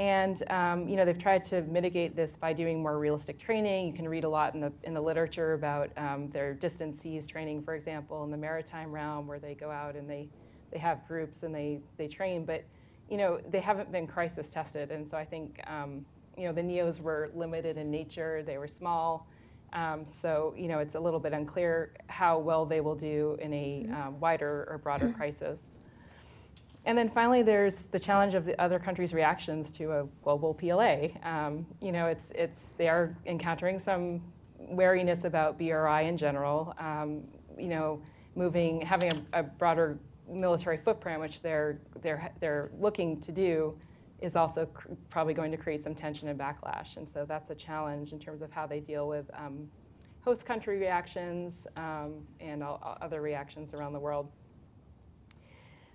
And 0.00 0.42
um, 0.48 0.88
you 0.88 0.96
know, 0.96 1.04
they've 1.04 1.18
tried 1.18 1.44
to 1.44 1.60
mitigate 1.60 2.16
this 2.16 2.34
by 2.34 2.54
doing 2.54 2.82
more 2.82 2.98
realistic 2.98 3.38
training. 3.38 3.86
You 3.86 3.92
can 3.92 4.08
read 4.08 4.24
a 4.24 4.28
lot 4.30 4.54
in 4.54 4.60
the, 4.62 4.72
in 4.84 4.94
the 4.94 5.00
literature 5.00 5.52
about 5.52 5.90
um, 5.98 6.30
their 6.30 6.54
distant 6.54 6.94
seas 6.94 7.26
training, 7.26 7.62
for 7.62 7.74
example, 7.74 8.24
in 8.24 8.30
the 8.30 8.36
maritime 8.38 8.92
realm, 8.92 9.26
where 9.26 9.38
they 9.38 9.54
go 9.54 9.70
out 9.70 9.96
and 9.96 10.08
they, 10.08 10.30
they 10.72 10.78
have 10.78 11.06
groups 11.06 11.42
and 11.42 11.54
they, 11.54 11.80
they 11.98 12.08
train. 12.08 12.46
But 12.46 12.64
you 13.10 13.18
know, 13.18 13.40
they 13.50 13.60
haven't 13.60 13.92
been 13.92 14.06
crisis 14.06 14.48
tested. 14.48 14.90
And 14.90 15.08
so 15.10 15.18
I 15.18 15.24
think 15.26 15.60
um, 15.66 16.06
you 16.34 16.44
know, 16.46 16.52
the 16.54 16.62
NEOs 16.62 17.02
were 17.02 17.30
limited 17.34 17.76
in 17.76 17.90
nature, 17.90 18.42
they 18.42 18.56
were 18.56 18.68
small. 18.68 19.26
Um, 19.74 20.06
so 20.12 20.54
you 20.56 20.68
know, 20.68 20.78
it's 20.78 20.94
a 20.94 21.00
little 21.00 21.20
bit 21.20 21.34
unclear 21.34 21.92
how 22.06 22.38
well 22.38 22.64
they 22.64 22.80
will 22.80 22.94
do 22.94 23.36
in 23.38 23.52
a 23.52 23.86
um, 23.92 24.18
wider 24.18 24.66
or 24.70 24.78
broader 24.78 25.10
crisis. 25.12 25.76
And 26.86 26.96
then 26.96 27.10
finally, 27.10 27.42
there's 27.42 27.86
the 27.86 28.00
challenge 28.00 28.34
of 28.34 28.44
the 28.44 28.58
other 28.60 28.78
countries' 28.78 29.12
reactions 29.12 29.70
to 29.72 29.92
a 29.92 30.06
global 30.22 30.54
PLA. 30.54 31.08
Um, 31.22 31.66
you 31.80 31.92
know, 31.92 32.06
it's, 32.06 32.30
it's, 32.32 32.72
they 32.78 32.88
are 32.88 33.16
encountering 33.26 33.78
some 33.78 34.22
wariness 34.58 35.24
about 35.24 35.58
BRI 35.58 36.04
in 36.04 36.16
general. 36.16 36.74
Um, 36.78 37.24
you 37.58 37.68
know, 37.68 38.00
moving, 38.34 38.80
having 38.80 39.12
a, 39.12 39.40
a, 39.40 39.42
broader 39.42 39.98
military 40.28 40.78
footprint, 40.78 41.20
which 41.20 41.42
they're, 41.42 41.80
they're, 42.00 42.32
they're 42.40 42.70
looking 42.78 43.20
to 43.20 43.32
do, 43.32 43.76
is 44.20 44.36
also 44.36 44.66
cr- 44.66 44.88
probably 45.10 45.34
going 45.34 45.50
to 45.50 45.56
create 45.56 45.82
some 45.82 45.94
tension 45.94 46.28
and 46.28 46.38
backlash. 46.38 46.96
And 46.96 47.06
so 47.06 47.26
that's 47.26 47.50
a 47.50 47.54
challenge 47.54 48.12
in 48.12 48.18
terms 48.18 48.40
of 48.40 48.50
how 48.50 48.66
they 48.66 48.80
deal 48.80 49.08
with 49.08 49.30
um, 49.34 49.68
host 50.22 50.46
country 50.46 50.78
reactions 50.78 51.66
um, 51.76 52.26
and 52.38 52.62
all, 52.62 52.96
other 53.00 53.20
reactions 53.20 53.74
around 53.74 53.92
the 53.92 54.00
world. 54.00 54.30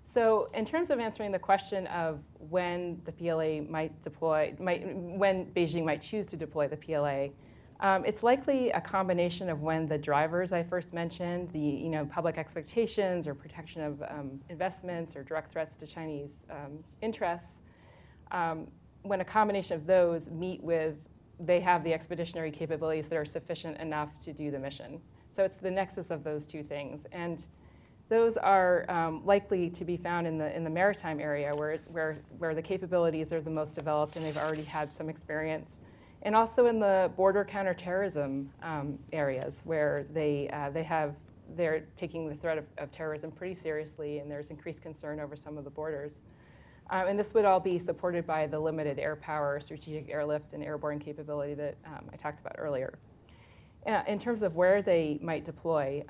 So, 0.08 0.50
in 0.54 0.66
terms 0.66 0.92
of 0.92 1.00
answering 1.00 1.32
the 1.32 1.40
question 1.40 1.88
of 1.88 2.22
when 2.38 3.02
the 3.06 3.12
PLA 3.12 3.68
might 3.68 4.04
deploy, 4.04 4.54
might, 4.60 4.86
when 4.96 5.48
Beijing 5.48 5.84
might 5.84 6.04
choose 6.04 6.28
to 6.28 6.38
deploy 6.38 6.68
the 6.68 6.78
PLA, 6.78 7.30
um, 7.80 8.06
it's 8.06 8.22
likely 8.22 8.70
a 8.70 8.80
combination 8.80 9.50
of 9.50 9.64
when 9.64 9.88
the 9.88 9.98
drivers 9.98 10.54
I 10.54 10.62
first 10.62 10.94
mentioned, 10.94 11.50
the 11.54 11.60
you 11.60 11.90
know 11.90 12.06
public 12.06 12.38
expectations 12.38 13.28
or 13.28 13.34
protection 13.34 13.82
of 13.82 14.04
um, 14.04 14.40
investments 14.48 15.16
or 15.16 15.24
direct 15.24 15.52
threats 15.52 15.76
to 15.78 15.88
Chinese 15.88 16.46
um, 16.52 16.84
interests, 17.02 17.64
um, 18.32 18.68
when 19.02 19.22
a 19.22 19.26
combination 19.26 19.76
of 19.76 19.88
those 19.88 20.32
meet 20.32 20.64
with 20.64 21.10
they 21.40 21.60
have 21.60 21.84
the 21.84 21.94
expeditionary 21.94 22.52
capabilities 22.52 23.08
that 23.08 23.18
are 23.18 23.26
sufficient 23.26 23.78
enough 23.80 24.20
to 24.20 24.32
do 24.32 24.52
the 24.52 24.60
mission. 24.60 25.02
So 25.32 25.44
it's 25.44 25.58
the 25.58 25.72
nexus 25.72 26.12
of 26.12 26.24
those 26.24 26.46
two 26.46 26.62
things 26.62 27.08
and 27.12 27.44
those 28.08 28.38
are 28.38 28.86
um, 28.90 29.26
likely 29.26 29.70
to 29.72 29.84
be 29.84 29.98
found 29.98 30.28
in 30.28 30.38
the, 30.38 30.56
in 30.56 30.64
the 30.64 30.70
maritime 30.70 31.20
area 31.20 31.56
where, 31.56 31.80
where, 31.88 32.18
where 32.38 32.54
the 32.54 32.62
capabilities 32.62 33.34
are 33.34 33.42
the 33.42 33.50
most 33.50 33.74
developed 33.74 34.16
and 34.16 34.26
they've 34.26 34.38
already 34.38 34.64
had 34.64 34.94
some 34.94 35.10
experience. 35.10 35.82
And 36.22 36.36
also 36.36 36.68
in 36.68 36.80
the 36.80 37.12
border 37.16 37.44
counterterrorism 37.44 38.50
um, 38.62 39.00
areas 39.12 39.64
where 39.66 40.06
they, 40.14 40.50
uh, 40.50 40.70
they 40.70 40.84
have, 40.84 41.16
they're 41.56 41.86
taking 41.96 42.28
the 42.28 42.36
threat 42.36 42.58
of, 42.58 42.66
of, 42.78 42.92
terrorism 42.92 43.32
pretty 43.32 43.54
seriously 43.54 44.20
and 44.20 44.30
there's 44.30 44.50
increased 44.50 44.82
concern 44.82 45.20
over 45.20 45.36
some 45.36 45.58
of 45.58 45.64
the 45.64 45.70
borders. 45.70 46.22
Um, 46.92 47.08
and 47.08 47.20
this 47.20 47.34
would 47.34 47.46
all 47.46 47.60
be 47.60 47.80
supported 47.80 48.28
by 48.28 48.46
the 48.46 48.60
limited 48.60 49.00
air 49.00 49.16
power, 49.16 49.60
strategic 49.60 50.12
airlift, 50.12 50.54
and 50.54 50.64
airborne 50.64 51.00
capability 51.00 51.56
that 51.56 51.76
um, 51.86 52.06
I 52.14 52.16
talked 52.16 52.40
about 52.40 52.56
earlier. 52.60 53.00
Uh, 53.88 54.04
in 54.08 54.20
terms 54.20 54.44
of 54.44 54.56
where 54.56 54.82
they 54.82 55.20
might 55.22 55.44
deploy, 55.44 56.04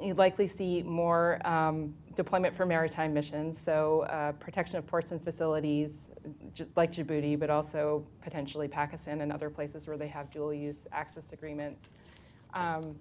You'd 0.00 0.16
likely 0.16 0.46
see 0.46 0.84
more 0.84 1.44
um, 1.44 1.92
deployment 2.14 2.54
for 2.54 2.64
maritime 2.64 3.12
missions, 3.12 3.58
so 3.58 4.02
uh, 4.02 4.30
protection 4.32 4.78
of 4.78 4.86
ports 4.86 5.10
and 5.10 5.20
facilities, 5.20 6.12
just 6.54 6.76
like 6.76 6.92
Djibouti, 6.92 7.36
but 7.36 7.50
also 7.50 8.06
potentially 8.22 8.68
Pakistan 8.68 9.22
and 9.22 9.32
other 9.32 9.50
places 9.50 9.88
where 9.88 9.96
they 9.96 10.06
have 10.06 10.30
dual 10.30 10.54
use 10.54 10.86
access 10.92 11.32
agreements. 11.32 11.94
Um, 12.54 12.94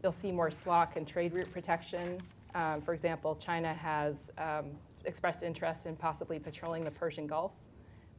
you'll 0.00 0.12
see 0.12 0.30
more 0.30 0.48
SLOC 0.48 0.94
and 0.94 1.08
trade 1.08 1.34
route 1.34 1.50
protection. 1.50 2.20
Um, 2.54 2.80
for 2.80 2.94
example, 2.94 3.34
China 3.34 3.74
has 3.74 4.30
um, 4.38 4.66
expressed 5.06 5.42
interest 5.42 5.86
in 5.86 5.96
possibly 5.96 6.38
patrolling 6.38 6.84
the 6.84 6.90
Persian 6.92 7.26
Gulf, 7.26 7.50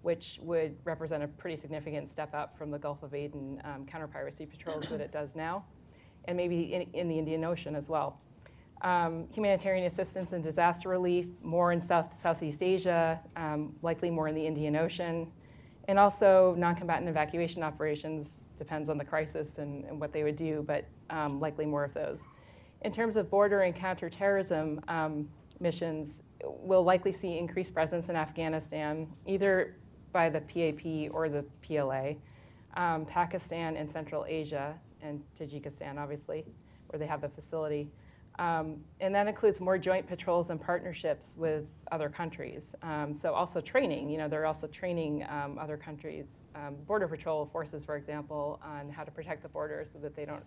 which 0.02 0.40
would 0.42 0.76
represent 0.84 1.24
a 1.24 1.28
pretty 1.30 1.56
significant 1.56 2.10
step 2.10 2.34
up 2.34 2.58
from 2.58 2.70
the 2.70 2.80
Gulf 2.80 3.02
of 3.02 3.14
Aden 3.14 3.62
um, 3.64 3.86
counter 3.86 4.08
piracy 4.08 4.46
patrols 4.46 4.90
that 4.90 5.00
it 5.00 5.14
does 5.14 5.38
now, 5.38 5.64
and 6.26 6.36
maybe 6.36 6.74
in, 6.74 6.82
in 6.92 7.08
the 7.08 7.18
Indian 7.18 7.46
Ocean 7.46 7.78
as 7.78 7.90
well 7.90 8.20
um, 8.86 9.28
humanitarian 9.34 9.88
assistance 9.88 10.32
and 10.32 10.44
disaster 10.44 10.90
relief, 10.90 11.28
more 11.42 11.72
in 11.72 11.82
South, 11.82 12.16
Southeast 12.16 12.62
Asia, 12.62 13.20
um, 13.36 13.76
likely 13.82 14.12
more 14.12 14.28
in 14.28 14.36
the 14.36 14.46
Indian 14.46 14.76
Ocean, 14.76 15.28
and 15.88 15.98
also 15.98 16.54
non-combatant 16.56 17.10
evacuation 17.10 17.64
operations, 17.64 18.46
depends 18.58 18.88
on 18.88 19.00
the 19.00 19.04
crisis 19.04 19.58
and, 19.58 19.86
and 19.86 20.00
what 20.00 20.14
they 20.14 20.24
would 20.24 20.36
do, 20.36 20.64
but 20.68 20.86
um, 21.10 21.40
likely 21.40 21.66
more 21.66 21.84
of 21.84 21.96
those. 21.96 22.28
In 22.82 22.92
terms 22.92 23.18
of 23.18 23.28
border 23.28 23.62
and 23.62 23.76
counterterrorism 23.76 24.80
um, 24.88 25.28
missions, 25.60 26.22
we'll 26.44 26.84
likely 26.84 27.12
see 27.12 27.40
increased 27.40 27.74
presence 27.74 28.10
in 28.10 28.16
Afghanistan, 28.16 29.12
either 29.26 29.78
by 30.12 30.30
the 30.30 30.42
PAP 30.42 31.12
or 31.12 31.28
the 31.28 31.44
PLA, 31.64 32.14
um, 32.78 33.04
Pakistan 33.08 33.78
and 33.78 33.92
Central 33.92 34.26
Asia, 34.28 34.76
and 35.02 35.24
Tajikistan, 35.40 35.98
obviously, 35.98 36.46
where 36.90 37.00
they 37.00 37.08
have 37.08 37.22
the 37.22 37.30
facility. 37.30 37.90
Um, 38.38 38.84
and 39.00 39.16
that 39.16 39.28
includes 39.28 39.62
more 39.62 39.78
joint 39.78 40.08
patrols 40.08 40.50
and 40.50 40.60
partnerships 40.60 41.36
with 41.38 41.66
other 41.92 42.10
countries. 42.10 42.76
Um, 42.84 43.14
so 43.14 43.34
also 43.34 43.62
training, 43.62 44.10
you 44.10 44.18
know, 44.18 44.28
they're 44.28 44.46
also 44.46 44.68
training 44.68 45.26
um, 45.30 45.58
other 45.58 45.78
countries, 45.78 46.46
um, 46.54 46.76
border 46.86 47.08
patrol 47.08 47.46
forces, 47.46 47.86
for 47.86 47.96
example, 47.96 48.60
on 48.64 48.90
how 48.90 49.04
to 49.04 49.12
protect 49.12 49.42
the 49.42 49.50
border 49.50 49.86
so 49.86 50.00
that 50.00 50.16
they 50.16 50.26
don't 50.26 50.44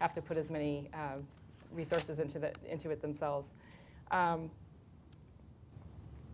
have 0.00 0.14
to 0.14 0.22
put 0.22 0.36
as 0.36 0.50
many 0.50 0.88
uh, 0.94 1.16
resources 1.72 2.20
into, 2.20 2.38
the, 2.38 2.52
into 2.70 2.90
it 2.90 3.02
themselves. 3.02 3.54
Um, 4.12 4.50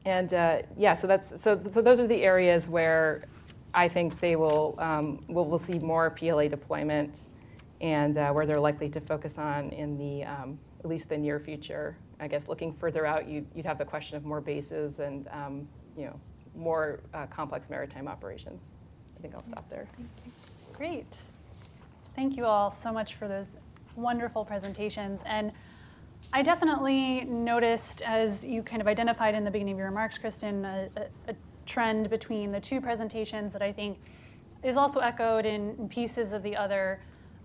and 0.04 0.32
uh, 0.34 0.62
yeah, 0.76 0.94
so 0.94 1.06
that's 1.06 1.40
so. 1.40 1.60
So 1.70 1.82
those 1.82 2.00
are 2.00 2.06
the 2.06 2.22
areas 2.22 2.68
where 2.68 3.24
I 3.74 3.88
think 3.88 4.18
they 4.20 4.36
will 4.36 4.74
um, 4.78 5.20
will 5.28 5.44
we'll 5.44 5.58
see 5.58 5.78
more 5.80 6.10
PLA 6.10 6.48
deployment, 6.48 7.26
and 7.80 8.16
uh, 8.16 8.32
where 8.32 8.46
they're 8.46 8.60
likely 8.60 8.88
to 8.90 9.00
focus 9.00 9.38
on 9.38 9.70
in 9.70 9.98
the 9.98 10.24
at 10.80 10.86
least 10.86 11.08
the 11.08 11.18
near 11.18 11.38
future. 11.38 11.96
I 12.20 12.28
guess 12.28 12.48
looking 12.48 12.72
further 12.72 13.06
out, 13.06 13.28
you'd, 13.28 13.46
you'd 13.54 13.66
have 13.66 13.78
the 13.78 13.84
question 13.84 14.16
of 14.16 14.24
more 14.24 14.40
bases 14.40 14.98
and 14.98 15.28
um, 15.28 15.68
you 15.96 16.06
know 16.06 16.20
more 16.56 17.00
uh, 17.14 17.26
complex 17.26 17.70
maritime 17.70 18.08
operations. 18.08 18.72
I 19.16 19.20
think 19.20 19.34
I'll 19.34 19.42
stop 19.42 19.68
there. 19.68 19.88
Great. 20.72 21.16
Thank 22.14 22.36
you 22.36 22.46
all 22.46 22.70
so 22.70 22.92
much 22.92 23.14
for 23.14 23.28
those 23.28 23.56
wonderful 23.96 24.44
presentations. 24.44 25.20
And 25.24 25.52
I 26.32 26.42
definitely 26.42 27.24
noticed, 27.24 28.02
as 28.02 28.44
you 28.44 28.62
kind 28.62 28.80
of 28.80 28.88
identified 28.88 29.34
in 29.34 29.44
the 29.44 29.50
beginning 29.50 29.74
of 29.74 29.78
your 29.78 29.88
remarks, 29.88 30.18
Kristen, 30.18 30.64
a, 30.64 30.88
a, 30.96 31.30
a 31.30 31.34
trend 31.64 32.10
between 32.10 32.50
the 32.50 32.60
two 32.60 32.80
presentations 32.80 33.52
that 33.52 33.62
I 33.62 33.72
think 33.72 33.98
is 34.62 34.76
also 34.76 35.00
echoed 35.00 35.46
in 35.46 35.88
pieces 35.88 36.32
of 36.32 36.42
the 36.42 36.56
other 36.56 37.00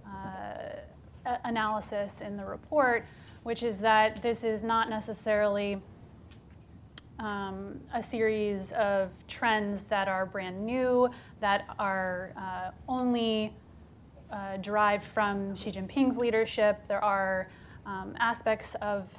uh, 0.08 1.36
analysis 1.44 2.22
in 2.22 2.38
the 2.38 2.46
report 2.46 3.06
which 3.44 3.64
is 3.64 3.80
that 3.80 4.22
this 4.22 4.44
is 4.44 4.64
not 4.64 4.90
necessarily 4.90 5.82
um, 7.20 7.80
a 7.94 8.02
series 8.02 8.72
of 8.74 9.10
trends 9.28 9.84
that 9.84 10.08
are 10.08 10.26
brand 10.26 10.66
new, 10.66 11.10
that 11.40 11.66
are 11.80 12.34
uh, 12.38 12.72
only 12.88 13.54
uh, 14.32 14.58
derived 14.58 15.04
from 15.04 15.56
Xi 15.56 15.72
Jinping's 15.72 16.18
leadership. 16.18 16.88
There 16.88 17.04
are 17.04 17.48
um, 17.86 18.16
aspects 18.20 18.76
of 18.76 19.14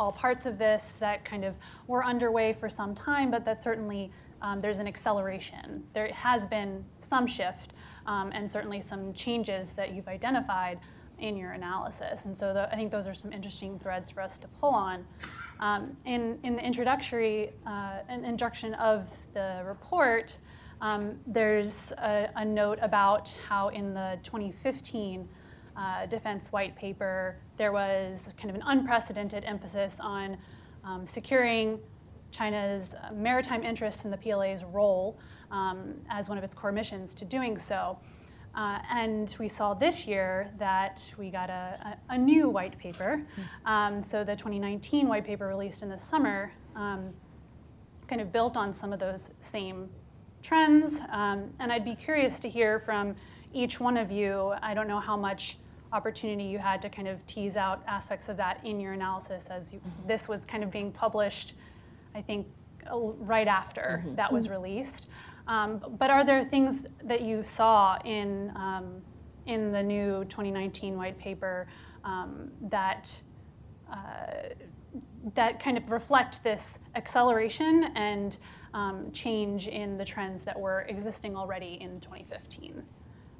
all 0.00 0.12
parts 0.12 0.46
of 0.46 0.58
this 0.58 0.92
that 0.98 1.24
kind 1.24 1.44
of 1.44 1.54
were 1.86 2.04
underway 2.04 2.52
for 2.52 2.68
some 2.68 2.94
time, 2.94 3.30
but 3.30 3.44
that 3.44 3.60
certainly 3.60 4.10
um, 4.40 4.60
there's 4.60 4.80
an 4.80 4.88
acceleration. 4.88 5.84
There 5.92 6.08
has 6.08 6.46
been 6.46 6.84
some 7.00 7.26
shift 7.26 7.72
um, 8.06 8.32
and 8.34 8.50
certainly 8.50 8.80
some 8.80 9.12
changes 9.12 9.72
that 9.74 9.94
you've 9.94 10.08
identified 10.08 10.80
in 11.18 11.36
your 11.36 11.52
analysis. 11.52 12.24
And 12.24 12.36
so 12.36 12.52
the, 12.52 12.68
I 12.72 12.76
think 12.76 12.90
those 12.90 13.06
are 13.06 13.14
some 13.14 13.32
interesting 13.32 13.78
threads 13.78 14.10
for 14.10 14.20
us 14.20 14.38
to 14.38 14.48
pull 14.48 14.70
on. 14.70 15.04
Um, 15.60 15.96
in, 16.04 16.38
in 16.42 16.56
the 16.56 16.64
introductory 16.64 17.52
uh, 17.66 17.98
introduction 18.10 18.74
of 18.74 19.08
the 19.32 19.62
report, 19.64 20.36
um, 20.80 21.20
there's 21.26 21.92
a, 21.98 22.28
a, 22.34 22.44
note 22.44 22.80
about 22.82 23.32
how 23.48 23.68
in 23.68 23.94
the 23.94 24.18
2015 24.24 25.28
uh, 25.76 26.06
defense 26.06 26.50
white 26.50 26.74
paper, 26.74 27.36
there 27.56 27.70
was 27.70 28.28
kind 28.36 28.50
of 28.50 28.56
an 28.56 28.62
unprecedented 28.66 29.44
emphasis 29.44 29.98
on 30.00 30.36
um, 30.82 31.06
securing 31.06 31.78
China's 32.32 32.96
maritime 33.14 33.62
interests 33.62 34.04
and 34.04 34.12
the 34.12 34.16
PLA's 34.16 34.64
role 34.64 35.18
um, 35.52 35.94
as 36.10 36.28
one 36.28 36.38
of 36.38 36.44
its 36.44 36.54
core 36.54 36.72
missions 36.72 37.14
to 37.14 37.24
doing 37.24 37.58
so. 37.58 37.98
Uh, 38.54 38.78
and 38.90 39.34
we 39.38 39.48
saw 39.48 39.72
this 39.72 40.06
year 40.06 40.52
that 40.58 41.02
we 41.18 41.30
got 41.30 41.48
a, 41.48 41.96
a, 42.10 42.14
a 42.14 42.18
new 42.18 42.48
white 42.48 42.78
paper. 42.78 43.22
Um, 43.64 44.02
so 44.02 44.24
the 44.24 44.36
2019 44.36 45.08
white 45.08 45.24
paper 45.24 45.46
released 45.46 45.82
in 45.82 45.88
the 45.88 45.98
summer 45.98 46.52
um, 46.76 47.14
kind 48.06 48.20
of 48.20 48.32
built 48.32 48.56
on 48.56 48.74
some 48.74 48.92
of 48.92 48.98
those 48.98 49.30
same 49.40 49.88
trends. 50.42 51.00
Um, 51.10 51.50
and 51.60 51.72
I'd 51.72 51.84
be 51.84 51.94
curious 51.94 52.40
to 52.40 52.48
hear 52.48 52.80
from 52.80 53.16
each 53.54 53.80
one 53.80 53.96
of 53.96 54.10
you. 54.10 54.54
I 54.62 54.74
don't 54.74 54.88
know 54.88 55.00
how 55.00 55.16
much 55.16 55.56
opportunity 55.92 56.44
you 56.44 56.58
had 56.58 56.80
to 56.82 56.88
kind 56.88 57.08
of 57.08 57.24
tease 57.26 57.56
out 57.56 57.82
aspects 57.86 58.28
of 58.28 58.36
that 58.38 58.60
in 58.64 58.80
your 58.80 58.92
analysis 58.92 59.48
as 59.48 59.72
you, 59.72 59.78
mm-hmm. 59.78 60.08
this 60.08 60.28
was 60.28 60.44
kind 60.44 60.64
of 60.64 60.70
being 60.70 60.90
published, 60.90 61.54
I 62.14 62.22
think, 62.22 62.46
right 62.90 63.46
after 63.46 64.02
mm-hmm. 64.04 64.16
that 64.16 64.32
was 64.32 64.48
released. 64.48 65.06
Um, 65.46 65.82
but 65.98 66.10
are 66.10 66.24
there 66.24 66.44
things 66.44 66.86
that 67.04 67.22
you 67.22 67.42
saw 67.42 67.98
in, 68.04 68.52
um, 68.56 69.02
in 69.46 69.72
the 69.72 69.82
new 69.82 70.24
2019 70.24 70.96
white 70.96 71.18
paper 71.18 71.66
um, 72.04 72.50
that, 72.62 73.10
uh, 73.90 73.96
that 75.34 75.60
kind 75.60 75.76
of 75.76 75.90
reflect 75.90 76.42
this 76.44 76.78
acceleration 76.94 77.90
and 77.96 78.36
um, 78.74 79.10
change 79.12 79.66
in 79.66 79.98
the 79.98 80.04
trends 80.04 80.44
that 80.44 80.58
were 80.58 80.82
existing 80.82 81.36
already 81.36 81.78
in 81.80 82.00
2015? 82.00 82.82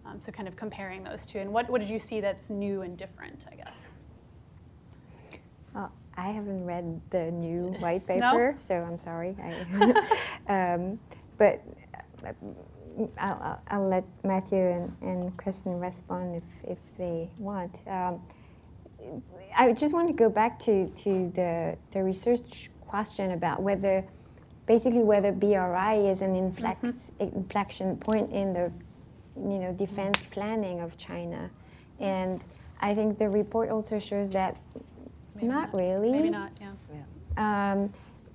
Um, 0.05 0.20
so 0.20 0.32
kind 0.32 0.48
of 0.48 0.57
comparing 0.57 1.05
those 1.05 1.24
two. 1.24 1.38
And 1.38 1.53
what, 1.53 1.70
what 1.70 1.80
did 1.80 1.88
you 1.88 1.98
see 1.98 2.20
that's 2.20 2.50
new 2.50 2.82
and 2.82 2.98
different, 2.98 3.46
I 3.50 3.55
guess? 3.55 3.92
Well, 5.74 5.92
I 6.16 6.30
haven't 6.30 6.64
read 6.64 7.00
the 7.11 7.30
new 7.30 7.68
white 7.78 8.07
paper, 8.07 8.53
no? 8.53 8.59
so 8.59 8.74
I'm 8.74 8.98
sorry. 8.98 9.36
I, 9.40 9.94
um, 10.74 10.98
but 11.38 11.62
I'll, 13.18 13.61
I'll, 13.68 13.89
let 13.89 14.05
Matthew 14.23 14.59
and, 14.59 14.97
and 15.01 15.37
Kristen 15.37 15.81
respond 15.81 16.37
if, 16.37 16.70
if 16.70 16.97
they 16.97 17.31
want. 17.39 17.81
Um, 17.87 18.20
I 19.57 19.73
just 19.73 19.93
want 19.93 20.09
to 20.09 20.14
go 20.14 20.29
back 20.29 20.59
to, 20.61 20.89
to 20.89 21.31
the, 21.35 21.77
the 21.91 22.03
research 22.03 22.70
question 22.87 23.33
about 23.33 23.62
whether, 23.62 24.05
basically, 24.66 25.03
whether 25.03 25.33
BRI 25.33 26.09
is 26.09 26.23
an 26.23 26.35
inflex, 26.35 26.81
mm-hmm. 26.81 27.23
inflection 27.37 27.97
point 27.97 28.31
in 28.33 28.53
the 28.53 28.73
you 29.37 29.59
know, 29.59 29.73
defense 29.73 30.18
planning 30.31 30.81
of 30.81 30.97
China. 30.97 31.51
And 32.01 32.45
I 32.81 32.95
think 32.95 33.18
the 33.18 33.29
report 33.29 33.70
also 33.70 33.99
shows 33.99 34.31
that 34.33 34.57
maybe 35.35 35.49
not, 35.49 35.73
not, 35.73 35.75
really. 35.75 36.12
Maybe 36.12 36.31
not, 36.31 36.53
yeah. 36.61 36.73
yeah. 36.93 37.73
Um, 37.73 37.93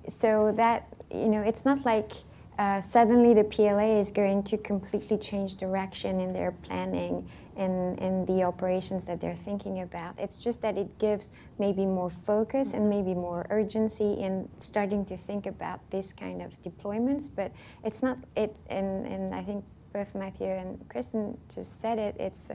so 0.08 0.52
that, 0.56 0.88
you 1.10 1.28
know, 1.28 1.42
it's 1.42 1.64
not 1.64 1.84
like 1.84 2.12
uh, 2.58 2.80
suddenly 2.80 3.34
the 3.34 3.44
PLA 3.44 3.98
is 4.00 4.10
going 4.10 4.42
to 4.42 4.56
completely 4.58 5.16
change 5.16 5.54
direction 5.56 6.20
in 6.20 6.32
their 6.32 6.50
planning 6.50 7.28
and 7.56 7.98
in 7.98 8.24
the 8.26 8.42
operations 8.42 9.06
that 9.06 9.20
they're 9.20 9.34
thinking 9.34 9.80
about. 9.80 10.14
It's 10.18 10.42
just 10.42 10.62
that 10.62 10.76
it 10.76 10.98
gives 10.98 11.30
maybe 11.58 11.86
more 11.86 12.10
focus 12.10 12.72
and 12.72 12.88
maybe 12.88 13.14
more 13.14 13.46
urgency 13.50 14.14
in 14.14 14.48
starting 14.58 15.04
to 15.06 15.16
think 15.16 15.46
about 15.46 15.80
this 15.90 16.12
kind 16.12 16.42
of 16.42 16.60
deployments. 16.62 17.28
But 17.34 17.52
it's 17.84 18.02
not 18.02 18.18
it, 18.36 18.54
and, 18.68 19.06
and 19.06 19.34
I 19.34 19.42
think 19.42 19.64
both 19.92 20.14
Matthew 20.14 20.46
and 20.46 20.88
Kristen 20.88 21.36
just 21.52 21.80
said 21.80 21.98
it. 21.98 22.16
It's 22.18 22.50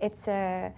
it's 0.00 0.26
a 0.26 0.72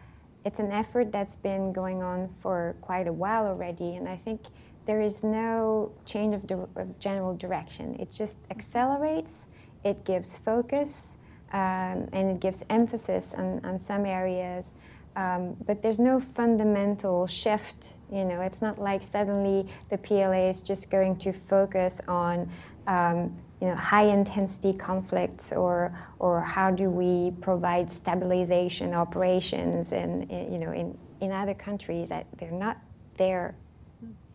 it's 0.45 0.61
an 0.61 0.73
effort 0.73 1.11
that's 1.11 1.37
been 1.37 1.73
going 1.73 2.03
on 2.03 2.29
for 2.41 2.77
quite 2.83 3.07
a 3.07 3.13
while 3.13 3.47
already, 3.47 3.97
and 3.97 4.07
I 4.07 4.17
think 4.17 4.43
there 4.87 5.01
is 5.01 5.25
no 5.25 5.93
change 6.05 6.35
of, 6.35 6.47
di- 6.47 6.55
of 6.55 6.99
general 6.99 7.35
direction. 7.35 7.97
It 7.99 8.11
just 8.11 8.39
accelerates, 8.51 9.49
it 9.83 10.05
gives 10.05 10.39
focus, 10.39 11.19
um, 11.53 12.09
and 12.13 12.31
it 12.31 12.41
gives 12.41 12.63
emphasis 12.69 13.35
on, 13.35 13.65
on 13.65 13.79
some 13.79 14.05
areas. 14.05 14.75
Um, 15.17 15.57
but 15.65 15.81
there's 15.83 16.01
no 16.01 16.19
fundamental 16.19 17.27
shift. 17.27 17.95
You 18.11 18.25
know, 18.25 18.41
it's 18.41 18.61
not 18.61 18.79
like 18.81 19.03
suddenly 19.03 19.69
the 19.89 19.99
PLA 19.99 20.49
is 20.49 20.63
just 20.63 20.91
going 20.91 21.17
to 21.19 21.33
focus 21.33 22.01
on 22.09 22.51
um, 22.87 23.37
you 23.61 23.69
know, 23.69 23.77
high 23.77 24.05
intensity 24.05 24.77
conflicts 24.77 25.53
or, 25.53 25.97
or 26.19 26.41
how 26.43 26.71
do 26.71 26.91
we 26.91 27.31
provide 27.41 27.91
stabilization 27.91 28.93
operations 28.93 29.93
in, 29.93 30.29
you 30.53 30.59
know, 30.59 30.73
in, 30.73 30.99
in 31.21 31.31
other 31.33 31.55
countries 31.55 32.09
that 32.09 32.27
they're 32.37 32.51
not 32.51 32.79
there 33.17 33.55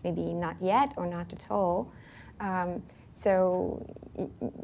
maybe 0.03 0.33
not 0.33 0.55
yet 0.61 0.93
or 0.97 1.05
not 1.07 1.31
at 1.33 1.47
all. 1.49 1.91
Um, 2.39 2.81
so, 3.13 3.85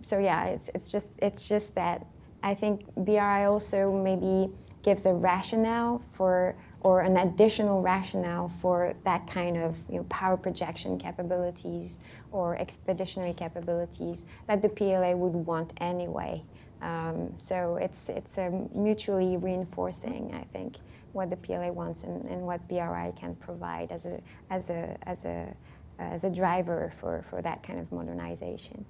so 0.01 0.19
yeah, 0.19 0.45
it's, 0.45 0.69
it's, 0.73 0.91
just, 0.91 1.09
it's 1.17 1.47
just 1.47 1.75
that 1.75 2.05
I 2.43 2.53
think 2.53 2.85
BRI 2.95 3.45
also 3.45 3.91
maybe 3.91 4.51
gives 4.83 5.05
a 5.05 5.13
rationale 5.13 6.01
for, 6.11 6.55
or 6.81 7.01
an 7.01 7.17
additional 7.17 7.81
rationale 7.81 8.47
for 8.47 8.93
that 9.03 9.27
kind 9.27 9.57
of 9.57 9.75
you 9.89 9.97
know, 9.97 10.03
power 10.03 10.37
projection 10.37 10.97
capabilities 10.97 11.99
or 12.31 12.55
expeditionary 12.57 13.33
capabilities 13.33 14.25
that 14.47 14.61
the 14.61 14.69
PLA 14.69 15.13
would 15.13 15.33
want 15.33 15.73
anyway. 15.77 16.43
Um, 16.81 17.33
so 17.35 17.77
it's, 17.77 18.09
it's 18.09 18.37
a 18.37 18.51
mutually 18.75 19.37
reinforcing, 19.37 20.33
I 20.35 20.43
think 20.55 20.77
what 21.15 21.29
the 21.29 21.37
PLA 21.37 21.71
wants 21.71 22.03
and, 22.03 22.25
and 22.25 22.41
what 22.41 22.67
BRI 22.67 23.13
can 23.15 23.35
provide 23.35 23.91
as 23.91 24.05
a, 24.05 24.19
as 24.49 24.69
a, 24.69 24.97
as 25.03 25.23
a, 25.23 25.55
as 25.97 26.25
a 26.25 26.29
driver 26.29 26.91
for, 26.99 27.23
for 27.29 27.41
that 27.41 27.63
kind 27.63 27.79
of 27.79 27.89
modernization. 27.91 28.85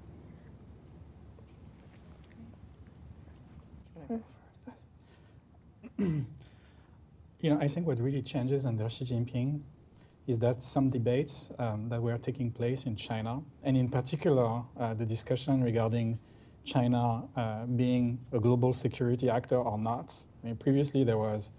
you 5.98 6.26
know, 7.44 7.60
I 7.62 7.68
think 7.68 7.86
what 7.86 8.00
really 8.00 8.24
changes 8.24 8.66
under 8.66 8.90
Xi 8.90 9.06
Jinping 9.06 9.62
is 10.26 10.40
that 10.40 10.64
some 10.64 10.90
debates 10.90 11.54
um, 11.60 11.88
that 11.90 12.02
were 12.02 12.18
taking 12.18 12.52
place 12.52 12.88
in 12.88 12.96
China, 12.96 13.44
and 13.64 13.78
in 13.78 13.88
particular 13.88 14.64
uh, 14.80 14.96
the 14.96 15.06
discussion 15.06 15.64
regarding 15.64 16.18
China 16.64 17.24
uh, 17.36 17.66
being 17.68 18.18
a 18.34 18.40
global 18.40 18.74
security 18.74 19.30
actor 19.30 19.58
or 19.58 19.78
not. 19.78 20.12
I 20.44 20.48
mean, 20.48 20.56
previously 20.56 21.04
there 21.04 21.20
was 21.20 21.52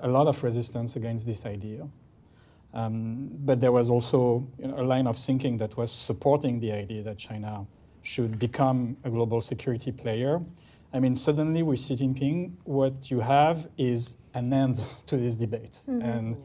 a 0.00 0.08
lot 0.08 0.26
of 0.26 0.42
resistance 0.42 0.96
against 0.96 1.26
this 1.26 1.46
idea. 1.46 1.86
Um, 2.74 3.30
but 3.44 3.60
there 3.60 3.72
was 3.72 3.88
also 3.88 4.46
you 4.58 4.68
know, 4.68 4.80
a 4.80 4.82
line 4.82 5.06
of 5.06 5.16
thinking 5.16 5.58
that 5.58 5.76
was 5.76 5.90
supporting 5.90 6.60
the 6.60 6.72
idea 6.72 7.02
that 7.02 7.18
China 7.18 7.66
should 8.02 8.38
become 8.38 8.96
a 9.04 9.10
global 9.10 9.40
security 9.40 9.92
player. 9.92 10.40
I 10.92 11.00
mean, 11.00 11.14
suddenly 11.14 11.62
with 11.62 11.80
Xi 11.80 11.96
Jinping, 11.96 12.52
what 12.64 13.10
you 13.10 13.20
have 13.20 13.68
is 13.76 14.18
an 14.34 14.52
end 14.52 14.84
to 15.06 15.16
this 15.16 15.36
debate 15.36 15.82
mm-hmm. 15.86 16.02
and 16.02 16.36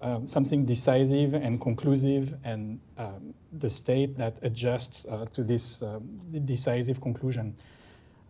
um, 0.00 0.26
something 0.26 0.66
decisive 0.66 1.32
and 1.34 1.60
conclusive, 1.60 2.34
and 2.44 2.78
um, 2.98 3.32
the 3.52 3.70
state 3.70 4.18
that 4.18 4.36
adjusts 4.42 5.06
uh, 5.06 5.24
to 5.32 5.42
this 5.42 5.82
uh, 5.82 5.98
decisive 6.44 7.00
conclusion. 7.00 7.54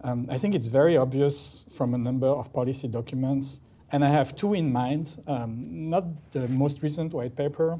Um, 0.02 0.28
I 0.30 0.38
think 0.38 0.54
it's 0.54 0.68
very 0.68 0.96
obvious 0.96 1.66
from 1.74 1.94
a 1.94 1.98
number 1.98 2.28
of 2.28 2.52
policy 2.52 2.86
documents 2.86 3.63
and 3.94 4.04
I 4.04 4.08
have 4.08 4.34
two 4.34 4.54
in 4.54 4.72
mind, 4.72 5.22
um, 5.28 5.88
not 5.88 6.04
the 6.32 6.48
most 6.48 6.82
recent 6.82 7.14
white 7.14 7.36
paper, 7.36 7.78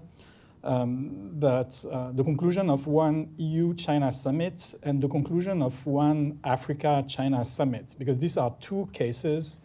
um, 0.63 1.31
but 1.33 1.85
uh, 1.91 2.13
the 2.13 2.23
conclusion 2.23 2.71
of 2.71 2.87
one 2.87 3.35
EU 3.37 3.75
China 3.75 4.13
summit 4.13 4.77
and 4.85 5.03
the 5.03 5.09
conclusion 5.09 5.61
of 5.61 5.75
one 5.85 6.39
Africa 6.45 7.05
China 7.09 7.45
summit, 7.45 7.97
because 7.99 8.17
these 8.17 8.37
are 8.37 8.55
two 8.61 8.89
cases 8.93 9.63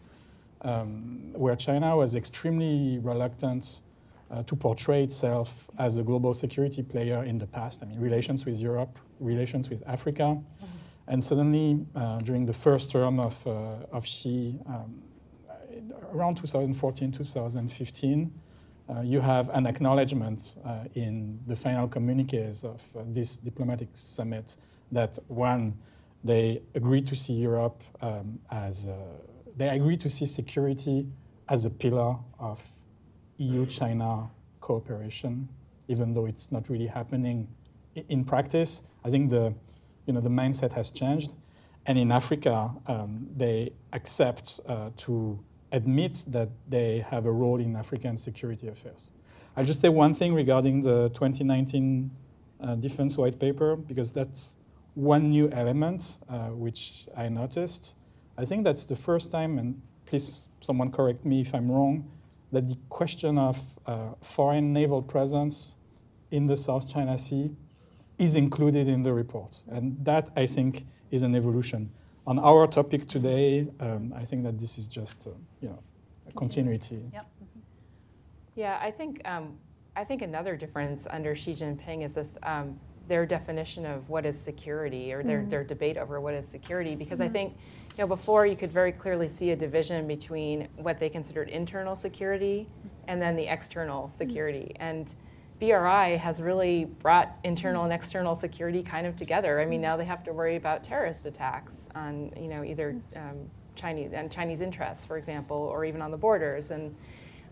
um, 0.62 1.30
where 1.34 1.54
China 1.54 1.96
was 1.96 2.16
extremely 2.16 2.98
reluctant 2.98 3.82
uh, 4.32 4.42
to 4.42 4.56
portray 4.56 5.04
itself 5.04 5.70
as 5.78 5.98
a 5.98 6.02
global 6.02 6.34
security 6.34 6.82
player 6.82 7.22
in 7.22 7.38
the 7.38 7.46
past. 7.46 7.84
I 7.84 7.86
mean, 7.86 8.00
relations 8.00 8.44
with 8.44 8.58
Europe, 8.58 8.98
relations 9.20 9.70
with 9.70 9.84
Africa. 9.86 10.24
Mm-hmm. 10.24 10.66
And 11.06 11.22
suddenly, 11.22 11.86
uh, 11.94 12.18
during 12.18 12.44
the 12.46 12.52
first 12.52 12.90
term 12.90 13.20
of, 13.20 13.46
uh, 13.46 13.96
of 13.96 14.04
Xi, 14.04 14.58
um, 14.66 15.02
around 16.12 16.36
2014, 16.36 17.12
2015, 17.12 18.32
uh, 18.88 19.00
you 19.02 19.20
have 19.20 19.48
an 19.50 19.66
acknowledgement 19.66 20.56
uh, 20.64 20.84
in 20.94 21.38
the 21.46 21.54
final 21.54 21.86
communiques 21.86 22.64
of 22.64 22.82
uh, 22.96 23.02
this 23.06 23.36
diplomatic 23.36 23.88
summit 23.92 24.56
that 24.90 25.18
one, 25.28 25.78
they 26.24 26.60
agree 26.74 27.00
to 27.00 27.14
see 27.14 27.34
Europe 27.34 27.82
um, 28.02 28.38
as, 28.50 28.88
they 29.56 29.68
agree 29.68 29.96
to 29.96 30.08
see 30.08 30.26
security 30.26 31.06
as 31.48 31.64
a 31.64 31.70
pillar 31.70 32.16
of 32.38 32.62
EU-China 33.38 34.28
cooperation, 34.60 35.48
even 35.88 36.14
though 36.14 36.26
it's 36.26 36.52
not 36.52 36.68
really 36.68 36.86
happening 36.86 37.48
in 38.08 38.24
practice. 38.24 38.84
I 39.04 39.10
think 39.10 39.30
the, 39.30 39.54
you 40.06 40.12
know, 40.12 40.20
the 40.20 40.28
mindset 40.28 40.72
has 40.72 40.90
changed. 40.90 41.32
And 41.86 41.98
in 41.98 42.12
Africa, 42.12 42.70
um, 42.86 43.26
they 43.36 43.72
accept 43.92 44.60
uh, 44.68 44.90
to 44.98 45.38
admit 45.72 46.24
that 46.28 46.48
they 46.68 47.04
have 47.08 47.26
a 47.26 47.32
role 47.32 47.60
in 47.60 47.76
African 47.76 48.16
security 48.16 48.68
affairs. 48.68 49.10
I'll 49.56 49.64
just 49.64 49.80
say 49.80 49.88
one 49.88 50.14
thing 50.14 50.34
regarding 50.34 50.82
the 50.82 51.08
2019 51.10 52.10
uh, 52.60 52.74
Defense 52.76 53.16
White 53.18 53.38
Paper, 53.38 53.76
because 53.76 54.12
that's 54.12 54.56
one 54.94 55.30
new 55.30 55.48
element 55.50 56.18
uh, 56.28 56.48
which 56.48 57.06
I 57.16 57.28
noticed. 57.28 57.96
I 58.36 58.44
think 58.44 58.64
that's 58.64 58.84
the 58.84 58.96
first 58.96 59.32
time, 59.32 59.58
and 59.58 59.80
please 60.06 60.50
someone 60.60 60.90
correct 60.90 61.24
me 61.24 61.40
if 61.40 61.54
I'm 61.54 61.70
wrong, 61.70 62.10
that 62.52 62.68
the 62.68 62.76
question 62.88 63.38
of 63.38 63.78
uh, 63.86 64.10
foreign 64.20 64.72
naval 64.72 65.02
presence 65.02 65.76
in 66.30 66.46
the 66.46 66.56
South 66.56 66.88
China 66.92 67.16
Sea 67.16 67.50
is 68.18 68.36
included 68.36 68.88
in 68.88 69.02
the 69.02 69.12
report. 69.12 69.60
And 69.68 70.04
that, 70.04 70.30
I 70.36 70.46
think, 70.46 70.84
is 71.10 71.22
an 71.22 71.34
evolution. 71.34 71.90
On 72.30 72.38
our 72.38 72.68
topic 72.68 73.08
today, 73.08 73.66
um, 73.80 74.14
I 74.16 74.24
think 74.24 74.44
that 74.44 74.56
this 74.56 74.78
is 74.78 74.86
just, 74.86 75.26
uh, 75.26 75.30
you 75.60 75.68
know, 75.68 75.82
a 76.28 76.32
continuity. 76.32 77.02
Yep. 77.12 77.26
Yeah, 78.54 78.78
I 78.80 78.92
think, 78.92 79.20
um, 79.24 79.58
I 79.96 80.04
think 80.04 80.22
another 80.22 80.54
difference 80.54 81.08
under 81.10 81.34
Xi 81.34 81.54
Jinping 81.54 82.04
is 82.04 82.14
this 82.14 82.38
um, 82.44 82.78
their 83.08 83.26
definition 83.26 83.84
of 83.84 84.08
what 84.08 84.24
is 84.24 84.40
security 84.40 85.12
or 85.12 85.24
their, 85.24 85.40
mm-hmm. 85.40 85.48
their 85.48 85.64
debate 85.64 85.96
over 85.96 86.20
what 86.20 86.34
is 86.34 86.46
security 86.46 86.94
because 86.94 87.18
mm-hmm. 87.18 87.30
I 87.30 87.32
think 87.32 87.56
you 87.96 88.04
know 88.04 88.06
before 88.06 88.46
you 88.46 88.54
could 88.54 88.70
very 88.70 88.92
clearly 88.92 89.26
see 89.26 89.50
a 89.50 89.56
division 89.56 90.06
between 90.06 90.68
what 90.76 91.00
they 91.00 91.08
considered 91.08 91.48
internal 91.48 91.96
security 91.96 92.68
and 93.08 93.20
then 93.20 93.34
the 93.34 93.48
external 93.48 94.04
mm-hmm. 94.04 94.14
security 94.14 94.70
mm-hmm. 94.76 94.82
and 94.82 95.14
BRI 95.60 96.16
has 96.16 96.40
really 96.40 96.86
brought 96.86 97.36
internal 97.44 97.84
and 97.84 97.92
external 97.92 98.34
security 98.34 98.82
kind 98.82 99.06
of 99.06 99.14
together. 99.14 99.60
I 99.60 99.66
mean, 99.66 99.80
now 99.80 99.96
they 99.96 100.06
have 100.06 100.24
to 100.24 100.32
worry 100.32 100.56
about 100.56 100.82
terrorist 100.82 101.26
attacks 101.26 101.88
on, 101.94 102.32
you 102.36 102.48
know, 102.48 102.64
either 102.64 102.96
um, 103.14 103.50
Chinese 103.76 104.12
and 104.12 104.32
Chinese 104.32 104.60
interests, 104.60 105.04
for 105.04 105.16
example, 105.18 105.56
or 105.56 105.84
even 105.84 106.02
on 106.02 106.10
the 106.10 106.16
borders. 106.16 106.70
And 106.70 106.94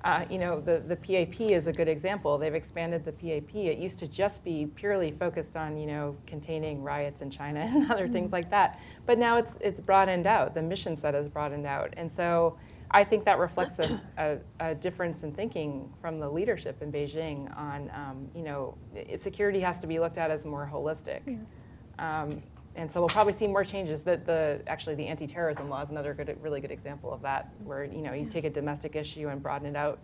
uh, 0.05 0.25
you 0.31 0.39
know, 0.39 0.61
the, 0.61 0.79
the 0.79 0.95
PAP 0.95 1.41
is 1.41 1.67
a 1.67 1.73
good 1.73 1.89
example. 1.89 2.39
They've 2.39 2.55
expanded 2.55 3.05
the 3.05 3.13
PAP. 3.13 3.55
It 3.57 3.79
used 3.79 3.99
to 3.99 4.07
just 4.07 4.45
be 4.45 4.67
purely 4.67 5.11
focused 5.11 5.57
on, 5.57 5.77
you 5.77 5.87
know, 5.87 6.17
containing 6.27 6.83
riots 6.83 7.21
in 7.21 7.31
China 7.31 7.61
and 7.75 7.91
other 7.91 8.05
mm-hmm. 8.05 8.13
things 8.13 8.33
like 8.33 8.51
that. 8.51 8.81
But 9.07 9.19
now 9.19 9.37
it's 9.37 9.57
it's 9.57 9.81
broadened 9.81 10.27
out. 10.27 10.55
The 10.55 10.63
mission 10.63 10.97
set 10.97 11.15
is 11.15 11.29
broadened 11.29 11.67
out, 11.67 11.95
and 11.97 12.11
so 12.11 12.57
I 12.91 13.05
think 13.05 13.25
that 13.25 13.39
reflects 13.39 13.79
a, 13.79 14.01
a, 14.17 14.39
a, 14.61 14.75
difference 14.75 15.23
in 15.23 15.33
thinking 15.33 15.93
from 16.01 16.19
the 16.21 16.29
leadership 16.29 16.81
in 16.81 16.91
Beijing 16.91 17.55
on, 17.57 17.91
um, 17.95 18.29
you 18.35 18.43
know, 18.43 18.77
security 19.17 19.61
has 19.61 19.79
to 19.81 19.87
be 19.87 19.99
looked 19.99 20.17
at 20.17 20.31
as 20.31 20.47
more 20.47 20.69
holistic. 20.73 21.21
Yeah. 21.27 22.23
Um, 22.23 22.43
and 22.77 22.91
so 22.91 23.01
we'll 23.01 23.09
probably 23.09 23.33
see 23.33 23.49
more 23.49 23.65
changes. 23.65 24.05
That 24.05 24.25
the 24.25 24.63
actually 24.69 24.95
the 24.95 25.07
anti-terrorism 25.09 25.69
law 25.69 25.83
is 25.83 25.91
another 25.91 26.15
good, 26.15 26.35
really 26.41 26.61
good 26.61 26.71
example 26.71 27.13
of 27.13 27.21
that, 27.23 27.53
where 27.65 27.85
you 27.85 28.03
know 28.03 28.13
you 28.13 28.27
take 28.27 28.45
a 28.45 28.51
domestic 28.51 28.95
issue 28.95 29.29
and 29.29 29.43
broaden 29.43 29.67
it 29.67 29.77
out, 29.77 29.99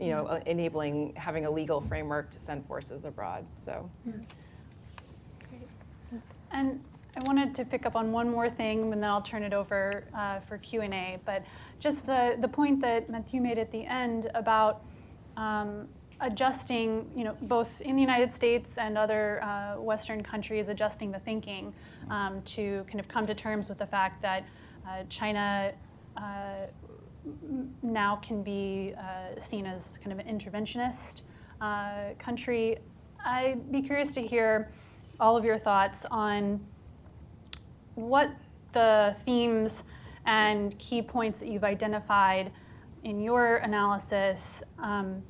you 0.00 0.08
know, 0.08 0.26
uh, 0.26 0.40
enabling 0.44 1.14
having 1.14 1.46
a 1.46 1.50
legal 1.50 1.80
framework 1.80 2.28
to 2.30 2.40
send 2.40 2.66
forces 2.66 3.04
abroad. 3.04 3.46
So. 3.56 3.88
And 6.50 6.82
I 7.18 7.20
wanted 7.26 7.52
to 7.56 7.64
pick 7.64 7.84
up 7.84 7.96
on 7.96 8.12
one 8.12 8.30
more 8.30 8.48
thing, 8.48 8.92
and 8.92 9.02
then 9.02 9.10
I'll 9.10 9.20
turn 9.20 9.42
it 9.42 9.52
over 9.52 10.04
uh, 10.14 10.38
for 10.40 10.56
Q 10.58 10.82
and 10.82 10.94
A. 10.94 11.18
But 11.24 11.42
just 11.80 12.06
the 12.06 12.36
the 12.38 12.46
point 12.46 12.80
that 12.82 13.10
Matthew 13.10 13.40
made 13.40 13.58
at 13.58 13.72
the 13.72 13.84
end 13.84 14.30
about 14.34 14.82
um, 15.36 15.88
adjusting, 16.20 17.10
you 17.16 17.24
know, 17.24 17.36
both 17.42 17.80
in 17.80 17.96
the 17.96 18.00
United 18.00 18.32
States 18.32 18.78
and 18.78 18.96
other 18.96 19.42
uh, 19.42 19.80
Western 19.80 20.22
countries, 20.22 20.68
adjusting 20.68 21.10
the 21.10 21.18
thinking 21.18 21.72
um, 22.08 22.40
to 22.42 22.84
kind 22.86 23.00
of 23.00 23.08
come 23.08 23.26
to 23.26 23.34
terms 23.34 23.68
with 23.68 23.78
the 23.78 23.86
fact 23.86 24.22
that 24.22 24.44
uh, 24.86 25.02
China 25.08 25.72
uh, 26.16 26.22
now 27.82 28.16
can 28.16 28.44
be 28.44 28.94
uh, 28.96 29.40
seen 29.40 29.66
as 29.66 29.98
kind 29.98 30.12
of 30.12 30.24
an 30.24 30.38
interventionist 30.38 31.22
uh, 31.60 32.14
country. 32.20 32.78
I'd 33.24 33.72
be 33.72 33.82
curious 33.82 34.14
to 34.14 34.22
hear 34.22 34.70
all 35.18 35.36
of 35.36 35.44
your 35.44 35.58
thoughts 35.58 36.06
on 36.12 36.60
what 37.98 38.30
the 38.72 39.14
themes 39.18 39.84
and 40.24 40.78
key 40.78 41.02
points 41.02 41.40
that 41.40 41.48
you've 41.48 41.64
identified 41.64 42.52
in 43.02 43.20
your 43.20 43.56
analysis 43.56 44.62
um, 44.78 45.22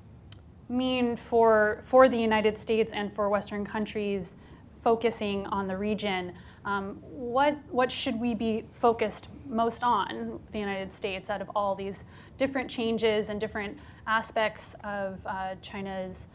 mean 0.68 1.16
for, 1.16 1.82
for 1.84 2.08
the 2.08 2.18
United 2.18 2.58
States 2.58 2.92
and 2.92 3.14
for 3.14 3.30
Western 3.30 3.64
countries 3.64 4.36
focusing 4.80 5.46
on 5.46 5.66
the 5.66 5.76
region? 5.76 6.34
Um, 6.66 6.98
what, 7.00 7.56
what 7.70 7.90
should 7.90 8.20
we 8.20 8.34
be 8.34 8.64
focused 8.72 9.28
most 9.46 9.82
on, 9.82 10.38
the 10.52 10.58
United 10.58 10.92
States, 10.92 11.30
out 11.30 11.40
of 11.40 11.50
all 11.56 11.74
these 11.74 12.04
different 12.36 12.68
changes 12.68 13.30
and 13.30 13.40
different 13.40 13.78
aspects 14.06 14.74
of 14.84 15.18
uh, 15.24 15.54
China's 15.62 16.28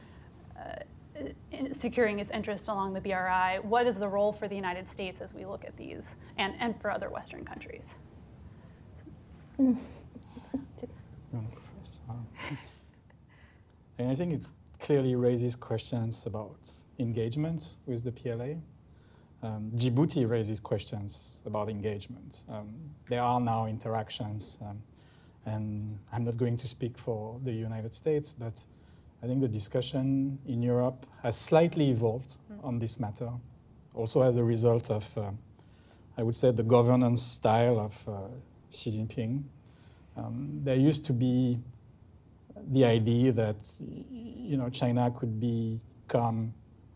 uh, 0.57 0.77
securing 1.71 2.19
its 2.19 2.31
interests 2.31 2.67
along 2.67 2.93
the 2.93 3.01
BRI? 3.01 3.59
What 3.61 3.87
is 3.87 3.99
the 3.99 4.07
role 4.07 4.33
for 4.33 4.47
the 4.47 4.55
United 4.55 4.87
States 4.89 5.21
as 5.21 5.33
we 5.33 5.45
look 5.45 5.65
at 5.65 5.75
these 5.77 6.15
and, 6.37 6.53
and 6.59 6.79
for 6.79 6.91
other 6.91 7.09
Western 7.09 7.45
countries? 7.45 7.95
And 13.97 14.09
I 14.09 14.15
think 14.15 14.33
it 14.33 14.45
clearly 14.79 15.15
raises 15.15 15.55
questions 15.55 16.25
about 16.25 16.57
engagement 16.99 17.75
with 17.85 18.03
the 18.03 18.11
PLA. 18.11 18.55
Um, 19.41 19.71
Djibouti 19.75 20.29
raises 20.29 20.59
questions 20.59 21.41
about 21.45 21.69
engagement. 21.69 22.43
Um, 22.49 22.73
there 23.09 23.21
are 23.21 23.39
now 23.39 23.67
interactions, 23.67 24.59
um, 24.61 24.81
and 25.45 25.99
I'm 26.11 26.23
not 26.23 26.37
going 26.37 26.57
to 26.57 26.67
speak 26.67 26.97
for 26.97 27.39
the 27.43 27.51
United 27.51 27.93
States, 27.93 28.33
but 28.33 28.63
I 29.23 29.27
think 29.27 29.39
the 29.39 29.47
discussion 29.47 30.37
in 30.45 30.61
Europe 30.61 31.05
has 31.21 31.37
slightly 31.37 31.89
evolved 31.91 32.35
mm. 32.51 32.61
on 32.61 32.77
this 32.77 32.99
matter, 32.99 33.29
also 33.93 34.21
as 34.21 34.35
a 34.35 34.43
result 34.43 34.91
of, 34.91 35.17
uh, 35.17 35.31
I 36.17 36.23
would 36.23 36.35
say, 36.35 36.51
the 36.51 36.63
governance 36.63 37.21
style 37.21 37.79
of 37.79 38.09
uh, 38.09 38.17
Xi 38.69 38.91
Jinping. 38.91 39.43
Um, 40.17 40.59
there 40.63 40.75
used 40.75 41.05
to 41.05 41.13
be 41.13 41.57
the 42.71 42.83
idea 42.83 43.31
that 43.31 43.73
you 43.79 44.57
know 44.57 44.69
China 44.69 45.11
could 45.17 45.39
become 45.39 46.53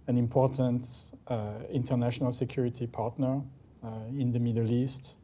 an 0.07 0.17
important 0.17 0.85
uh, 1.27 1.53
international 1.71 2.31
security 2.33 2.87
partner 2.87 3.41
uh, 3.83 3.89
in 4.09 4.33
the 4.33 4.39
Middle 4.39 4.69
East. 4.69 5.17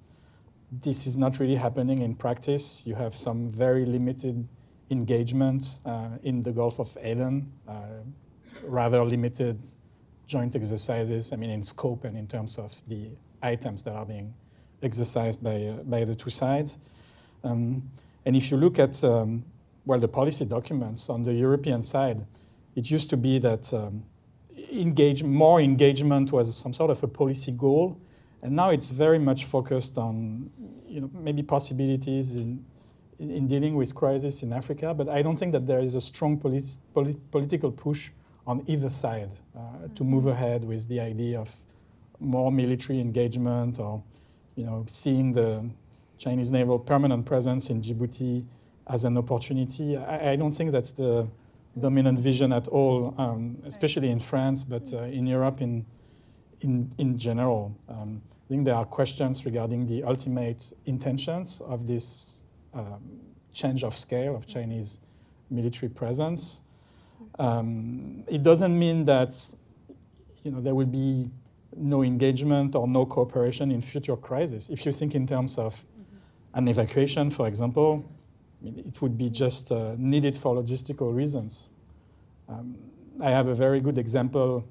This 0.71 1.05
is 1.05 1.17
not 1.17 1.39
really 1.39 1.55
happening 1.55 2.01
in 2.01 2.15
practice. 2.15 2.83
You 2.85 2.95
have 2.95 3.15
some 3.15 3.51
very 3.51 3.85
limited 3.85 4.47
engagement 4.89 5.79
uh, 5.85 6.09
in 6.23 6.43
the 6.43 6.51
Gulf 6.51 6.79
of 6.79 6.97
Aden, 7.01 7.51
uh, 7.67 7.73
rather 8.63 9.03
limited 9.03 9.59
joint 10.27 10.55
exercises. 10.55 11.33
I 11.33 11.35
mean, 11.35 11.49
in 11.49 11.63
scope 11.63 12.05
and 12.05 12.17
in 12.17 12.27
terms 12.27 12.57
of 12.57 12.75
the 12.87 13.09
items 13.41 13.83
that 13.83 13.93
are 13.93 14.05
being 14.05 14.33
exercised 14.81 15.43
by 15.43 15.55
uh, 15.65 15.73
by 15.83 16.05
the 16.05 16.15
two 16.15 16.29
sides. 16.29 16.77
Um, 17.43 17.89
and 18.25 18.35
if 18.35 18.51
you 18.51 18.57
look 18.57 18.79
at 18.79 19.03
um, 19.03 19.43
well, 19.85 19.99
the 19.99 20.07
policy 20.07 20.45
documents 20.45 21.09
on 21.09 21.23
the 21.23 21.33
European 21.33 21.81
side, 21.81 22.25
it 22.75 22.89
used 22.89 23.09
to 23.09 23.17
be 23.17 23.39
that 23.39 23.73
um, 23.73 24.03
engage, 24.71 25.23
more 25.23 25.59
engagement 25.59 26.31
was 26.31 26.55
some 26.55 26.73
sort 26.73 26.91
of 26.91 27.03
a 27.03 27.07
policy 27.07 27.51
goal, 27.51 27.97
and 28.41 28.55
now 28.55 28.69
it's 28.69 28.91
very 28.91 29.19
much 29.19 29.45
focused 29.45 29.97
on 29.97 30.49
you 30.87 31.01
know, 31.01 31.09
maybe 31.13 31.43
possibilities 31.43 32.35
in, 32.37 32.63
in, 33.23 33.31
in 33.31 33.47
dealing 33.47 33.75
with 33.75 33.95
crisis 33.95 34.43
in 34.43 34.51
Africa, 34.53 34.93
but 34.93 35.07
I 35.09 35.21
don't 35.21 35.37
think 35.37 35.53
that 35.53 35.65
there 35.65 35.79
is 35.79 35.95
a 35.95 36.01
strong 36.01 36.37
polit- 36.37 36.77
polit- 36.93 37.31
political 37.31 37.71
push 37.71 38.09
on 38.45 38.63
either 38.67 38.89
side 38.89 39.31
uh, 39.55 39.59
mm-hmm. 39.59 39.93
to 39.93 40.03
move 40.03 40.27
ahead 40.27 40.63
with 40.65 40.87
the 40.89 40.99
idea 40.99 41.39
of 41.39 41.49
more 42.19 42.51
military 42.51 42.99
engagement 42.99 43.79
or 43.79 44.03
you 44.55 44.65
know, 44.65 44.85
seeing 44.87 45.31
the 45.31 45.63
Chinese 46.17 46.51
naval 46.51 46.77
permanent 46.77 47.25
presence 47.25 47.69
in 47.69 47.81
Djibouti 47.81 48.45
as 48.87 49.05
an 49.05 49.17
opportunity. 49.17 49.97
I, 49.97 50.33
I, 50.33 50.35
don't 50.35 50.51
think 50.51 50.71
that's 50.71 50.91
the 50.91 51.27
dominant 51.79 52.19
vision 52.19 52.53
at 52.53 52.67
all, 52.67 53.15
um, 53.17 53.57
especially 53.65 54.09
in 54.09 54.19
France, 54.19 54.63
but 54.63 54.93
uh, 54.93 55.03
in 55.03 55.25
Europe 55.25 55.61
in, 55.61 55.85
in, 56.61 56.91
in 56.97 57.17
general. 57.17 57.75
Um, 57.89 58.21
I 58.31 58.49
think 58.49 58.65
there 58.65 58.75
are 58.75 58.85
questions 58.85 59.45
regarding 59.45 59.87
the 59.87 60.03
ultimate 60.03 60.73
intentions 60.85 61.61
of 61.61 61.87
this 61.87 62.42
um, 62.73 63.01
change 63.51 63.83
of 63.83 63.97
scale 63.97 64.35
of 64.35 64.45
Chinese 64.45 64.99
military 65.49 65.89
presence. 65.89 66.61
Um, 67.39 68.23
it 68.27 68.43
doesn't 68.43 68.77
mean 68.77 69.05
that 69.05 69.33
you 70.43 70.51
know, 70.51 70.61
there 70.61 70.75
will 70.75 70.85
be 70.87 71.29
no 71.75 72.03
engagement 72.03 72.75
or 72.75 72.87
no 72.87 73.05
cooperation 73.05 73.71
in 73.71 73.81
future 73.81 74.15
crises. 74.15 74.69
If 74.69 74.85
you 74.85 74.91
think 74.91 75.15
in 75.15 75.25
terms 75.25 75.57
of 75.57 75.75
mm-hmm. 75.75 76.57
an 76.57 76.67
evacuation, 76.67 77.29
for 77.29 77.47
example, 77.47 78.05
I 78.61 78.65
mean, 78.65 78.79
it 78.79 79.01
would 79.01 79.17
be 79.17 79.29
just 79.29 79.71
uh, 79.71 79.95
needed 79.97 80.37
for 80.37 80.55
logistical 80.55 81.13
reasons. 81.15 81.69
Um, 82.47 82.75
I 83.21 83.29
have 83.29 83.47
a 83.47 83.55
very 83.55 83.79
good 83.79 83.97
example 83.97 84.65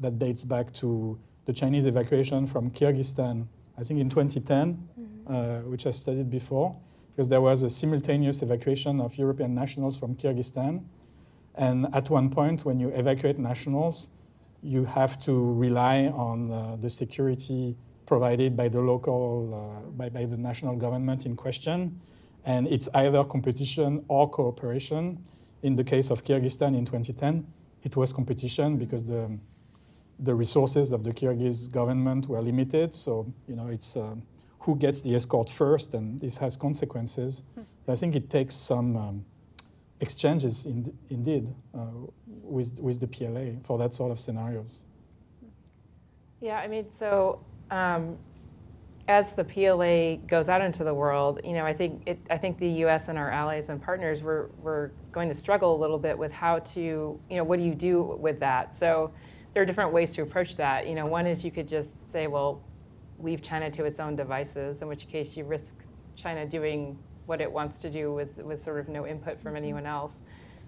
that 0.00 0.18
dates 0.18 0.44
back 0.44 0.72
to 0.74 1.18
the 1.44 1.52
Chinese 1.52 1.86
evacuation 1.86 2.46
from 2.46 2.70
Kyrgyzstan, 2.70 3.46
I 3.78 3.82
think 3.82 4.00
in 4.00 4.08
2010, 4.10 4.88
mm-hmm. 4.98 5.34
uh, 5.34 5.60
which 5.70 5.86
I 5.86 5.90
studied 5.90 6.30
before, 6.30 6.76
because 7.16 7.30
there 7.30 7.40
was 7.40 7.62
a 7.62 7.70
simultaneous 7.70 8.42
evacuation 8.42 9.00
of 9.00 9.16
European 9.16 9.54
nationals 9.54 9.96
from 9.96 10.14
Kyrgyzstan. 10.14 10.84
And 11.54 11.86
at 11.94 12.10
one 12.10 12.28
point, 12.28 12.66
when 12.66 12.78
you 12.78 12.88
evacuate 12.88 13.38
nationals, 13.38 14.10
you 14.62 14.84
have 14.84 15.18
to 15.20 15.54
rely 15.54 16.08
on 16.08 16.50
uh, 16.50 16.76
the 16.76 16.90
security 16.90 17.74
provided 18.04 18.54
by 18.54 18.68
the 18.68 18.80
local, 18.80 19.80
uh, 19.80 19.90
by, 19.92 20.10
by 20.10 20.26
the 20.26 20.36
national 20.36 20.76
government 20.76 21.24
in 21.24 21.36
question. 21.36 21.98
And 22.44 22.68
it's 22.68 22.86
either 22.94 23.24
competition 23.24 24.04
or 24.08 24.28
cooperation. 24.28 25.18
In 25.62 25.74
the 25.74 25.84
case 25.84 26.10
of 26.10 26.22
Kyrgyzstan 26.22 26.76
in 26.76 26.84
2010, 26.84 27.46
it 27.82 27.96
was 27.96 28.12
competition 28.12 28.76
because 28.76 29.06
the, 29.06 29.38
the 30.18 30.34
resources 30.34 30.92
of 30.92 31.02
the 31.02 31.12
Kyrgyz 31.12 31.72
government 31.72 32.28
were 32.28 32.42
limited. 32.42 32.94
So, 32.94 33.32
you 33.48 33.56
know, 33.56 33.68
it's 33.68 33.96
uh, 33.96 34.16
who 34.66 34.74
gets 34.74 35.00
the 35.00 35.14
escort 35.14 35.48
first, 35.48 35.94
and 35.94 36.20
this 36.20 36.38
has 36.38 36.56
consequences. 36.56 37.44
Mm. 37.56 37.64
I 37.88 37.94
think 37.94 38.16
it 38.16 38.28
takes 38.28 38.56
some 38.56 38.96
um, 38.96 39.24
exchanges 40.00 40.66
in, 40.66 40.92
indeed 41.08 41.54
uh, 41.72 41.86
with, 42.26 42.80
with 42.80 42.98
the 42.98 43.06
PLA 43.06 43.60
for 43.62 43.78
that 43.78 43.94
sort 43.94 44.10
of 44.10 44.18
scenarios. 44.18 44.82
Yeah, 46.40 46.58
I 46.58 46.66
mean, 46.66 46.90
so 46.90 47.40
um, 47.70 48.18
as 49.06 49.36
the 49.36 49.44
PLA 49.44 50.16
goes 50.26 50.48
out 50.48 50.60
into 50.60 50.82
the 50.82 50.92
world, 50.92 51.40
you 51.44 51.52
know, 51.52 51.64
I 51.64 51.72
think 51.72 52.02
it, 52.04 52.18
I 52.28 52.36
think 52.36 52.58
the 52.58 52.68
U.S. 52.84 53.06
and 53.06 53.16
our 53.16 53.30
allies 53.30 53.68
and 53.68 53.80
partners 53.80 54.20
we're, 54.20 54.46
we're 54.62 54.90
going 55.12 55.28
to 55.28 55.34
struggle 55.34 55.76
a 55.76 55.78
little 55.78 55.98
bit 55.98 56.18
with 56.18 56.32
how 56.32 56.58
to, 56.58 56.80
you 56.80 57.36
know, 57.36 57.44
what 57.44 57.60
do 57.60 57.64
you 57.64 57.74
do 57.76 58.02
with 58.02 58.40
that? 58.40 58.74
So 58.74 59.12
there 59.54 59.62
are 59.62 59.66
different 59.66 59.92
ways 59.92 60.10
to 60.14 60.22
approach 60.22 60.56
that. 60.56 60.88
You 60.88 60.96
know, 60.96 61.06
one 61.06 61.28
is 61.28 61.44
you 61.44 61.52
could 61.52 61.68
just 61.68 62.10
say, 62.10 62.26
well, 62.26 62.60
leave 63.18 63.42
China 63.42 63.70
to 63.70 63.84
its 63.84 64.00
own 64.00 64.16
devices, 64.16 64.82
in 64.82 64.88
which 64.88 65.08
case 65.08 65.36
you 65.36 65.44
risk 65.44 65.82
China 66.16 66.46
doing 66.46 66.98
what 67.26 67.40
it 67.40 67.50
wants 67.50 67.80
to 67.82 67.90
do 67.90 68.12
with, 68.12 68.38
with 68.38 68.62
sort 68.62 68.78
of 68.78 68.88
no 68.88 69.06
input 69.06 69.40
from 69.40 69.50
mm-hmm. 69.50 69.64
anyone 69.64 69.86
else. 69.86 70.22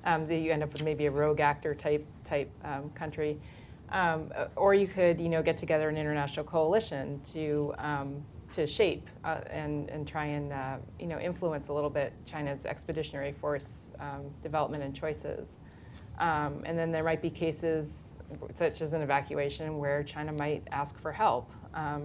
Um, 0.04 0.28
that 0.28 0.38
you 0.38 0.52
end 0.52 0.62
up 0.62 0.72
with 0.72 0.84
maybe 0.84 1.06
a 1.06 1.10
rogue 1.10 1.40
actor 1.40 1.74
type 1.74 2.06
type 2.24 2.50
um, 2.64 2.88
country, 2.90 3.40
um, 3.88 4.30
or 4.54 4.72
you 4.72 4.86
could 4.86 5.20
you 5.20 5.28
know 5.28 5.42
get 5.42 5.58
together 5.58 5.88
an 5.88 5.96
international 5.96 6.46
coalition 6.46 7.20
to 7.32 7.74
um, 7.78 8.24
to 8.52 8.64
shape 8.64 9.08
uh, 9.24 9.40
and 9.50 9.90
and 9.90 10.06
try 10.06 10.26
and 10.26 10.52
uh, 10.52 10.76
you 11.00 11.08
know 11.08 11.18
influence 11.18 11.66
a 11.66 11.72
little 11.72 11.90
bit 11.90 12.12
China's 12.26 12.64
expeditionary 12.64 13.32
force 13.32 13.92
um, 13.98 14.30
development 14.40 14.84
and 14.84 14.94
choices. 14.94 15.58
Um, 16.20 16.62
and 16.64 16.78
then 16.78 16.90
there 16.90 17.04
might 17.04 17.20
be 17.20 17.30
cases 17.30 18.18
such 18.52 18.80
as 18.80 18.92
an 18.92 19.02
evacuation 19.02 19.78
where 19.78 20.02
China 20.02 20.32
might 20.32 20.62
ask 20.70 21.00
for 21.00 21.12
help 21.12 21.50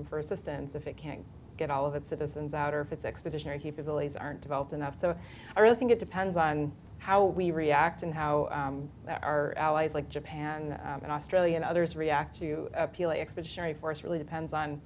for 0.08 0.20
assistance 0.20 0.76
if 0.76 0.88
it 0.88 0.98
can't 0.98 1.26
get 1.58 1.70
all 1.70 1.86
of 1.86 1.96
its 1.96 2.10
citizens 2.10 2.54
out 2.54 2.74
or 2.74 2.82
if 2.82 2.92
its 2.92 3.06
expeditionary 3.06 3.60
capabilities 3.60 4.16
aren't 4.16 4.42
developed 4.42 4.74
enough. 4.74 4.96
So 4.96 5.16
I 5.56 5.60
really 5.62 5.76
think 5.76 5.92
it 5.92 6.00
depends 6.00 6.38
on 6.38 6.72
how 6.98 7.26
we 7.26 7.52
react 7.52 8.02
and 8.04 8.14
how 8.14 8.48
um, 8.52 8.90
our 9.22 9.54
allies 9.58 9.94
like 9.94 10.10
Japan 10.10 10.80
um, 10.86 11.02
and 11.04 11.12
Australia 11.12 11.56
and 11.56 11.66
others 11.66 11.96
react 11.96 12.34
to 12.40 12.70
a 12.74 12.88
PLA 12.88 13.12
expeditionary 13.16 13.74
force 13.74 14.04
really 14.04 14.18
depends 14.18 14.54
on 14.54 14.82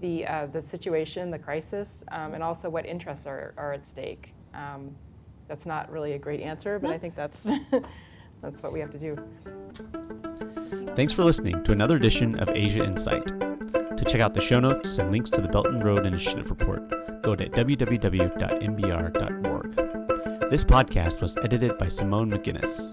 the, 0.00 0.26
uh, 0.26 0.46
the 0.46 0.60
situation, 0.60 1.30
the 1.30 1.38
crisis, 1.38 2.04
um, 2.10 2.34
and 2.34 2.42
also 2.42 2.68
what 2.68 2.84
interests 2.84 3.26
are, 3.26 3.54
are 3.56 3.72
at 3.72 3.86
stake. 3.86 4.34
Um, 4.52 4.96
that's 5.46 5.64
not 5.64 5.90
really 5.92 6.14
a 6.14 6.18
great 6.18 6.40
answer, 6.40 6.80
but 6.80 6.90
I 6.90 6.98
think 6.98 7.14
that's, 7.14 7.48
that's 8.42 8.62
what 8.62 8.72
we 8.72 8.80
have 8.80 8.90
to 8.90 8.98
do. 8.98 9.16
Thanks 10.96 11.12
for 11.12 11.22
listening 11.22 11.62
to 11.64 11.72
another 11.72 11.96
edition 11.96 12.38
of 12.40 12.48
Asia 12.48 12.84
Insight. 12.84 13.53
To 14.04 14.10
check 14.10 14.20
out 14.20 14.34
the 14.34 14.40
show 14.42 14.60
notes 14.60 14.98
and 14.98 15.10
links 15.10 15.30
to 15.30 15.40
the 15.40 15.48
Belt 15.48 15.66
and 15.66 15.82
Road 15.82 16.04
Initiative 16.04 16.50
report, 16.50 17.22
go 17.22 17.34
to 17.34 17.48
www.nbr.org. 17.48 18.10
This 20.50 20.62
podcast 20.62 21.22
was 21.22 21.38
edited 21.38 21.78
by 21.78 21.88
Simone 21.88 22.30
McGinnis. 22.30 22.92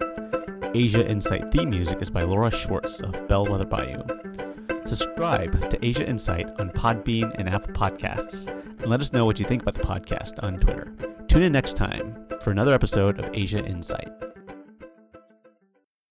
Asia 0.73 1.05
Insight 1.05 1.51
theme 1.51 1.69
music 1.69 2.01
is 2.01 2.09
by 2.09 2.23
Laura 2.23 2.49
Schwartz 2.49 3.01
of 3.01 3.27
Bellwether 3.27 3.65
Bayou. 3.65 4.01
Subscribe 4.85 5.69
to 5.69 5.85
Asia 5.85 6.07
Insight 6.07 6.47
on 6.61 6.69
Podbean 6.69 7.35
and 7.37 7.49
Apple 7.49 7.73
Podcasts, 7.73 8.47
and 8.47 8.87
let 8.87 9.01
us 9.01 9.11
know 9.11 9.25
what 9.25 9.37
you 9.37 9.43
think 9.45 9.63
about 9.63 9.73
the 9.73 9.81
podcast 9.81 10.41
on 10.41 10.61
Twitter. 10.61 10.93
Tune 11.27 11.41
in 11.41 11.51
next 11.51 11.75
time 11.75 12.25
for 12.41 12.51
another 12.51 12.71
episode 12.71 13.19
of 13.19 13.29
Asia 13.33 13.59
Insight. 13.65 14.07